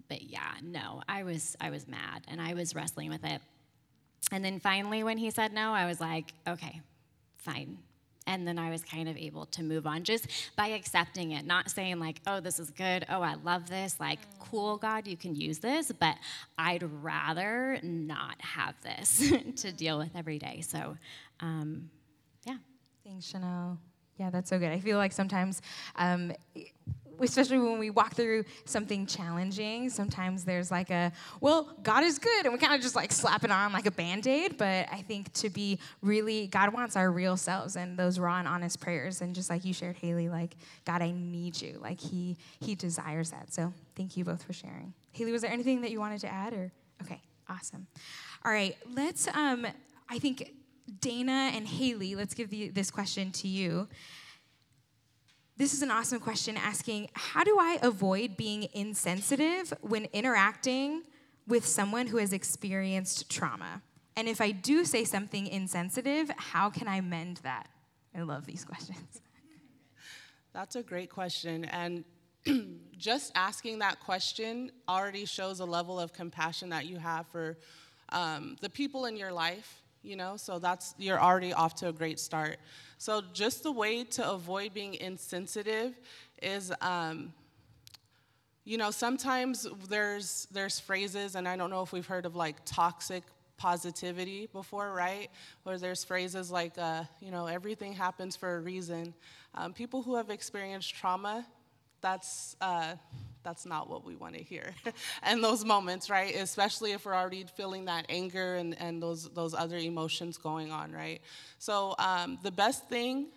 but 0.08 0.22
yeah, 0.22 0.52
no, 0.62 1.02
I 1.08 1.22
was 1.22 1.56
I 1.60 1.70
was 1.70 1.86
mad 1.88 2.24
and 2.28 2.40
I 2.40 2.54
was 2.54 2.74
wrestling 2.74 3.10
with 3.10 3.24
it. 3.24 3.40
And 4.32 4.44
then 4.44 4.60
finally 4.60 5.02
when 5.02 5.18
he 5.18 5.30
said 5.30 5.52
no, 5.52 5.72
I 5.72 5.86
was 5.86 6.00
like, 6.00 6.32
okay, 6.46 6.80
fine. 7.36 7.78
And 8.28 8.46
then 8.46 8.58
I 8.58 8.70
was 8.70 8.82
kind 8.82 9.08
of 9.08 9.16
able 9.16 9.46
to 9.46 9.62
move 9.62 9.86
on 9.86 10.02
just 10.02 10.26
by 10.56 10.68
accepting 10.68 11.30
it, 11.30 11.46
not 11.46 11.70
saying 11.70 12.00
like, 12.00 12.20
oh, 12.26 12.40
this 12.40 12.58
is 12.58 12.70
good. 12.70 13.06
Oh, 13.08 13.22
I 13.22 13.34
love 13.34 13.68
this. 13.68 14.00
Like, 14.00 14.18
cool, 14.40 14.78
God, 14.78 15.06
you 15.06 15.16
can 15.16 15.36
use 15.36 15.60
this, 15.60 15.92
but 15.92 16.16
I'd 16.58 16.82
rather 17.04 17.78
not 17.84 18.40
have 18.40 18.74
this 18.82 19.32
to 19.62 19.70
deal 19.70 19.98
with 19.98 20.10
every 20.16 20.40
day. 20.40 20.60
So, 20.62 20.96
um, 21.38 21.88
yeah. 22.44 22.56
Thanks, 23.04 23.26
Chanel. 23.26 23.78
Yeah, 24.18 24.30
that's 24.30 24.50
so 24.50 24.58
good. 24.58 24.72
I 24.72 24.80
feel 24.80 24.98
like 24.98 25.12
sometimes 25.12 25.62
um, 25.94 26.32
especially 27.20 27.58
when 27.58 27.78
we 27.78 27.90
walk 27.90 28.14
through 28.14 28.44
something 28.64 29.06
challenging, 29.06 29.90
sometimes 29.90 30.44
there's 30.44 30.70
like 30.70 30.90
a, 30.90 31.12
well, 31.40 31.76
God 31.82 32.04
is 32.04 32.18
good, 32.18 32.44
and 32.44 32.52
we 32.52 32.58
kind 32.58 32.74
of 32.74 32.80
just 32.80 32.96
like 32.96 33.12
slap 33.12 33.44
it 33.44 33.50
on 33.50 33.72
like 33.72 33.86
a 33.86 33.90
band 33.90 34.26
aid. 34.26 34.56
But 34.58 34.88
I 34.92 35.02
think 35.02 35.32
to 35.34 35.50
be 35.50 35.78
really, 36.02 36.46
God 36.46 36.72
wants 36.72 36.96
our 36.96 37.10
real 37.10 37.36
selves 37.36 37.76
and 37.76 37.98
those 37.98 38.18
raw 38.18 38.38
and 38.38 38.48
honest 38.48 38.80
prayers. 38.80 39.20
And 39.20 39.34
just 39.34 39.50
like 39.50 39.64
you 39.64 39.72
shared, 39.72 39.96
Haley, 39.96 40.28
like, 40.28 40.56
God, 40.84 41.02
I 41.02 41.12
need 41.12 41.60
you. 41.60 41.78
Like, 41.80 42.00
He, 42.00 42.36
he 42.60 42.74
desires 42.74 43.30
that. 43.30 43.52
So 43.52 43.72
thank 43.94 44.16
you 44.16 44.24
both 44.24 44.42
for 44.42 44.52
sharing. 44.52 44.94
Haley, 45.12 45.32
was 45.32 45.42
there 45.42 45.50
anything 45.50 45.80
that 45.82 45.90
you 45.90 46.00
wanted 46.00 46.20
to 46.20 46.28
add? 46.28 46.52
Or, 46.52 46.72
okay, 47.02 47.20
awesome. 47.48 47.86
All 48.44 48.52
right, 48.52 48.76
let's, 48.94 49.28
um, 49.28 49.66
I 50.08 50.18
think 50.18 50.52
Dana 51.00 51.50
and 51.54 51.66
Haley, 51.66 52.14
let's 52.14 52.34
give 52.34 52.50
the, 52.50 52.68
this 52.68 52.90
question 52.90 53.32
to 53.32 53.48
you. 53.48 53.88
This 55.58 55.72
is 55.72 55.80
an 55.80 55.90
awesome 55.90 56.20
question 56.20 56.58
asking 56.58 57.08
How 57.14 57.42
do 57.42 57.58
I 57.58 57.78
avoid 57.82 58.36
being 58.36 58.68
insensitive 58.74 59.72
when 59.80 60.06
interacting 60.12 61.04
with 61.46 61.64
someone 61.64 62.08
who 62.08 62.18
has 62.18 62.34
experienced 62.34 63.30
trauma? 63.30 63.80
And 64.16 64.28
if 64.28 64.42
I 64.42 64.50
do 64.50 64.84
say 64.84 65.04
something 65.04 65.46
insensitive, 65.46 66.30
how 66.36 66.68
can 66.68 66.88
I 66.88 67.00
mend 67.00 67.38
that? 67.42 67.68
I 68.14 68.20
love 68.20 68.44
these 68.44 68.66
questions. 68.66 69.22
That's 70.52 70.76
a 70.76 70.82
great 70.82 71.08
question. 71.08 71.64
And 71.64 72.04
just 72.98 73.32
asking 73.34 73.78
that 73.78 74.00
question 74.00 74.70
already 74.86 75.24
shows 75.24 75.60
a 75.60 75.64
level 75.64 75.98
of 75.98 76.12
compassion 76.12 76.68
that 76.68 76.84
you 76.84 76.98
have 76.98 77.26
for 77.28 77.56
um, 78.10 78.56
the 78.60 78.68
people 78.68 79.06
in 79.06 79.16
your 79.16 79.32
life, 79.32 79.82
you 80.06 80.16
know, 80.16 80.36
so 80.36 80.58
that's, 80.58 80.94
you're 80.98 81.20
already 81.20 81.52
off 81.52 81.74
to 81.76 81.88
a 81.88 81.92
great 81.92 82.20
start. 82.20 82.58
So, 82.98 83.22
just 83.34 83.62
the 83.62 83.72
way 83.72 84.04
to 84.04 84.30
avoid 84.30 84.72
being 84.72 84.94
insensitive 84.94 85.98
is, 86.40 86.72
um, 86.80 87.34
you 88.64 88.78
know, 88.78 88.90
sometimes 88.90 89.66
there's 89.88 90.48
there's 90.50 90.80
phrases, 90.80 91.34
and 91.34 91.46
I 91.46 91.56
don't 91.56 91.70
know 91.70 91.82
if 91.82 91.92
we've 91.92 92.06
heard 92.06 92.26
of 92.26 92.34
like 92.34 92.56
toxic 92.64 93.22
positivity 93.58 94.48
before, 94.52 94.92
right? 94.92 95.28
Where 95.62 95.78
there's 95.78 96.04
phrases 96.04 96.50
like, 96.50 96.76
uh, 96.78 97.04
you 97.20 97.30
know, 97.30 97.46
everything 97.46 97.92
happens 97.92 98.34
for 98.34 98.56
a 98.56 98.60
reason. 98.60 99.14
Um, 99.54 99.72
people 99.72 100.02
who 100.02 100.16
have 100.16 100.30
experienced 100.30 100.94
trauma, 100.94 101.46
that's 102.00 102.56
uh, 102.60 102.94
that's 103.46 103.64
not 103.64 103.88
what 103.88 104.04
we 104.04 104.16
want 104.16 104.34
to 104.34 104.42
hear 104.42 104.74
and 105.22 105.42
those 105.42 105.64
moments, 105.64 106.10
right? 106.10 106.34
Especially 106.34 106.90
if 106.90 107.06
we're 107.06 107.14
already 107.14 107.44
feeling 107.56 107.84
that 107.84 108.04
anger 108.08 108.56
and, 108.56 108.76
and 108.80 109.00
those, 109.00 109.28
those 109.30 109.54
other 109.54 109.76
emotions 109.76 110.36
going 110.36 110.72
on, 110.72 110.90
right? 110.90 111.20
So, 111.60 111.94
um, 112.00 112.40
the 112.42 112.50
best 112.50 112.88
thing 112.88 113.28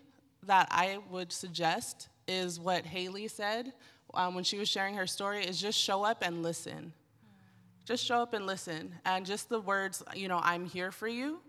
that 0.47 0.67
I 0.71 0.97
would 1.11 1.31
suggest 1.31 2.07
is 2.27 2.59
what 2.59 2.87
Haley 2.87 3.27
said 3.27 3.71
um, 4.15 4.33
when 4.33 4.43
she 4.43 4.57
was 4.57 4.67
sharing 4.67 4.95
her 4.95 5.05
story 5.05 5.45
is 5.45 5.61
just 5.61 5.77
show 5.77 6.03
up 6.03 6.23
and 6.23 6.41
listen. 6.41 6.91
Just 7.85 8.03
show 8.03 8.23
up 8.23 8.33
and 8.33 8.47
listen. 8.47 8.95
And 9.05 9.27
just 9.27 9.47
the 9.47 9.59
words, 9.59 10.01
you 10.15 10.27
know, 10.27 10.39
I'm 10.41 10.65
here 10.65 10.91
for 10.91 11.07
you, 11.07 11.39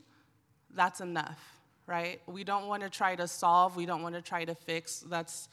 that's 0.75 1.01
enough, 1.01 1.41
right? 1.87 2.21
We 2.27 2.45
don't 2.45 2.67
want 2.67 2.83
to 2.83 2.91
try 2.91 3.17
to 3.17 3.27
solve, 3.27 3.75
we 3.75 3.87
don't 3.87 4.03
want 4.03 4.17
to 4.17 4.23
try 4.23 4.45
to 4.45 4.55
fix. 4.55 5.01
That's 5.01 5.49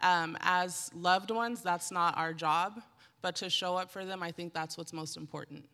um, 0.00 0.36
as 0.40 0.90
loved 0.94 1.30
ones, 1.30 1.62
that's 1.62 1.90
not 1.90 2.16
our 2.16 2.32
job, 2.32 2.80
but 3.22 3.36
to 3.36 3.50
show 3.50 3.76
up 3.76 3.90
for 3.90 4.04
them, 4.04 4.22
I 4.22 4.30
think 4.30 4.54
that's 4.54 4.78
what's 4.78 4.92
most 4.92 5.16
important. 5.16 5.64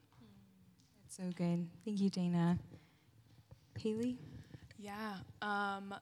That's 1.03 1.17
so 1.17 1.25
good. 1.37 1.69
Thank 1.85 2.01
you, 2.01 2.11
Dana. 2.11 2.59
Haley? 3.79 4.17
Yeah. 4.79 5.17
Um, 5.43 5.95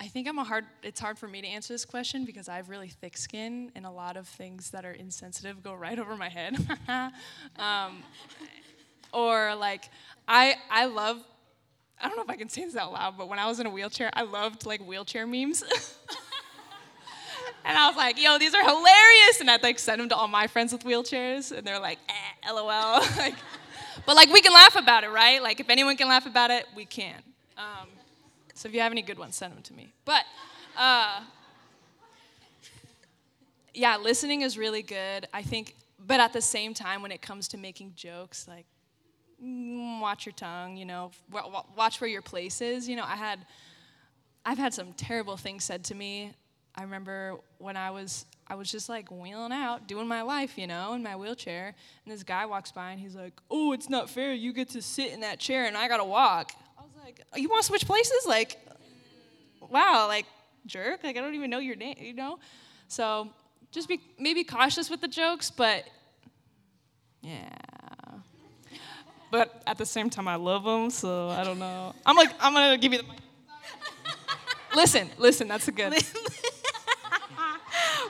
I 0.00 0.06
think 0.06 0.26
I'm 0.26 0.38
a 0.38 0.44
hard. 0.44 0.64
It's 0.82 0.98
hard 0.98 1.18
for 1.18 1.28
me 1.28 1.42
to 1.42 1.46
answer 1.46 1.74
this 1.74 1.84
question 1.84 2.24
because 2.24 2.48
I 2.48 2.56
have 2.56 2.70
really 2.70 2.88
thick 2.88 3.18
skin, 3.18 3.70
and 3.74 3.84
a 3.84 3.90
lot 3.90 4.16
of 4.16 4.26
things 4.26 4.70
that 4.70 4.86
are 4.86 4.92
insensitive 4.92 5.62
go 5.62 5.74
right 5.74 5.98
over 5.98 6.16
my 6.16 6.30
head. 6.30 6.56
um, 7.58 8.02
or 9.12 9.54
like, 9.56 9.90
I 10.26 10.54
I 10.70 10.86
love. 10.86 11.18
I 12.02 12.08
don't 12.08 12.16
know 12.16 12.22
if 12.22 12.30
I 12.30 12.36
can 12.36 12.48
say 12.48 12.64
this 12.64 12.76
out 12.76 12.92
loud, 12.92 13.18
but 13.18 13.28
when 13.28 13.38
I 13.38 13.46
was 13.46 13.60
in 13.60 13.66
a 13.66 13.70
wheelchair, 13.70 14.10
I 14.14 14.22
loved 14.22 14.64
like 14.64 14.80
wheelchair 14.80 15.26
memes. 15.26 15.62
And 17.70 17.78
I 17.78 17.86
was 17.86 17.96
like, 17.96 18.20
yo, 18.20 18.36
these 18.36 18.52
are 18.52 18.64
hilarious. 18.64 19.40
And 19.40 19.48
I'd 19.48 19.62
like 19.62 19.78
send 19.78 20.00
them 20.00 20.08
to 20.08 20.16
all 20.16 20.26
my 20.26 20.48
friends 20.48 20.72
with 20.72 20.82
wheelchairs. 20.82 21.56
And 21.56 21.64
they're 21.64 21.78
like, 21.78 22.00
eh, 22.08 22.50
lol. 22.50 22.66
like, 23.16 23.36
but 24.04 24.16
like, 24.16 24.28
we 24.32 24.40
can 24.40 24.52
laugh 24.52 24.74
about 24.74 25.04
it, 25.04 25.10
right? 25.10 25.40
Like, 25.40 25.60
if 25.60 25.70
anyone 25.70 25.96
can 25.96 26.08
laugh 26.08 26.26
about 26.26 26.50
it, 26.50 26.66
we 26.74 26.84
can. 26.84 27.22
Um, 27.56 27.86
so 28.54 28.68
if 28.68 28.74
you 28.74 28.80
have 28.80 28.90
any 28.90 29.02
good 29.02 29.20
ones, 29.20 29.36
send 29.36 29.54
them 29.54 29.62
to 29.62 29.72
me. 29.72 29.92
But 30.04 30.24
uh, 30.76 31.20
yeah, 33.72 33.98
listening 33.98 34.42
is 34.42 34.58
really 34.58 34.82
good. 34.82 35.28
I 35.32 35.42
think, 35.42 35.76
but 36.04 36.18
at 36.18 36.32
the 36.32 36.42
same 36.42 36.74
time, 36.74 37.02
when 37.02 37.12
it 37.12 37.22
comes 37.22 37.46
to 37.48 37.56
making 37.56 37.92
jokes, 37.94 38.48
like, 38.48 38.66
mm, 39.40 40.00
watch 40.00 40.26
your 40.26 40.32
tongue, 40.32 40.76
you 40.76 40.86
know, 40.86 41.12
watch 41.76 42.00
where 42.00 42.10
your 42.10 42.22
place 42.22 42.60
is. 42.60 42.88
You 42.88 42.96
know, 42.96 43.04
I 43.04 43.14
had, 43.14 43.38
I've 44.44 44.58
had 44.58 44.74
some 44.74 44.92
terrible 44.94 45.36
things 45.36 45.62
said 45.62 45.84
to 45.84 45.94
me 45.94 46.32
I 46.80 46.84
remember 46.84 47.36
when 47.58 47.76
I 47.76 47.90
was 47.90 48.24
I 48.46 48.54
was 48.54 48.72
just 48.72 48.88
like 48.88 49.10
wheeling 49.10 49.52
out, 49.52 49.86
doing 49.86 50.08
my 50.08 50.22
life, 50.22 50.56
you 50.56 50.66
know, 50.66 50.94
in 50.94 51.02
my 51.02 51.14
wheelchair, 51.14 51.74
and 52.04 52.12
this 52.12 52.22
guy 52.22 52.46
walks 52.46 52.72
by 52.72 52.92
and 52.92 52.98
he's 52.98 53.14
like, 53.14 53.34
"Oh, 53.50 53.72
it's 53.72 53.90
not 53.90 54.08
fair. 54.08 54.32
You 54.32 54.54
get 54.54 54.70
to 54.70 54.80
sit 54.80 55.12
in 55.12 55.20
that 55.20 55.38
chair 55.38 55.66
and 55.66 55.76
I 55.76 55.88
gotta 55.88 56.06
walk." 56.06 56.52
I 56.78 56.80
was 56.80 56.92
like, 57.04 57.20
oh, 57.34 57.36
"You 57.36 57.50
want 57.50 57.60
to 57.60 57.66
switch 57.66 57.84
places?" 57.84 58.24
Like, 58.26 58.56
wow, 59.68 60.06
like 60.08 60.24
jerk. 60.64 61.04
Like 61.04 61.18
I 61.18 61.20
don't 61.20 61.34
even 61.34 61.50
know 61.50 61.58
your 61.58 61.76
name, 61.76 61.96
you 62.00 62.14
know. 62.14 62.38
So 62.88 63.28
just 63.72 63.86
be 63.86 64.00
maybe 64.18 64.42
cautious 64.42 64.88
with 64.88 65.02
the 65.02 65.08
jokes, 65.08 65.50
but 65.50 65.84
yeah. 67.20 67.50
But 69.30 69.62
at 69.66 69.76
the 69.76 69.84
same 69.84 70.08
time, 70.08 70.26
I 70.26 70.36
love 70.36 70.64
them, 70.64 70.88
so 70.88 71.28
I 71.28 71.44
don't 71.44 71.58
know. 71.58 71.94
I'm 72.06 72.16
like, 72.16 72.30
I'm 72.40 72.54
gonna 72.54 72.78
give 72.78 72.94
you 72.94 73.00
the 73.00 73.04
mic. 73.04 73.18
listen, 74.74 75.10
listen, 75.18 75.46
that's 75.46 75.68
a 75.68 75.72
good. 75.72 75.92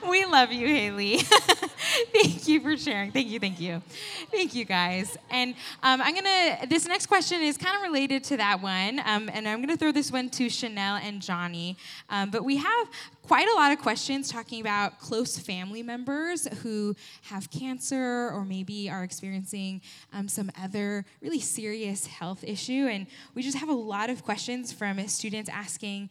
we 0.09 0.25
love 0.25 0.53
you, 0.53 0.67
Haley. 0.67 1.19
thank 2.13 2.49
you 2.49 2.61
for 2.61 2.77
sharing. 2.77 3.13
Thank 3.13 3.29
you, 3.29 3.41
thank 3.41 3.61
you. 3.61 3.83
Thank 4.31 4.55
you, 4.55 4.65
guys. 4.65 5.17
And 5.31 5.55
um, 5.83 6.01
I'm 6.01 6.15
going 6.15 6.25
to, 6.25 6.67
this 6.69 6.87
next 6.87 7.07
question 7.07 7.43
is 7.43 7.57
kind 7.57 7.77
of 7.77 7.83
related 7.83 8.25
to 8.25 8.37
that 8.37 8.63
one. 8.63 9.01
Um, 9.05 9.31
and 9.33 9.49
I'm 9.49 9.59
going 9.59 9.69
to 9.69 9.77
throw 9.77 9.93
this 9.93 10.11
one 10.11 10.31
to 10.31 10.49
Chanel 10.49 10.97
and 10.97 11.21
Johnny. 11.21 11.77
Um, 12.09 12.31
but 12.31 12.45
we 12.45 12.57
have 12.57 12.89
quite 13.27 13.49
a 13.49 13.55
lot 13.55 13.73
of 13.73 13.79
questions 13.79 14.31
talking 14.31 14.61
about 14.61 14.99
close 14.99 15.39
family 15.39 15.83
members 15.83 16.49
who 16.63 16.97
have 17.23 17.51
cancer 17.51 18.31
or 18.33 18.45
maybe 18.45 18.91
are 18.91 19.05
experiencing 19.05 19.81
um, 20.13 20.29
some 20.29 20.51
other 20.61 21.05
really 21.21 21.41
serious 21.41 22.07
health 22.07 22.43
issue. 22.43 22.89
And 22.91 23.07
we 23.35 23.43
just 23.43 23.59
have 23.59 23.69
a 23.69 23.75
lot 23.75 24.11
of 24.11 24.25
questions 24.25 24.73
from 24.73 25.07
students 25.09 25.49
asking, 25.49 26.11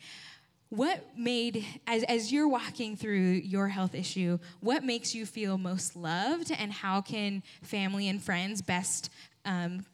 what 0.70 1.04
made, 1.18 1.66
as, 1.88 2.04
as 2.04 2.32
you're 2.32 2.48
walking 2.48 2.96
through 2.96 3.42
your 3.44 3.68
health 3.68 3.96
issue, 3.96 4.38
what 4.60 4.84
makes 4.84 5.16
you 5.16 5.26
feel 5.26 5.58
most 5.58 5.96
loved, 5.96 6.52
and 6.52 6.72
how 6.72 7.02
can 7.02 7.42
family 7.64 8.08
and 8.08 8.22
friends 8.22 8.62
best 8.62 9.10
um, 9.46 9.86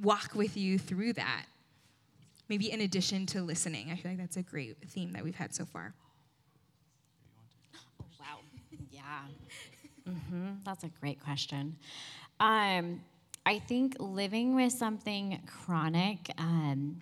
walk 0.00 0.34
with 0.34 0.56
you 0.56 0.78
through 0.78 1.14
that? 1.14 1.46
Maybe 2.48 2.70
in 2.70 2.82
addition 2.82 3.24
to 3.26 3.40
listening. 3.40 3.90
I 3.90 3.96
feel 3.96 4.10
like 4.10 4.20
that's 4.20 4.36
a 4.36 4.42
great 4.42 4.76
theme 4.88 5.12
that 5.12 5.24
we've 5.24 5.34
had 5.34 5.54
so 5.54 5.64
far. 5.64 5.94
Oh, 7.74 8.04
wow. 8.20 8.38
Yeah. 8.90 9.02
Mm-hmm. 10.06 10.48
That's 10.64 10.84
a 10.84 10.88
great 11.00 11.20
question. 11.22 11.76
Um, 12.38 13.00
I 13.46 13.58
think 13.60 13.96
living 13.98 14.54
with 14.54 14.72
something 14.72 15.40
chronic, 15.46 16.30
um, 16.36 17.00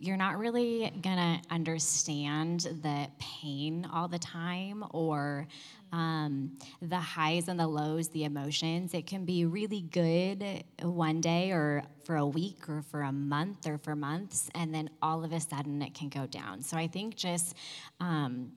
you're 0.00 0.16
not 0.16 0.38
really 0.38 0.90
gonna 1.02 1.40
understand 1.50 2.60
the 2.82 3.06
pain 3.18 3.86
all 3.92 4.08
the 4.08 4.18
time 4.18 4.82
or 4.92 5.46
um, 5.92 6.56
the 6.80 6.96
highs 6.96 7.48
and 7.48 7.60
the 7.60 7.66
lows, 7.66 8.08
the 8.08 8.24
emotions. 8.24 8.94
It 8.94 9.06
can 9.06 9.24
be 9.24 9.44
really 9.44 9.82
good 9.82 10.64
one 10.80 11.20
day 11.20 11.52
or 11.52 11.84
for 12.10 12.16
a 12.16 12.26
week 12.26 12.68
or 12.68 12.82
for 12.82 13.02
a 13.02 13.12
month 13.12 13.68
or 13.68 13.78
for 13.78 13.94
months, 13.94 14.50
and 14.56 14.74
then 14.74 14.90
all 15.00 15.22
of 15.22 15.32
a 15.32 15.38
sudden 15.38 15.80
it 15.80 15.94
can 15.94 16.08
go 16.08 16.26
down. 16.26 16.60
So 16.60 16.76
I 16.76 16.88
think 16.88 17.14
just 17.14 17.54
um, 18.00 18.50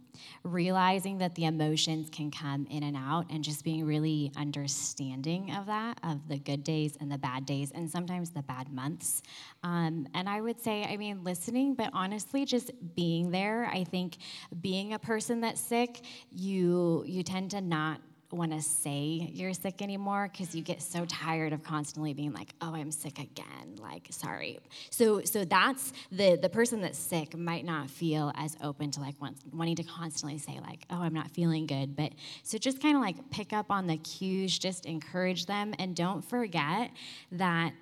realizing 0.44 1.20
that 1.20 1.36
the 1.36 1.46
emotions 1.46 2.10
can 2.10 2.32
come 2.32 2.66
in 2.72 2.82
and 2.82 2.98
out 2.98 3.28
and 3.30 3.44
just 3.44 3.64
being 3.64 3.86
really 3.86 4.32
understanding 4.36 5.52
of 5.52 5.68
that, 5.68 6.00
of 6.02 6.28
the 6.28 6.40
good 6.40 6.64
days 6.64 6.98
and 7.00 7.12
the 7.12 7.20
bad 7.20 7.46
days, 7.46 7.72
and 7.76 7.88
sometimes 7.88 8.32
the 8.32 8.42
bad 8.42 8.74
months. 8.74 9.22
Um, 9.62 10.08
and 10.16 10.28
I 10.28 10.42
would 10.42 10.60
say, 10.60 10.86
I 10.86 10.98
mean, 10.98 11.24
listening, 11.24 11.76
but 11.76 11.92
honestly, 11.94 12.46
just 12.46 12.72
being 12.96 13.30
there. 13.30 13.70
I 13.72 13.84
think 13.84 14.18
being 14.62 14.94
a 14.94 15.00
person 15.00 15.42
that's 15.42 15.62
sick, 15.62 16.02
you 16.32 17.04
you 17.06 17.22
tend 17.22 17.52
to 17.52 17.62
not 17.62 18.02
want 18.34 18.52
to 18.52 18.62
say 18.62 19.30
you're 19.34 19.54
sick 19.54 19.82
anymore 19.82 20.30
because 20.32 20.54
you 20.56 20.62
get 20.62 20.82
so 20.82 21.06
tired 21.06 21.54
of 21.54 21.64
constantly 21.64 22.14
being 22.14 22.34
like 22.34 22.54
oh 22.62 22.74
i'm 22.76 22.92
sick 22.92 23.20
again 23.20 23.76
like 23.84 24.08
sorry. 24.10 24.60
So 24.90 25.22
so 25.24 25.46
that's 25.46 25.94
the 26.12 26.38
the 26.42 26.50
person 26.50 26.82
that's 26.82 26.98
sick 26.98 27.38
might 27.38 27.66
not 27.66 27.90
feel 27.90 28.32
as 28.36 28.56
open 28.64 28.92
to 28.92 29.02
like 29.02 29.20
want, 29.22 29.38
wanting 29.52 29.76
to 29.76 29.84
constantly 29.84 30.38
say 30.40 30.60
like 30.66 30.86
oh 30.90 31.02
i'm 31.02 31.14
not 31.14 31.30
feeling 31.32 31.68
good. 31.68 31.96
But 31.96 32.14
so 32.44 32.58
just 32.58 32.82
kind 32.82 32.96
of 32.96 33.02
like 33.02 33.30
pick 33.30 33.54
up 33.54 33.70
on 33.70 33.88
the 33.88 33.98
cues 33.98 34.58
just 34.58 34.86
encourage 34.86 35.46
them 35.46 35.74
and 35.80 35.96
don't 35.96 36.24
forget 36.24 36.92
that 37.34 37.74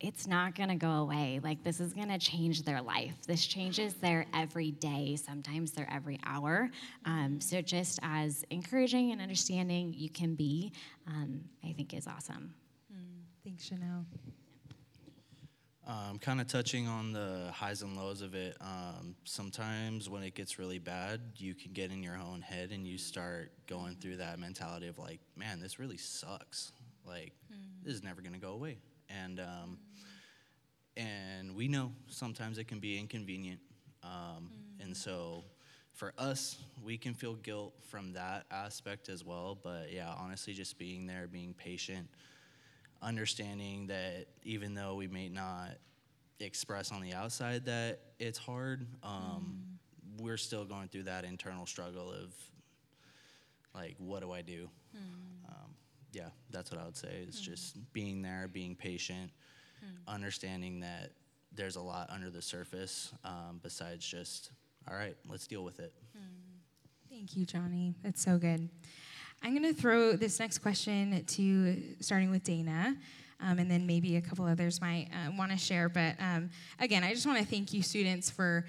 it's 0.00 0.26
not 0.26 0.54
going 0.54 0.68
to 0.68 0.74
go 0.74 0.90
away. 0.90 1.40
Like, 1.42 1.62
this 1.62 1.80
is 1.80 1.92
going 1.92 2.08
to 2.08 2.18
change 2.18 2.62
their 2.62 2.82
life. 2.82 3.14
This 3.26 3.46
changes 3.46 3.94
their 3.94 4.26
every 4.34 4.72
day, 4.72 5.16
sometimes 5.16 5.72
their 5.72 5.88
every 5.90 6.20
hour. 6.24 6.70
Um, 7.04 7.40
so, 7.40 7.62
just 7.62 7.98
as 8.02 8.44
encouraging 8.50 9.12
and 9.12 9.20
understanding 9.20 9.94
you 9.96 10.10
can 10.10 10.34
be, 10.34 10.72
um, 11.06 11.40
I 11.64 11.72
think 11.72 11.94
is 11.94 12.06
awesome. 12.06 12.54
Mm, 12.92 13.22
thanks, 13.44 13.64
Chanel. 13.64 14.04
Um, 15.86 16.18
kind 16.18 16.40
of 16.40 16.48
touching 16.48 16.88
on 16.88 17.12
the 17.12 17.50
highs 17.54 17.82
and 17.82 17.96
lows 17.96 18.20
of 18.20 18.34
it. 18.34 18.56
Um, 18.60 19.14
sometimes 19.24 20.10
when 20.10 20.24
it 20.24 20.34
gets 20.34 20.58
really 20.58 20.80
bad, 20.80 21.20
you 21.36 21.54
can 21.54 21.72
get 21.72 21.92
in 21.92 22.02
your 22.02 22.16
own 22.16 22.42
head 22.42 22.72
and 22.72 22.84
you 22.84 22.98
start 22.98 23.52
going 23.68 23.94
through 23.94 24.16
that 24.16 24.40
mentality 24.40 24.88
of 24.88 24.98
like, 24.98 25.20
man, 25.36 25.60
this 25.60 25.78
really 25.78 25.96
sucks. 25.96 26.72
Like, 27.06 27.34
mm. 27.52 27.84
this 27.84 27.94
is 27.94 28.02
never 28.02 28.20
going 28.20 28.32
to 28.32 28.40
go 28.40 28.50
away 28.54 28.78
and 29.08 29.40
um, 29.40 29.78
and 30.96 31.54
we 31.54 31.68
know 31.68 31.92
sometimes 32.08 32.58
it 32.58 32.68
can 32.68 32.78
be 32.78 32.98
inconvenient, 32.98 33.60
um, 34.02 34.50
mm. 34.50 34.84
and 34.84 34.96
so 34.96 35.44
for 35.92 36.12
us, 36.18 36.58
we 36.84 36.98
can 36.98 37.14
feel 37.14 37.34
guilt 37.34 37.72
from 37.88 38.12
that 38.12 38.44
aspect 38.50 39.08
as 39.08 39.24
well. 39.24 39.58
But 39.62 39.90
yeah, 39.92 40.12
honestly, 40.18 40.52
just 40.52 40.78
being 40.78 41.06
there, 41.06 41.26
being 41.26 41.54
patient, 41.54 42.08
understanding 43.02 43.86
that 43.86 44.26
even 44.42 44.74
though 44.74 44.94
we 44.94 45.08
may 45.08 45.28
not 45.28 45.70
express 46.38 46.92
on 46.92 47.00
the 47.00 47.14
outside 47.14 47.64
that 47.64 48.00
it's 48.18 48.38
hard, 48.38 48.86
um, 49.02 49.62
mm. 50.18 50.22
we're 50.22 50.36
still 50.36 50.66
going 50.66 50.88
through 50.88 51.04
that 51.04 51.24
internal 51.24 51.64
struggle 51.64 52.12
of 52.12 52.34
like, 53.74 53.96
what 53.98 54.20
do 54.20 54.32
I 54.32 54.42
do? 54.42 54.68
Mm. 54.94 55.48
Um, 55.48 55.74
yeah, 56.12 56.28
that's 56.50 56.70
what 56.70 56.80
I 56.80 56.84
would 56.84 56.96
say 56.96 57.24
is 57.28 57.36
mm-hmm. 57.36 57.50
just 57.50 57.92
being 57.92 58.22
there, 58.22 58.48
being 58.52 58.74
patient, 58.74 59.30
understanding 60.08 60.80
that 60.80 61.12
there's 61.54 61.76
a 61.76 61.80
lot 61.80 62.10
under 62.10 62.30
the 62.30 62.42
surface 62.42 63.12
um, 63.24 63.60
besides 63.62 64.06
just, 64.06 64.50
all 64.88 64.96
right, 64.96 65.16
let's 65.28 65.46
deal 65.46 65.64
with 65.64 65.80
it. 65.80 65.92
Thank 67.08 67.36
you, 67.36 67.46
Johnny. 67.46 67.94
That's 68.02 68.20
so 68.20 68.36
good. 68.36 68.68
I'm 69.42 69.50
going 69.56 69.74
to 69.74 69.80
throw 69.80 70.16
this 70.16 70.38
next 70.38 70.58
question 70.58 71.24
to 71.24 71.82
starting 72.00 72.30
with 72.30 72.44
Dana. 72.44 72.96
Um, 73.40 73.58
and 73.58 73.70
then 73.70 73.86
maybe 73.86 74.16
a 74.16 74.20
couple 74.20 74.46
others 74.46 74.80
might 74.80 75.08
uh, 75.12 75.30
want 75.36 75.50
to 75.52 75.58
share. 75.58 75.88
But 75.88 76.14
um, 76.20 76.50
again, 76.78 77.04
I 77.04 77.12
just 77.12 77.26
want 77.26 77.38
to 77.38 77.44
thank 77.44 77.72
you, 77.72 77.82
students, 77.82 78.30
for 78.30 78.64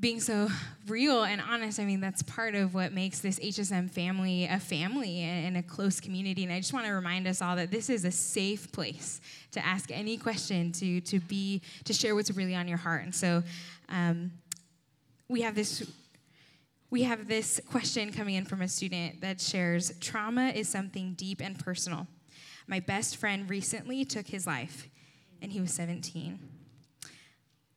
being 0.00 0.20
so 0.20 0.48
real 0.88 1.24
and 1.24 1.40
honest. 1.40 1.80
I 1.80 1.84
mean, 1.84 2.00
that's 2.00 2.22
part 2.22 2.54
of 2.54 2.74
what 2.74 2.92
makes 2.92 3.20
this 3.20 3.38
HSM 3.38 3.90
family 3.90 4.46
a 4.46 4.58
family 4.58 5.20
and 5.20 5.56
a 5.56 5.62
close 5.62 6.00
community. 6.00 6.44
And 6.44 6.52
I 6.52 6.58
just 6.58 6.72
want 6.72 6.86
to 6.86 6.92
remind 6.92 7.26
us 7.26 7.42
all 7.42 7.56
that 7.56 7.70
this 7.70 7.90
is 7.90 8.04
a 8.04 8.10
safe 8.10 8.70
place 8.72 9.20
to 9.52 9.64
ask 9.64 9.90
any 9.90 10.16
question, 10.16 10.72
to 10.72 11.00
to 11.02 11.20
be 11.20 11.62
to 11.84 11.92
share 11.92 12.14
what's 12.14 12.30
really 12.30 12.54
on 12.54 12.68
your 12.68 12.78
heart. 12.78 13.04
And 13.04 13.14
so, 13.14 13.42
um, 13.88 14.32
we 15.28 15.42
have 15.42 15.54
this. 15.54 15.90
We 16.90 17.02
have 17.02 17.28
this 17.28 17.60
question 17.70 18.14
coming 18.14 18.36
in 18.36 18.46
from 18.46 18.62
a 18.62 18.68
student 18.68 19.20
that 19.20 19.42
shares 19.42 19.92
trauma 20.00 20.48
is 20.54 20.70
something 20.70 21.12
deep 21.18 21.42
and 21.42 21.58
personal. 21.58 22.06
My 22.66 22.80
best 22.80 23.18
friend 23.18 23.48
recently 23.48 24.06
took 24.06 24.26
his 24.26 24.46
life, 24.46 24.88
and 25.42 25.52
he 25.52 25.60
was 25.60 25.70
17. 25.74 26.57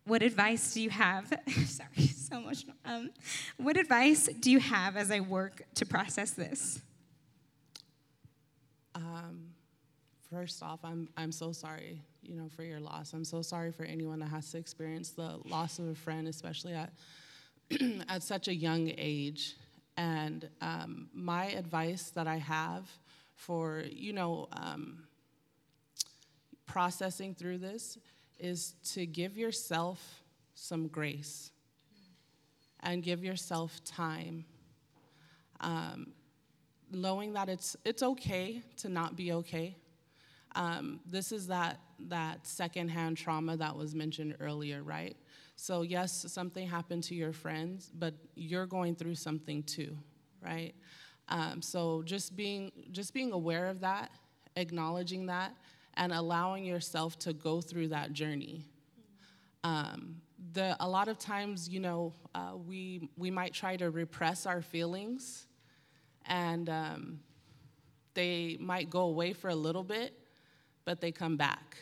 What 0.06 0.24
advice 0.24 0.74
do 0.74 0.82
you 0.82 0.90
have? 0.90 1.28
Sorry, 1.66 1.90
so 2.16 2.38
emotional. 2.38 2.76
Um, 2.86 3.12
what 3.58 3.78
advice 3.78 4.28
do 4.40 4.50
you 4.50 4.60
have 4.60 4.98
as 4.98 5.12
I 5.12 5.20
work 5.20 5.64
to 5.76 5.86
process 5.86 6.32
this? 6.32 6.82
Um, 8.96 9.52
first 10.32 10.64
off, 10.64 10.80
I'm, 10.84 11.08
I'm 11.18 11.32
so 11.32 11.52
sorry, 11.52 12.02
you 12.24 12.36
know, 12.36 12.50
for 12.50 12.64
your 12.64 12.80
loss. 12.80 13.14
I'm 13.14 13.24
so 13.24 13.42
sorry 13.42 13.72
for 13.72 13.84
anyone 13.84 14.20
that 14.20 14.30
has 14.30 14.52
to 14.52 14.58
experience 14.58 15.12
the 15.12 15.40
loss 15.46 15.78
of 15.78 15.88
a 15.88 15.96
friend, 15.96 16.28
especially 16.28 16.74
at, 16.74 16.92
at 18.10 18.24
such 18.24 18.48
a 18.48 18.56
young 18.56 18.92
age. 18.98 19.56
And 19.98 20.50
um, 20.62 21.10
my 21.14 21.46
advice 21.48 22.10
that 22.16 22.28
I 22.28 22.38
have 22.38 22.90
for, 23.36 23.84
you 23.92 24.14
know, 24.14 24.48
um, 24.54 25.04
processing 26.66 27.36
through 27.36 27.58
this 27.58 27.98
is 28.42 28.76
to 28.94 29.06
give 29.06 29.38
yourself 29.38 30.24
some 30.56 30.88
grace 30.88 31.52
and 32.82 33.04
give 33.04 33.24
yourself 33.24 33.84
time. 33.86 34.46
Um, 35.60 36.14
knowing 36.92 37.34
that 37.34 37.48
it's, 37.48 37.78
it's 37.86 38.04
okay 38.04 38.62
to 38.78 38.90
not 38.90 39.16
be 39.16 39.32
okay. 39.34 39.78
Um, 40.56 41.00
this 41.06 41.32
is 41.32 41.48
that, 41.48 41.80
that 42.10 42.46
secondhand 42.46 43.18
trauma 43.18 43.56
that 43.58 43.76
was 43.76 43.96
mentioned 43.96 44.36
earlier, 44.40 44.84
right? 44.84 45.16
So, 45.56 45.84
yes, 45.84 46.26
something 46.28 46.68
happened 46.68 47.04
to 47.04 47.16
your 47.16 47.32
friends, 47.32 47.92
but 47.98 48.16
you're 48.36 48.66
going 48.66 48.96
through 48.96 49.16
something 49.16 49.64
too, 49.64 49.96
right? 50.44 50.74
Um, 51.30 51.62
so, 51.62 52.02
just 52.04 52.36
being, 52.36 52.72
just 52.92 53.14
being 53.14 53.32
aware 53.32 53.68
of 53.68 53.80
that, 53.82 54.12
acknowledging 54.56 55.28
that, 55.28 55.56
and 55.96 56.12
allowing 56.12 56.66
yourself 56.66 57.18
to 57.20 57.34
go 57.34 57.62
through 57.62 57.90
that 57.90 58.14
journey. 58.14 58.66
Um, 59.64 60.22
the, 60.54 60.76
a 60.80 60.88
lot 60.88 61.08
of 61.08 61.20
times, 61.20 61.70
you 61.70 61.80
know, 61.80 62.14
uh, 62.34 62.54
we, 62.56 63.10
we 63.18 63.30
might 63.30 63.54
try 63.54 63.78
to 63.78 63.90
repress 63.90 64.46
our 64.46 64.62
feelings, 64.62 65.48
and 66.26 66.70
um, 66.70 67.20
they 68.14 68.58
might 68.60 68.90
go 68.90 69.02
away 69.02 69.34
for 69.34 69.50
a 69.50 69.56
little 69.56 69.84
bit, 69.84 70.18
but 70.86 71.00
they 71.00 71.12
come 71.12 71.38
back. 71.38 71.78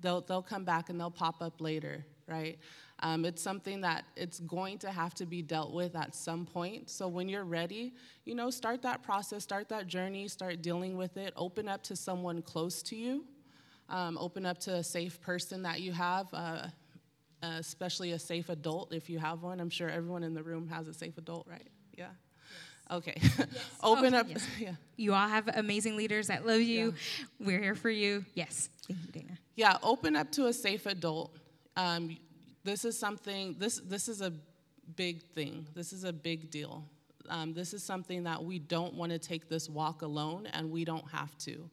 They'll, 0.00 0.20
they'll 0.22 0.42
come 0.42 0.64
back 0.64 0.88
and 0.88 0.98
they'll 0.98 1.10
pop 1.10 1.42
up 1.42 1.60
later, 1.60 2.04
right? 2.30 2.58
Um, 3.02 3.24
it's 3.24 3.42
something 3.42 3.80
that 3.80 4.04
it's 4.14 4.40
going 4.40 4.78
to 4.78 4.90
have 4.90 5.14
to 5.14 5.26
be 5.26 5.42
dealt 5.42 5.72
with 5.72 5.96
at 5.96 6.14
some 6.14 6.44
point. 6.44 6.90
So 6.90 7.08
when 7.08 7.28
you're 7.28 7.44
ready, 7.44 7.94
you 8.24 8.34
know, 8.34 8.50
start 8.50 8.82
that 8.82 9.02
process, 9.02 9.42
start 9.42 9.70
that 9.70 9.86
journey, 9.86 10.28
start 10.28 10.60
dealing 10.60 10.96
with 10.96 11.16
it. 11.16 11.32
Open 11.36 11.66
up 11.66 11.82
to 11.84 11.96
someone 11.96 12.42
close 12.42 12.82
to 12.84 12.96
you. 12.96 13.24
Um, 13.88 14.18
open 14.18 14.46
up 14.46 14.58
to 14.60 14.74
a 14.74 14.84
safe 14.84 15.20
person 15.20 15.62
that 15.62 15.80
you 15.80 15.92
have, 15.92 16.28
uh, 16.32 16.66
especially 17.42 18.12
a 18.12 18.18
safe 18.18 18.50
adult 18.50 18.92
if 18.92 19.08
you 19.08 19.18
have 19.18 19.42
one. 19.42 19.60
I'm 19.60 19.70
sure 19.70 19.88
everyone 19.88 20.22
in 20.22 20.34
the 20.34 20.42
room 20.42 20.68
has 20.68 20.86
a 20.86 20.94
safe 20.94 21.16
adult, 21.16 21.46
right? 21.48 21.66
Yeah. 21.96 22.08
Okay. 22.90 23.14
Yes. 23.20 23.46
Open 23.82 24.14
oh, 24.14 24.18
up. 24.18 24.28
Yes. 24.28 24.46
Yeah. 24.58 24.74
You 24.96 25.14
all 25.14 25.28
have 25.28 25.48
amazing 25.48 25.96
leaders 25.96 26.26
that 26.26 26.46
love 26.46 26.60
you. 26.60 26.94
Yeah. 27.18 27.46
We're 27.46 27.60
here 27.60 27.74
for 27.74 27.90
you. 27.90 28.24
Yes. 28.34 28.68
Thank 28.86 29.00
you, 29.06 29.12
Dana. 29.12 29.38
Yeah. 29.56 29.78
Open 29.82 30.16
up 30.16 30.30
to 30.32 30.46
a 30.46 30.52
safe 30.52 30.86
adult. 30.86 31.34
Um, 31.80 32.18
this 32.62 32.84
is 32.84 32.98
something. 32.98 33.56
This 33.58 33.80
this 33.80 34.08
is 34.08 34.20
a 34.20 34.32
big 34.96 35.22
thing. 35.22 35.66
This 35.74 35.92
is 35.94 36.04
a 36.04 36.12
big 36.12 36.50
deal. 36.50 36.84
Um, 37.28 37.54
this 37.54 37.72
is 37.72 37.82
something 37.82 38.24
that 38.24 38.44
we 38.44 38.58
don't 38.58 38.94
want 38.94 39.12
to 39.12 39.18
take 39.18 39.48
this 39.48 39.68
walk 39.68 40.02
alone, 40.02 40.46
and 40.52 40.70
we 40.70 40.84
don't 40.84 41.08
have 41.10 41.36
to. 41.38 41.70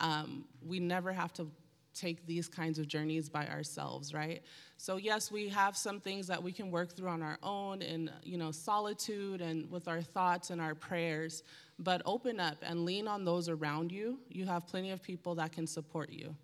Um, 0.00 0.46
we 0.66 0.80
never 0.80 1.12
have 1.12 1.32
to 1.34 1.46
take 1.94 2.26
these 2.26 2.48
kinds 2.48 2.78
of 2.78 2.88
journeys 2.88 3.28
by 3.28 3.46
ourselves, 3.46 4.14
right? 4.14 4.42
So 4.78 4.96
yes, 4.96 5.30
we 5.30 5.48
have 5.50 5.76
some 5.76 6.00
things 6.00 6.26
that 6.26 6.42
we 6.42 6.50
can 6.50 6.70
work 6.70 6.96
through 6.96 7.08
on 7.08 7.22
our 7.22 7.38
own 7.42 7.82
in 7.82 8.10
you 8.22 8.38
know 8.38 8.50
solitude 8.50 9.42
and 9.42 9.70
with 9.70 9.88
our 9.88 10.00
thoughts 10.00 10.50
and 10.50 10.60
our 10.60 10.74
prayers, 10.74 11.42
but 11.78 12.00
open 12.06 12.40
up 12.40 12.56
and 12.62 12.86
lean 12.86 13.06
on 13.06 13.26
those 13.26 13.50
around 13.50 13.92
you. 13.92 14.20
You 14.30 14.46
have 14.46 14.66
plenty 14.66 14.90
of 14.90 15.02
people 15.02 15.34
that 15.34 15.52
can 15.52 15.66
support 15.66 16.10
you. 16.10 16.34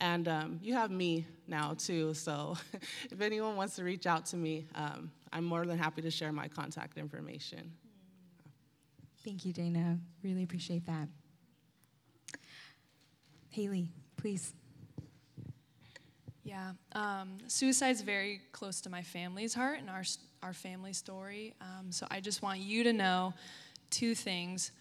And 0.00 0.28
um, 0.28 0.60
you 0.62 0.72
have 0.74 0.90
me 0.90 1.26
now 1.46 1.74
too, 1.76 2.14
so 2.14 2.56
if 3.10 3.20
anyone 3.20 3.56
wants 3.56 3.76
to 3.76 3.84
reach 3.84 4.06
out 4.06 4.24
to 4.26 4.36
me, 4.36 4.66
um, 4.74 5.10
I'm 5.32 5.44
more 5.44 5.66
than 5.66 5.76
happy 5.76 6.00
to 6.02 6.10
share 6.10 6.32
my 6.32 6.48
contact 6.48 6.96
information. 6.96 7.72
Thank 9.24 9.44
you, 9.44 9.52
Dana. 9.52 9.98
Really 10.22 10.42
appreciate 10.42 10.86
that. 10.86 11.08
Haley, 13.50 13.90
please. 14.16 14.54
Yeah, 16.44 16.72
um, 16.92 17.36
suicide's 17.46 18.00
very 18.00 18.40
close 18.52 18.80
to 18.82 18.90
my 18.90 19.02
family's 19.02 19.52
heart 19.54 19.78
and 19.78 19.90
our 19.90 20.02
our 20.42 20.54
family 20.54 20.94
story. 20.94 21.54
Um, 21.60 21.92
so 21.92 22.06
I 22.10 22.20
just 22.20 22.40
want 22.40 22.60
you 22.60 22.82
to 22.84 22.94
know 22.94 23.34
two 23.90 24.14
things. 24.14 24.72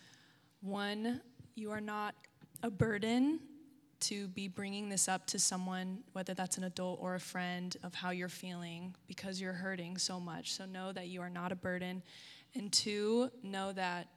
One, 0.61 1.19
you 1.55 1.71
are 1.71 1.81
not 1.81 2.15
a 2.63 2.69
burden 2.69 3.39
to 4.01 4.27
be 4.29 4.47
bringing 4.47 4.89
this 4.89 5.07
up 5.07 5.25
to 5.27 5.39
someone, 5.39 5.99
whether 6.13 6.33
that's 6.33 6.57
an 6.57 6.63
adult 6.63 6.99
or 7.01 7.15
a 7.15 7.19
friend, 7.19 7.75
of 7.83 7.93
how 7.93 8.11
you're 8.11 8.29
feeling 8.29 8.95
because 9.07 9.41
you're 9.41 9.53
hurting 9.53 9.97
so 9.97 10.19
much. 10.19 10.53
So 10.53 10.65
know 10.65 10.91
that 10.91 11.07
you 11.07 11.21
are 11.21 11.29
not 11.29 11.51
a 11.51 11.55
burden. 11.55 12.01
And 12.55 12.71
two, 12.71 13.29
know 13.43 13.71
that 13.73 14.07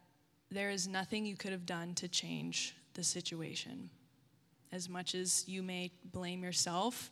there 0.51 0.71
is 0.71 0.87
nothing 0.87 1.27
you 1.27 1.37
could 1.37 1.53
have 1.53 1.67
done 1.67 1.95
to 1.95 2.09
change 2.09 2.77
the 2.95 3.03
situation. 3.03 3.91
As 4.71 4.89
much 4.89 5.15
as 5.15 5.47
you 5.49 5.63
may 5.63 5.91
blame 6.13 6.43
yourself, 6.43 7.11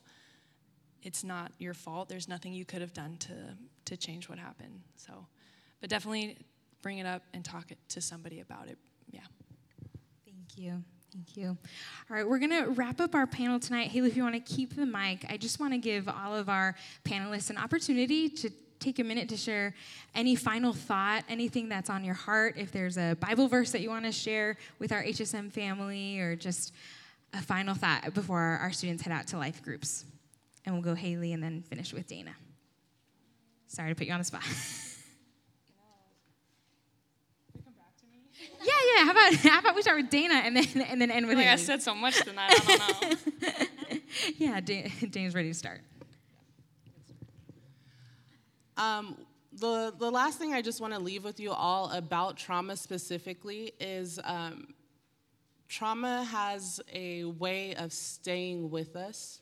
it's 1.02 1.24
not 1.24 1.52
your 1.59 1.74
fault. 1.74 2.09
There's 2.09 2.28
nothing 2.28 2.52
you 2.52 2.64
could 2.64 2.80
have 2.80 2.92
done 2.92 3.16
to, 3.18 3.35
to 3.87 3.96
change 3.96 4.28
what 4.28 4.38
happened. 4.38 4.80
So, 4.96 5.26
but 5.80 5.90
definitely 5.90 6.38
bring 6.83 6.98
it 6.98 7.06
up 7.06 7.22
and 7.35 7.44
talk 7.44 7.70
it 7.70 7.78
to 7.90 8.00
somebody 8.00 8.40
about 8.40 8.68
it. 8.68 8.78
Yeah. 9.11 9.20
Thank 10.24 10.56
you. 10.56 10.83
Thank 11.12 11.37
you. 11.37 11.49
All 11.49 12.16
right, 12.16 12.29
we're 12.29 12.38
going 12.38 12.51
to 12.51 12.70
wrap 12.70 13.01
up 13.01 13.14
our 13.14 13.27
panel 13.27 13.59
tonight. 13.59 13.90
Haley, 13.90 14.09
if 14.09 14.16
you 14.16 14.23
want 14.23 14.35
to 14.35 14.55
keep 14.55 14.77
the 14.77 14.87
mic, 14.87 15.27
I 15.29 15.37
just 15.37 15.59
want 15.59 15.73
to 15.73 15.79
give 15.79 16.09
all 16.09 16.37
of 16.37 16.49
our 16.49 16.77
panelists 17.05 17.51
an 17.51 17.59
opportunity 17.59 18.29
to 18.29 18.51
take 18.79 18.99
a 18.99 19.05
minute 19.05 19.29
to 19.29 19.37
share 19.37 19.75
any 20.14 20.37
final 20.37 20.73
thought, 20.73 21.25
anything 21.29 21.68
that's 21.68 21.90
on 21.90 22.05
your 22.05 22.14
heart. 22.14 22.55
If 22.57 22.73
there's 22.73 22.96
a 22.96 23.16
Bible 23.20 23.49
verse 23.49 23.73
that 23.73 23.81
you 23.81 23.90
want 23.90 24.05
to 24.05 24.12
share 24.12 24.57
with 24.79 24.92
our 24.92 25.03
HSM 25.03 25.53
family, 25.53 26.20
or 26.20 26.37
just 26.37 26.73
a 27.35 27.42
final 27.42 27.75
thought 27.75 28.14
before 28.14 28.59
our 28.61 28.73
students 28.73 29.03
head 29.03 29.12
out 29.12 29.27
to 29.29 29.38
life 29.38 29.62
groups 29.62 30.05
and 30.64 30.75
we'll 30.75 30.83
go 30.85 30.94
Haley 30.94 31.33
and 31.33 31.42
then 31.42 31.62
finish 31.62 31.92
with 31.92 32.07
Dana. 32.07 32.33
Sorry 33.66 33.88
to 33.88 33.94
put 33.94 34.07
you 34.07 34.12
on 34.12 34.18
the 34.18 34.25
spot. 34.25 34.42
yeah, 38.95 39.01
yeah. 39.01 39.05
How 39.05 39.11
about 39.11 39.34
how 39.53 39.59
about 39.61 39.76
we 39.76 39.82
start 39.82 39.99
with 39.99 40.11
Dana 40.11 40.34
and 40.45 40.57
then 40.57 40.66
and 40.82 41.01
then 41.01 41.11
end 41.11 41.26
with 41.26 41.36
like 41.36 41.47
Haley? 41.47 41.55
I 41.55 41.64
said 41.64 41.82
so 41.82 41.95
much 41.95 42.20
tonight. 42.22 42.51
I 42.51 43.16
don't 43.18 43.43
know. 43.91 43.99
yeah, 44.38 44.61
Dana's 44.61 45.34
ready 45.34 45.49
to 45.49 45.55
start. 45.55 45.80
Um, 48.76 49.16
the 49.53 49.93
the 49.99 50.11
last 50.11 50.38
thing 50.38 50.55
I 50.55 50.62
just 50.62 50.80
want 50.80 50.95
to 50.95 51.01
leave 51.01 51.24
with 51.24 51.41
you 51.41 51.53
all 51.53 51.91
about 51.93 52.36
trauma 52.36 52.76
specifically 52.76 53.72
is 53.78 54.18
um, 54.24 54.74
trauma 55.70 56.24
has 56.24 56.80
a 56.93 57.24
way 57.24 57.74
of 57.76 57.93
staying 57.93 58.70
with 58.70 58.97
us. 58.97 59.41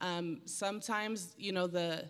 Um, 0.00 0.40
sometimes, 0.46 1.34
you 1.36 1.52
know, 1.52 1.66
the, 1.66 2.04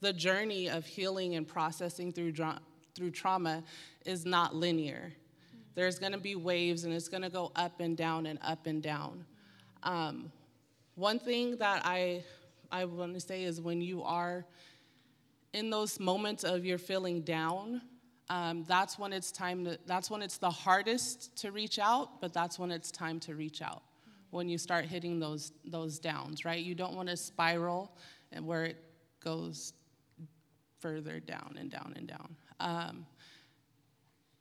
the 0.00 0.12
journey 0.12 0.68
of 0.68 0.86
healing 0.86 1.34
and 1.34 1.46
processing 1.46 2.12
through, 2.12 2.32
dra- 2.32 2.60
through 2.94 3.10
trauma 3.10 3.64
is 4.06 4.24
not 4.24 4.54
linear. 4.54 5.12
There's 5.74 5.98
going 5.98 6.12
to 6.12 6.18
be 6.18 6.34
waves, 6.34 6.84
and 6.84 6.92
it's 6.92 7.08
going 7.08 7.22
to 7.22 7.30
go 7.30 7.52
up 7.56 7.80
and 7.80 7.96
down 7.96 8.26
and 8.26 8.38
up 8.42 8.66
and 8.66 8.82
down. 8.82 9.24
Um, 9.82 10.32
one 10.94 11.18
thing 11.18 11.56
that 11.58 11.82
I, 11.84 12.24
I 12.70 12.84
want 12.84 13.14
to 13.14 13.20
say 13.20 13.44
is 13.44 13.60
when 13.60 13.80
you 13.80 14.02
are 14.02 14.44
in 15.52 15.70
those 15.70 15.98
moments 15.98 16.44
of 16.44 16.64
you're 16.64 16.78
feeling 16.78 17.22
down, 17.22 17.82
um, 18.28 18.64
that's 18.68 18.98
when 18.98 19.12
it's 19.12 19.32
time 19.32 19.64
to, 19.64 19.78
that's 19.86 20.10
when 20.10 20.22
it's 20.22 20.38
the 20.38 20.50
hardest 20.50 21.36
to 21.38 21.50
reach 21.50 21.78
out, 21.78 22.20
but 22.20 22.32
that's 22.32 22.58
when 22.58 22.70
it's 22.70 22.90
time 22.90 23.18
to 23.20 23.34
reach 23.34 23.62
out. 23.62 23.82
When 24.30 24.48
you 24.48 24.58
start 24.58 24.84
hitting 24.84 25.18
those, 25.18 25.52
those 25.64 25.98
downs, 25.98 26.44
right? 26.44 26.62
You 26.62 26.76
don't 26.76 26.94
want 26.94 27.08
to 27.08 27.16
spiral 27.16 27.96
and 28.30 28.46
where 28.46 28.64
it 28.64 28.76
goes 29.24 29.72
further 30.78 31.18
down 31.18 31.56
and 31.58 31.70
down 31.70 31.94
and 31.96 32.06
down. 32.06 32.36
Um, 32.60 33.06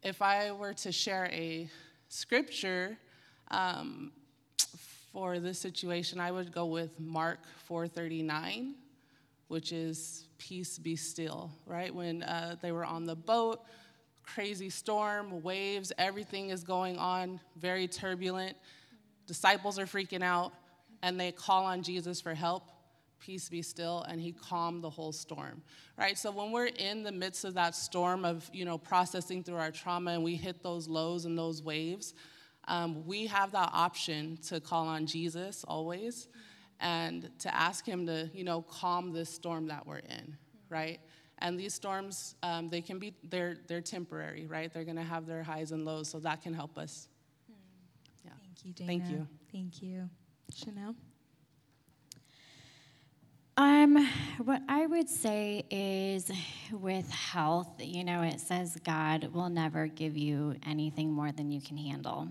if 0.04 0.22
I 0.22 0.52
were 0.52 0.74
to 0.76 0.92
share 0.92 1.26
a 1.32 1.70
scripture 2.08 2.98
um, 3.52 4.12
for 5.12 5.40
this 5.40 5.60
situation, 5.60 6.20
I 6.20 6.32
would 6.32 6.52
go 6.52 6.66
with 6.66 7.00
Mark 7.00 7.40
4:39, 7.70 8.74
which 9.48 9.72
is 9.72 10.28
"Peace 10.38 10.78
be 10.78 10.96
still." 10.96 11.52
Right 11.66 11.94
when 11.94 12.24
uh, 12.24 12.56
they 12.62 12.72
were 12.72 12.86
on 12.86 13.06
the 13.06 13.16
boat, 13.16 13.62
crazy 14.24 14.70
storm, 14.70 15.42
waves, 15.44 15.92
everything 15.98 16.50
is 16.50 16.64
going 16.64 16.98
on, 16.98 17.40
very 17.58 17.88
turbulent. 17.88 18.56
Disciples 19.28 19.78
are 19.78 19.86
freaking 19.86 20.24
out, 20.24 20.54
and 21.02 21.20
they 21.20 21.32
call 21.32 21.66
on 21.66 21.84
Jesus 21.84 22.22
for 22.22 22.34
help 22.34 22.64
peace 23.20 23.50
be 23.50 23.62
still 23.62 24.04
and 24.04 24.20
he 24.22 24.32
calmed 24.32 24.84
the 24.84 24.90
whole 24.90 25.12
storm 25.12 25.62
right? 25.98 26.18
So 26.18 26.32
when 26.32 26.52
we're 26.52 26.68
in 26.68 27.04
the 27.04 27.12
midst 27.12 27.46
of 27.46 27.54
that 27.56 27.76
storm 27.76 28.26
of 28.26 28.50
you 28.54 28.66
know 28.66 28.78
processing 28.78 29.44
through 29.44 29.58
our 29.58 29.72
trauma 29.72 30.12
and 30.12 30.24
we 30.24 30.36
hit 30.36 30.64
those 30.64 30.88
lows 30.88 31.26
and 31.26 31.38
those 31.38 31.62
waves 31.62 32.14
um, 32.68 33.06
we 33.06 33.28
have 33.28 33.52
that 33.54 33.70
option 33.74 34.38
to 34.48 34.60
call 34.60 34.88
on 34.88 35.06
jesus 35.06 35.64
always 35.68 36.28
and 36.80 37.30
to 37.40 37.54
ask 37.54 37.86
him 37.86 38.06
to 38.06 38.30
you 38.34 38.44
know 38.44 38.62
calm 38.62 39.12
this 39.12 39.30
storm 39.30 39.68
that 39.68 39.86
we're 39.86 39.98
in 39.98 40.38
right? 40.70 41.00
And 41.40 41.60
these 41.60 41.74
storms 41.74 42.36
um, 42.44 42.70
they 42.70 42.82
can 42.82 43.00
be 43.00 43.14
they're 43.24 43.58
they're 43.68 43.82
temporary 43.82 44.46
right? 44.46 44.72
They're 44.74 44.86
going 44.86 44.98
to 44.98 45.04
have 45.04 45.26
their 45.26 45.44
highs 45.44 45.72
and 45.72 45.86
lows 45.86 46.10
so 46.10 46.20
that 46.20 46.42
can 46.42 46.54
help 46.54 46.78
us. 46.78 47.08
Yeah. 48.24 48.32
Thank 48.42 48.66
you 48.66 48.74
Dana. 48.74 48.88
thank 48.88 49.12
you. 49.12 49.28
Thank 49.52 49.82
you. 49.82 50.10
Chanel 50.54 50.96
um, 53.60 54.08
what 54.46 54.62
I 54.70 54.86
would 54.86 55.10
say 55.10 55.66
is 55.70 56.32
with 56.72 57.12
health, 57.12 57.68
you 57.80 58.06
know, 58.06 58.22
it 58.22 58.40
says 58.40 58.78
God 58.86 59.32
will 59.34 59.50
never 59.50 59.88
give 59.88 60.16
you 60.16 60.56
anything 60.66 61.12
more 61.12 61.34
than 61.34 61.52
you 61.52 61.60
can 61.60 61.76
handle. 61.76 62.30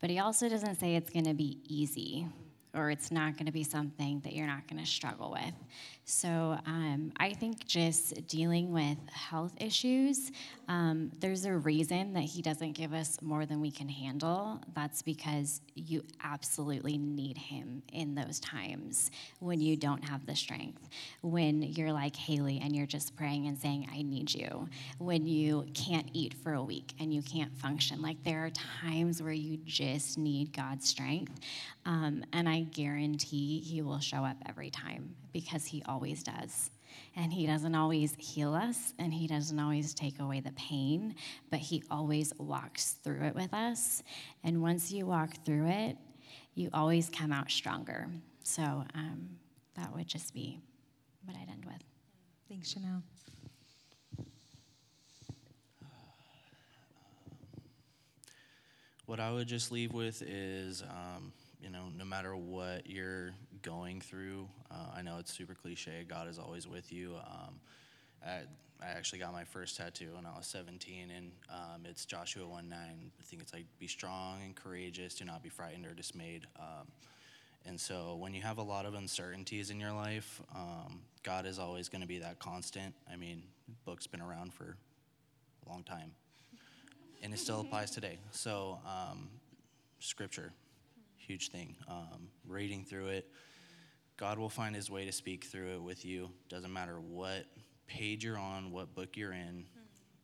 But 0.00 0.10
he 0.10 0.20
also 0.20 0.48
doesn't 0.48 0.78
say 0.78 0.94
it's 0.94 1.10
going 1.10 1.24
to 1.24 1.34
be 1.34 1.58
easy 1.66 2.28
or 2.72 2.92
it's 2.92 3.10
not 3.10 3.32
going 3.36 3.46
to 3.46 3.52
be 3.52 3.64
something 3.64 4.20
that 4.20 4.32
you're 4.32 4.46
not 4.46 4.68
going 4.68 4.80
to 4.80 4.88
struggle 4.88 5.32
with. 5.32 5.54
So 6.14 6.58
um, 6.66 7.10
I 7.16 7.32
think 7.32 7.66
just 7.66 8.26
dealing 8.28 8.70
with 8.70 8.98
health 9.10 9.54
issues, 9.58 10.30
um, 10.68 11.10
there's 11.20 11.46
a 11.46 11.54
reason 11.54 12.12
that 12.12 12.24
he 12.24 12.42
doesn't 12.42 12.72
give 12.72 12.92
us 12.92 13.20
more 13.22 13.46
than 13.46 13.62
we 13.62 13.70
can 13.70 13.88
handle. 13.88 14.60
That's 14.74 15.00
because 15.00 15.62
you 15.74 16.04
absolutely 16.22 16.98
need 16.98 17.38
him 17.38 17.82
in 17.94 18.14
those 18.14 18.40
times 18.40 19.10
when 19.40 19.58
you 19.62 19.74
don't 19.74 20.04
have 20.04 20.26
the 20.26 20.36
strength, 20.36 20.86
when 21.22 21.62
you're 21.62 21.94
like 21.94 22.14
Haley 22.14 22.60
and 22.62 22.76
you're 22.76 22.86
just 22.86 23.16
praying 23.16 23.46
and 23.46 23.58
saying, 23.58 23.88
I 23.90 24.02
need 24.02 24.34
you, 24.34 24.68
when 24.98 25.26
you 25.26 25.64
can't 25.72 26.10
eat 26.12 26.34
for 26.34 26.52
a 26.52 26.62
week 26.62 26.92
and 27.00 27.12
you 27.12 27.22
can't 27.22 27.56
function. 27.56 28.02
Like 28.02 28.22
there 28.22 28.44
are 28.44 28.50
times 28.50 29.22
where 29.22 29.32
you 29.32 29.56
just 29.64 30.18
need 30.18 30.54
God's 30.54 30.86
strength. 30.86 31.40
Um, 31.86 32.22
and 32.34 32.50
I 32.50 32.60
guarantee 32.60 33.60
he 33.60 33.80
will 33.80 34.00
show 34.00 34.26
up 34.26 34.36
every 34.46 34.68
time 34.68 35.14
because 35.32 35.64
he 35.64 35.82
always 35.86 36.22
does. 36.22 36.70
And 37.16 37.32
he 37.32 37.46
doesn't 37.46 37.74
always 37.74 38.14
heal 38.18 38.54
us 38.54 38.92
and 38.98 39.12
he 39.12 39.26
doesn't 39.26 39.58
always 39.58 39.94
take 39.94 40.18
away 40.20 40.40
the 40.40 40.52
pain, 40.52 41.14
but 41.50 41.58
he 41.58 41.82
always 41.90 42.32
walks 42.38 42.96
through 43.02 43.22
it 43.22 43.34
with 43.34 43.52
us. 43.54 44.02
And 44.44 44.62
once 44.62 44.92
you 44.92 45.06
walk 45.06 45.44
through 45.44 45.68
it, 45.68 45.96
you 46.54 46.68
always 46.72 47.08
come 47.08 47.32
out 47.32 47.50
stronger. 47.50 48.08
So 48.42 48.62
um, 48.62 49.28
that 49.76 49.94
would 49.94 50.06
just 50.06 50.34
be 50.34 50.60
what 51.24 51.36
I'd 51.36 51.48
end 51.48 51.64
with. 51.64 51.82
Thanks, 52.48 52.72
Chanel. 52.72 53.02
What 59.06 59.20
I 59.20 59.32
would 59.32 59.46
just 59.46 59.72
leave 59.72 59.92
with 59.92 60.22
is, 60.22 60.82
um, 60.82 61.32
you 61.60 61.70
know, 61.70 61.84
no 61.96 62.04
matter 62.04 62.34
what 62.36 62.88
you're 62.88 63.32
going 63.62 64.00
through, 64.00 64.48
uh, 64.70 64.96
I 64.96 65.02
know 65.02 65.18
it's 65.18 65.32
super 65.32 65.54
cliche. 65.54 66.04
God 66.08 66.28
is 66.28 66.38
always 66.38 66.66
with 66.66 66.92
you. 66.92 67.14
Um, 67.16 67.60
I, 68.24 68.40
I, 68.80 68.90
actually 68.96 69.20
got 69.20 69.32
my 69.32 69.44
first 69.44 69.76
tattoo 69.76 70.10
when 70.14 70.26
I 70.26 70.36
was 70.36 70.46
17, 70.46 71.10
and 71.10 71.32
um, 71.50 71.82
it's 71.84 72.04
Joshua 72.04 72.46
1 72.46 72.68
9. 72.68 72.78
I 72.78 73.22
think 73.24 73.42
it's 73.42 73.52
like, 73.52 73.66
be 73.78 73.86
strong 73.86 74.42
and 74.44 74.54
courageous, 74.54 75.14
do 75.14 75.24
not 75.24 75.42
be 75.42 75.48
frightened 75.48 75.86
or 75.86 75.94
dismayed. 75.94 76.46
Um, 76.58 76.86
and 77.64 77.80
so 77.80 78.16
when 78.18 78.34
you 78.34 78.42
have 78.42 78.58
a 78.58 78.62
lot 78.62 78.86
of 78.86 78.94
uncertainties 78.94 79.70
in 79.70 79.78
your 79.78 79.92
life, 79.92 80.40
um, 80.54 81.00
God 81.22 81.46
is 81.46 81.58
always 81.58 81.88
going 81.88 82.02
to 82.02 82.08
be 82.08 82.18
that 82.18 82.38
constant. 82.38 82.94
I 83.10 83.16
mean, 83.16 83.42
book's 83.84 84.06
been 84.06 84.20
around 84.20 84.52
for 84.52 84.76
a 85.66 85.70
long 85.70 85.84
time, 85.84 86.12
and 87.22 87.32
it 87.32 87.38
still 87.38 87.60
applies 87.60 87.90
today. 87.92 88.18
So, 88.32 88.78
um, 88.86 89.28
scripture, 90.00 90.52
huge 91.16 91.50
thing. 91.50 91.76
Um, 91.88 92.28
reading 92.48 92.84
through 92.84 93.08
it, 93.08 93.28
God 94.22 94.38
will 94.38 94.48
find 94.48 94.76
his 94.76 94.88
way 94.88 95.04
to 95.04 95.10
speak 95.10 95.42
through 95.42 95.74
it 95.74 95.82
with 95.82 96.04
you. 96.04 96.30
Doesn't 96.48 96.72
matter 96.72 97.00
what 97.00 97.44
page 97.88 98.24
you're 98.24 98.38
on, 98.38 98.70
what 98.70 98.94
book 98.94 99.16
you're 99.16 99.32
in, 99.32 99.64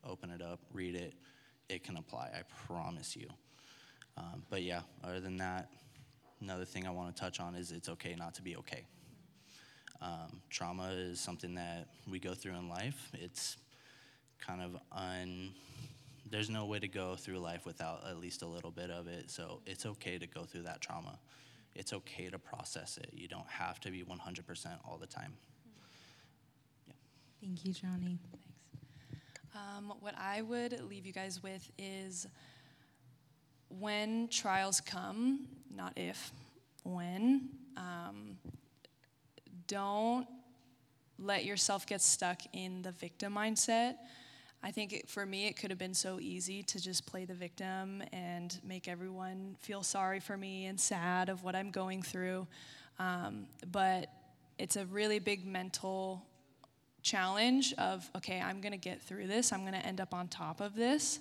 open 0.05 0.31
it 0.31 0.41
up, 0.41 0.61
read 0.71 0.95
it. 0.95 1.15
It 1.67 1.83
can 1.83 1.97
apply, 1.97 2.31
I 2.33 2.43
promise 2.65 3.13
you. 3.13 3.27
Um, 4.15 4.43
but 4.49 4.63
yeah, 4.63 4.83
other 5.03 5.19
than 5.19 5.35
that, 5.39 5.71
another 6.39 6.63
thing 6.63 6.87
I 6.87 6.91
want 6.91 7.13
to 7.13 7.21
touch 7.21 7.41
on 7.41 7.55
is 7.55 7.73
it's 7.73 7.89
okay 7.89 8.15
not 8.17 8.35
to 8.35 8.41
be 8.41 8.55
okay. 8.55 8.85
Um, 10.01 10.39
trauma 10.49 10.91
is 10.93 11.19
something 11.19 11.55
that 11.55 11.87
we 12.09 12.19
go 12.19 12.33
through 12.33 12.53
in 12.53 12.69
life. 12.69 13.11
It's 13.15 13.57
kind 14.39 14.61
of 14.61 14.77
un. 14.93 15.49
There's 16.31 16.49
no 16.49 16.67
way 16.67 16.79
to 16.79 16.87
go 16.87 17.17
through 17.17 17.39
life 17.39 17.65
without 17.65 18.07
at 18.09 18.17
least 18.17 18.43
a 18.43 18.47
little 18.47 18.71
bit 18.71 18.91
of 18.91 19.09
it. 19.09 19.29
So 19.29 19.59
it's 19.65 19.85
okay 19.85 20.17
to 20.17 20.25
go 20.25 20.45
through 20.45 20.63
that 20.63 20.79
trauma 20.79 21.19
it's 21.75 21.93
okay 21.93 22.29
to 22.29 22.39
process 22.39 22.97
it. 22.97 23.09
You 23.13 23.27
don't 23.27 23.49
have 23.49 23.79
to 23.81 23.91
be 23.91 24.03
100% 24.03 24.67
all 24.85 24.97
the 24.97 25.07
time. 25.07 25.33
Yeah. 26.87 26.93
Thank 27.41 27.65
you, 27.65 27.73
Johnny. 27.73 28.19
Thanks. 28.31 28.49
Um, 29.55 29.93
what 29.99 30.13
I 30.17 30.41
would 30.41 30.79
leave 30.89 31.05
you 31.05 31.13
guys 31.13 31.41
with 31.41 31.69
is 31.77 32.27
when 33.69 34.27
trials 34.29 34.81
come, 34.81 35.47
not 35.73 35.93
if, 35.95 36.31
when, 36.83 37.49
um, 37.77 38.37
don't 39.67 40.27
let 41.17 41.45
yourself 41.45 41.85
get 41.85 42.01
stuck 42.01 42.41
in 42.53 42.81
the 42.81 42.91
victim 42.91 43.35
mindset 43.35 43.95
I 44.61 44.71
think 44.71 44.91
it, 44.91 45.09
for 45.09 45.25
me, 45.25 45.47
it 45.47 45.53
could 45.53 45.69
have 45.69 45.79
been 45.79 45.93
so 45.93 46.19
easy 46.19 46.63
to 46.63 46.81
just 46.81 47.05
play 47.05 47.25
the 47.25 47.33
victim 47.33 48.03
and 48.11 48.59
make 48.63 48.87
everyone 48.89 49.55
feel 49.59 49.83
sorry 49.83 50.19
for 50.19 50.35
me 50.35 50.65
and 50.65 50.79
sad 50.79 51.29
of 51.29 51.43
what 51.43 51.55
I'm 51.55 51.71
going 51.71 52.01
through. 52.01 52.45
Um, 52.99 53.45
but 53.71 54.09
it's 54.57 54.75
a 54.75 54.85
really 54.85 55.19
big 55.19 55.45
mental 55.45 56.25
challenge 57.01 57.73
of, 57.77 58.09
okay, 58.17 58.41
I'm 58.41 58.59
going 58.59 58.73
to 58.73 58.77
get 58.77 59.01
through 59.01 59.27
this. 59.27 59.53
I'm 59.53 59.61
going 59.61 59.73
to 59.73 59.85
end 59.85 60.01
up 60.01 60.13
on 60.13 60.27
top 60.27 60.59
of 60.59 60.75
this. 60.75 61.19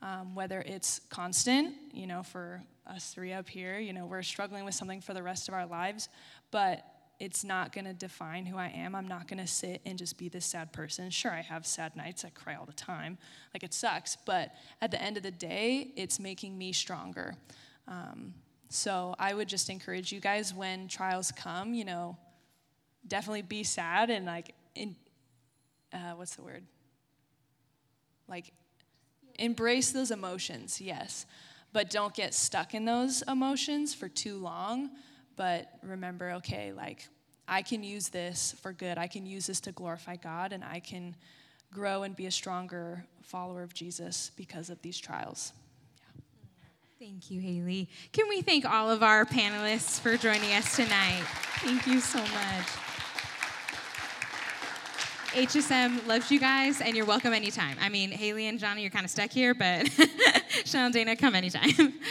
Um, 0.00 0.34
whether 0.34 0.60
it's 0.60 1.00
constant, 1.10 1.74
you 1.92 2.06
know, 2.06 2.22
for 2.22 2.62
us 2.86 3.10
three 3.12 3.32
up 3.32 3.48
here, 3.48 3.78
you 3.78 3.92
know, 3.92 4.06
we're 4.06 4.22
struggling 4.22 4.64
with 4.64 4.74
something 4.74 5.00
for 5.00 5.12
the 5.12 5.22
rest 5.22 5.48
of 5.48 5.54
our 5.54 5.66
lives, 5.66 6.08
but 6.50 6.84
it's 7.20 7.42
not 7.42 7.72
going 7.72 7.84
to 7.84 7.92
define 7.92 8.46
who 8.46 8.56
I 8.56 8.68
am. 8.68 8.94
I'm 8.94 9.08
not 9.08 9.26
going 9.26 9.40
to 9.40 9.46
sit 9.46 9.80
and 9.84 9.98
just 9.98 10.18
be 10.18 10.28
this 10.28 10.46
sad 10.46 10.72
person. 10.72 11.10
Sure, 11.10 11.32
I 11.32 11.40
have 11.40 11.66
sad 11.66 11.96
nights. 11.96 12.24
I 12.24 12.30
cry 12.30 12.54
all 12.54 12.64
the 12.64 12.72
time. 12.72 13.18
Like 13.52 13.64
it 13.64 13.74
sucks. 13.74 14.16
But 14.24 14.54
at 14.80 14.90
the 14.90 15.02
end 15.02 15.16
of 15.16 15.24
the 15.24 15.32
day, 15.32 15.92
it's 15.96 16.20
making 16.20 16.56
me 16.56 16.72
stronger. 16.72 17.34
Um, 17.88 18.34
so 18.68 19.16
I 19.18 19.34
would 19.34 19.48
just 19.48 19.68
encourage 19.68 20.12
you 20.12 20.20
guys 20.20 20.54
when 20.54 20.86
trials 20.86 21.32
come, 21.32 21.74
you 21.74 21.84
know, 21.84 22.16
definitely 23.06 23.42
be 23.42 23.64
sad 23.64 24.10
and 24.10 24.26
like, 24.26 24.54
in, 24.74 24.94
uh, 25.92 26.12
what's 26.12 26.36
the 26.36 26.42
word? 26.42 26.62
Like, 28.28 28.52
embrace 29.38 29.90
those 29.90 30.10
emotions, 30.10 30.80
yes. 30.80 31.26
But 31.72 31.90
don't 31.90 32.14
get 32.14 32.32
stuck 32.32 32.74
in 32.74 32.84
those 32.84 33.22
emotions 33.22 33.94
for 33.94 34.08
too 34.08 34.36
long 34.36 34.90
but 35.38 35.70
remember, 35.82 36.32
okay, 36.32 36.72
like 36.72 37.08
I 37.46 37.62
can 37.62 37.82
use 37.82 38.10
this 38.10 38.54
for 38.60 38.74
good. 38.74 38.98
I 38.98 39.06
can 39.06 39.24
use 39.24 39.46
this 39.46 39.60
to 39.60 39.72
glorify 39.72 40.16
God, 40.16 40.52
and 40.52 40.62
I 40.62 40.80
can 40.80 41.16
grow 41.72 42.02
and 42.02 42.14
be 42.14 42.26
a 42.26 42.30
stronger 42.30 43.06
follower 43.22 43.62
of 43.62 43.72
Jesus 43.72 44.32
because 44.36 44.68
of 44.68 44.82
these 44.82 44.98
trials. 44.98 45.54
Thank 46.98 47.30
you, 47.30 47.40
Haley. 47.40 47.88
Can 48.12 48.28
we 48.28 48.42
thank 48.42 48.66
all 48.66 48.90
of 48.90 49.02
our 49.02 49.24
panelists 49.24 50.00
for 50.00 50.16
joining 50.16 50.52
us 50.52 50.74
tonight? 50.74 51.22
Thank 51.60 51.86
you 51.86 52.00
so 52.00 52.18
much. 52.18 52.66
HSM 55.32 56.06
loves 56.06 56.32
you 56.32 56.40
guys, 56.40 56.80
and 56.80 56.96
you're 56.96 57.06
welcome 57.06 57.32
anytime. 57.32 57.76
I 57.80 57.88
mean, 57.88 58.10
Haley 58.10 58.48
and 58.48 58.58
Johnny, 58.58 58.82
you're 58.82 58.90
kind 58.90 59.04
of 59.04 59.10
stuck 59.10 59.30
here, 59.30 59.54
but 59.54 59.88
Sean 60.64 60.86
and 60.86 60.94
Dana, 60.94 61.14
come 61.14 61.34
anytime. 61.34 61.94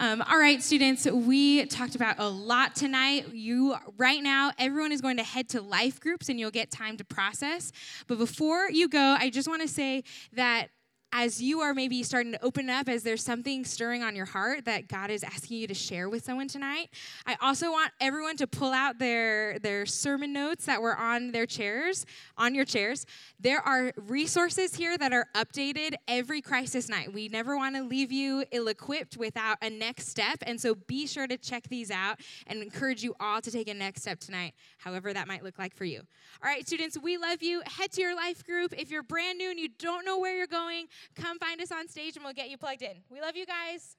Um, 0.00 0.22
all 0.30 0.38
right, 0.38 0.62
students, 0.62 1.06
we 1.06 1.66
talked 1.66 1.96
about 1.96 2.20
a 2.20 2.28
lot 2.28 2.76
tonight. 2.76 3.34
You, 3.34 3.74
right 3.96 4.22
now, 4.22 4.52
everyone 4.56 4.92
is 4.92 5.00
going 5.00 5.16
to 5.16 5.24
head 5.24 5.48
to 5.48 5.60
life 5.60 5.98
groups 5.98 6.28
and 6.28 6.38
you'll 6.38 6.52
get 6.52 6.70
time 6.70 6.96
to 6.98 7.04
process. 7.04 7.72
But 8.06 8.16
before 8.18 8.70
you 8.70 8.88
go, 8.88 9.16
I 9.18 9.28
just 9.28 9.48
want 9.48 9.62
to 9.62 9.66
say 9.66 10.04
that 10.34 10.68
as 11.12 11.40
you 11.40 11.60
are 11.60 11.72
maybe 11.72 12.02
starting 12.02 12.32
to 12.32 12.44
open 12.44 12.68
up, 12.68 12.88
as 12.88 13.02
there's 13.02 13.24
something 13.24 13.64
stirring 13.64 14.02
on 14.02 14.14
your 14.14 14.26
heart 14.26 14.66
that 14.66 14.88
God 14.88 15.10
is 15.10 15.24
asking 15.24 15.58
you 15.58 15.66
to 15.66 15.74
share 15.74 16.08
with 16.08 16.24
someone 16.24 16.48
tonight, 16.48 16.90
I 17.26 17.36
also 17.40 17.70
want 17.70 17.92
everyone 18.00 18.36
to 18.36 18.46
pull 18.46 18.72
out 18.72 18.98
their, 18.98 19.58
their 19.58 19.86
sermon 19.86 20.32
notes 20.32 20.66
that 20.66 20.82
were 20.82 20.96
on 20.96 21.32
their 21.32 21.46
chairs, 21.46 22.04
on 22.36 22.54
your 22.54 22.64
chairs. 22.64 23.06
There 23.40 23.60
are 23.60 23.92
resources 23.96 24.74
here 24.74 24.98
that 24.98 25.12
are 25.12 25.26
updated 25.34 25.94
every 26.06 26.42
crisis 26.42 26.88
night. 26.88 27.12
We 27.12 27.28
never 27.28 27.56
want 27.56 27.76
to 27.76 27.82
leave 27.82 28.12
you 28.12 28.44
ill 28.52 28.68
equipped 28.68 29.16
without 29.16 29.58
a 29.62 29.70
next 29.70 30.08
step. 30.08 30.38
And 30.42 30.60
so 30.60 30.74
be 30.74 31.06
sure 31.06 31.26
to 31.26 31.38
check 31.38 31.68
these 31.68 31.90
out 31.90 32.20
and 32.46 32.62
encourage 32.62 33.02
you 33.02 33.14
all 33.18 33.40
to 33.40 33.50
take 33.50 33.68
a 33.68 33.74
next 33.74 34.02
step 34.02 34.20
tonight, 34.20 34.54
however 34.78 35.12
that 35.12 35.26
might 35.26 35.42
look 35.42 35.58
like 35.58 35.74
for 35.74 35.84
you. 35.84 36.00
All 36.42 36.50
right, 36.50 36.66
students, 36.66 36.98
we 36.98 37.16
love 37.16 37.42
you. 37.42 37.62
Head 37.66 37.92
to 37.92 38.00
your 38.02 38.14
life 38.14 38.44
group. 38.44 38.74
If 38.76 38.90
you're 38.90 39.02
brand 39.02 39.38
new 39.38 39.50
and 39.50 39.58
you 39.58 39.68
don't 39.78 40.04
know 40.04 40.18
where 40.18 40.36
you're 40.36 40.46
going, 40.46 40.86
come 41.14 41.38
find 41.38 41.60
us 41.60 41.70
on 41.70 41.88
stage 41.88 42.16
and 42.16 42.24
we'll 42.24 42.34
get 42.34 42.48
you 42.48 42.56
plugged 42.56 42.82
in. 42.82 43.02
We 43.10 43.20
love 43.20 43.36
you 43.36 43.46
guys. 43.46 43.97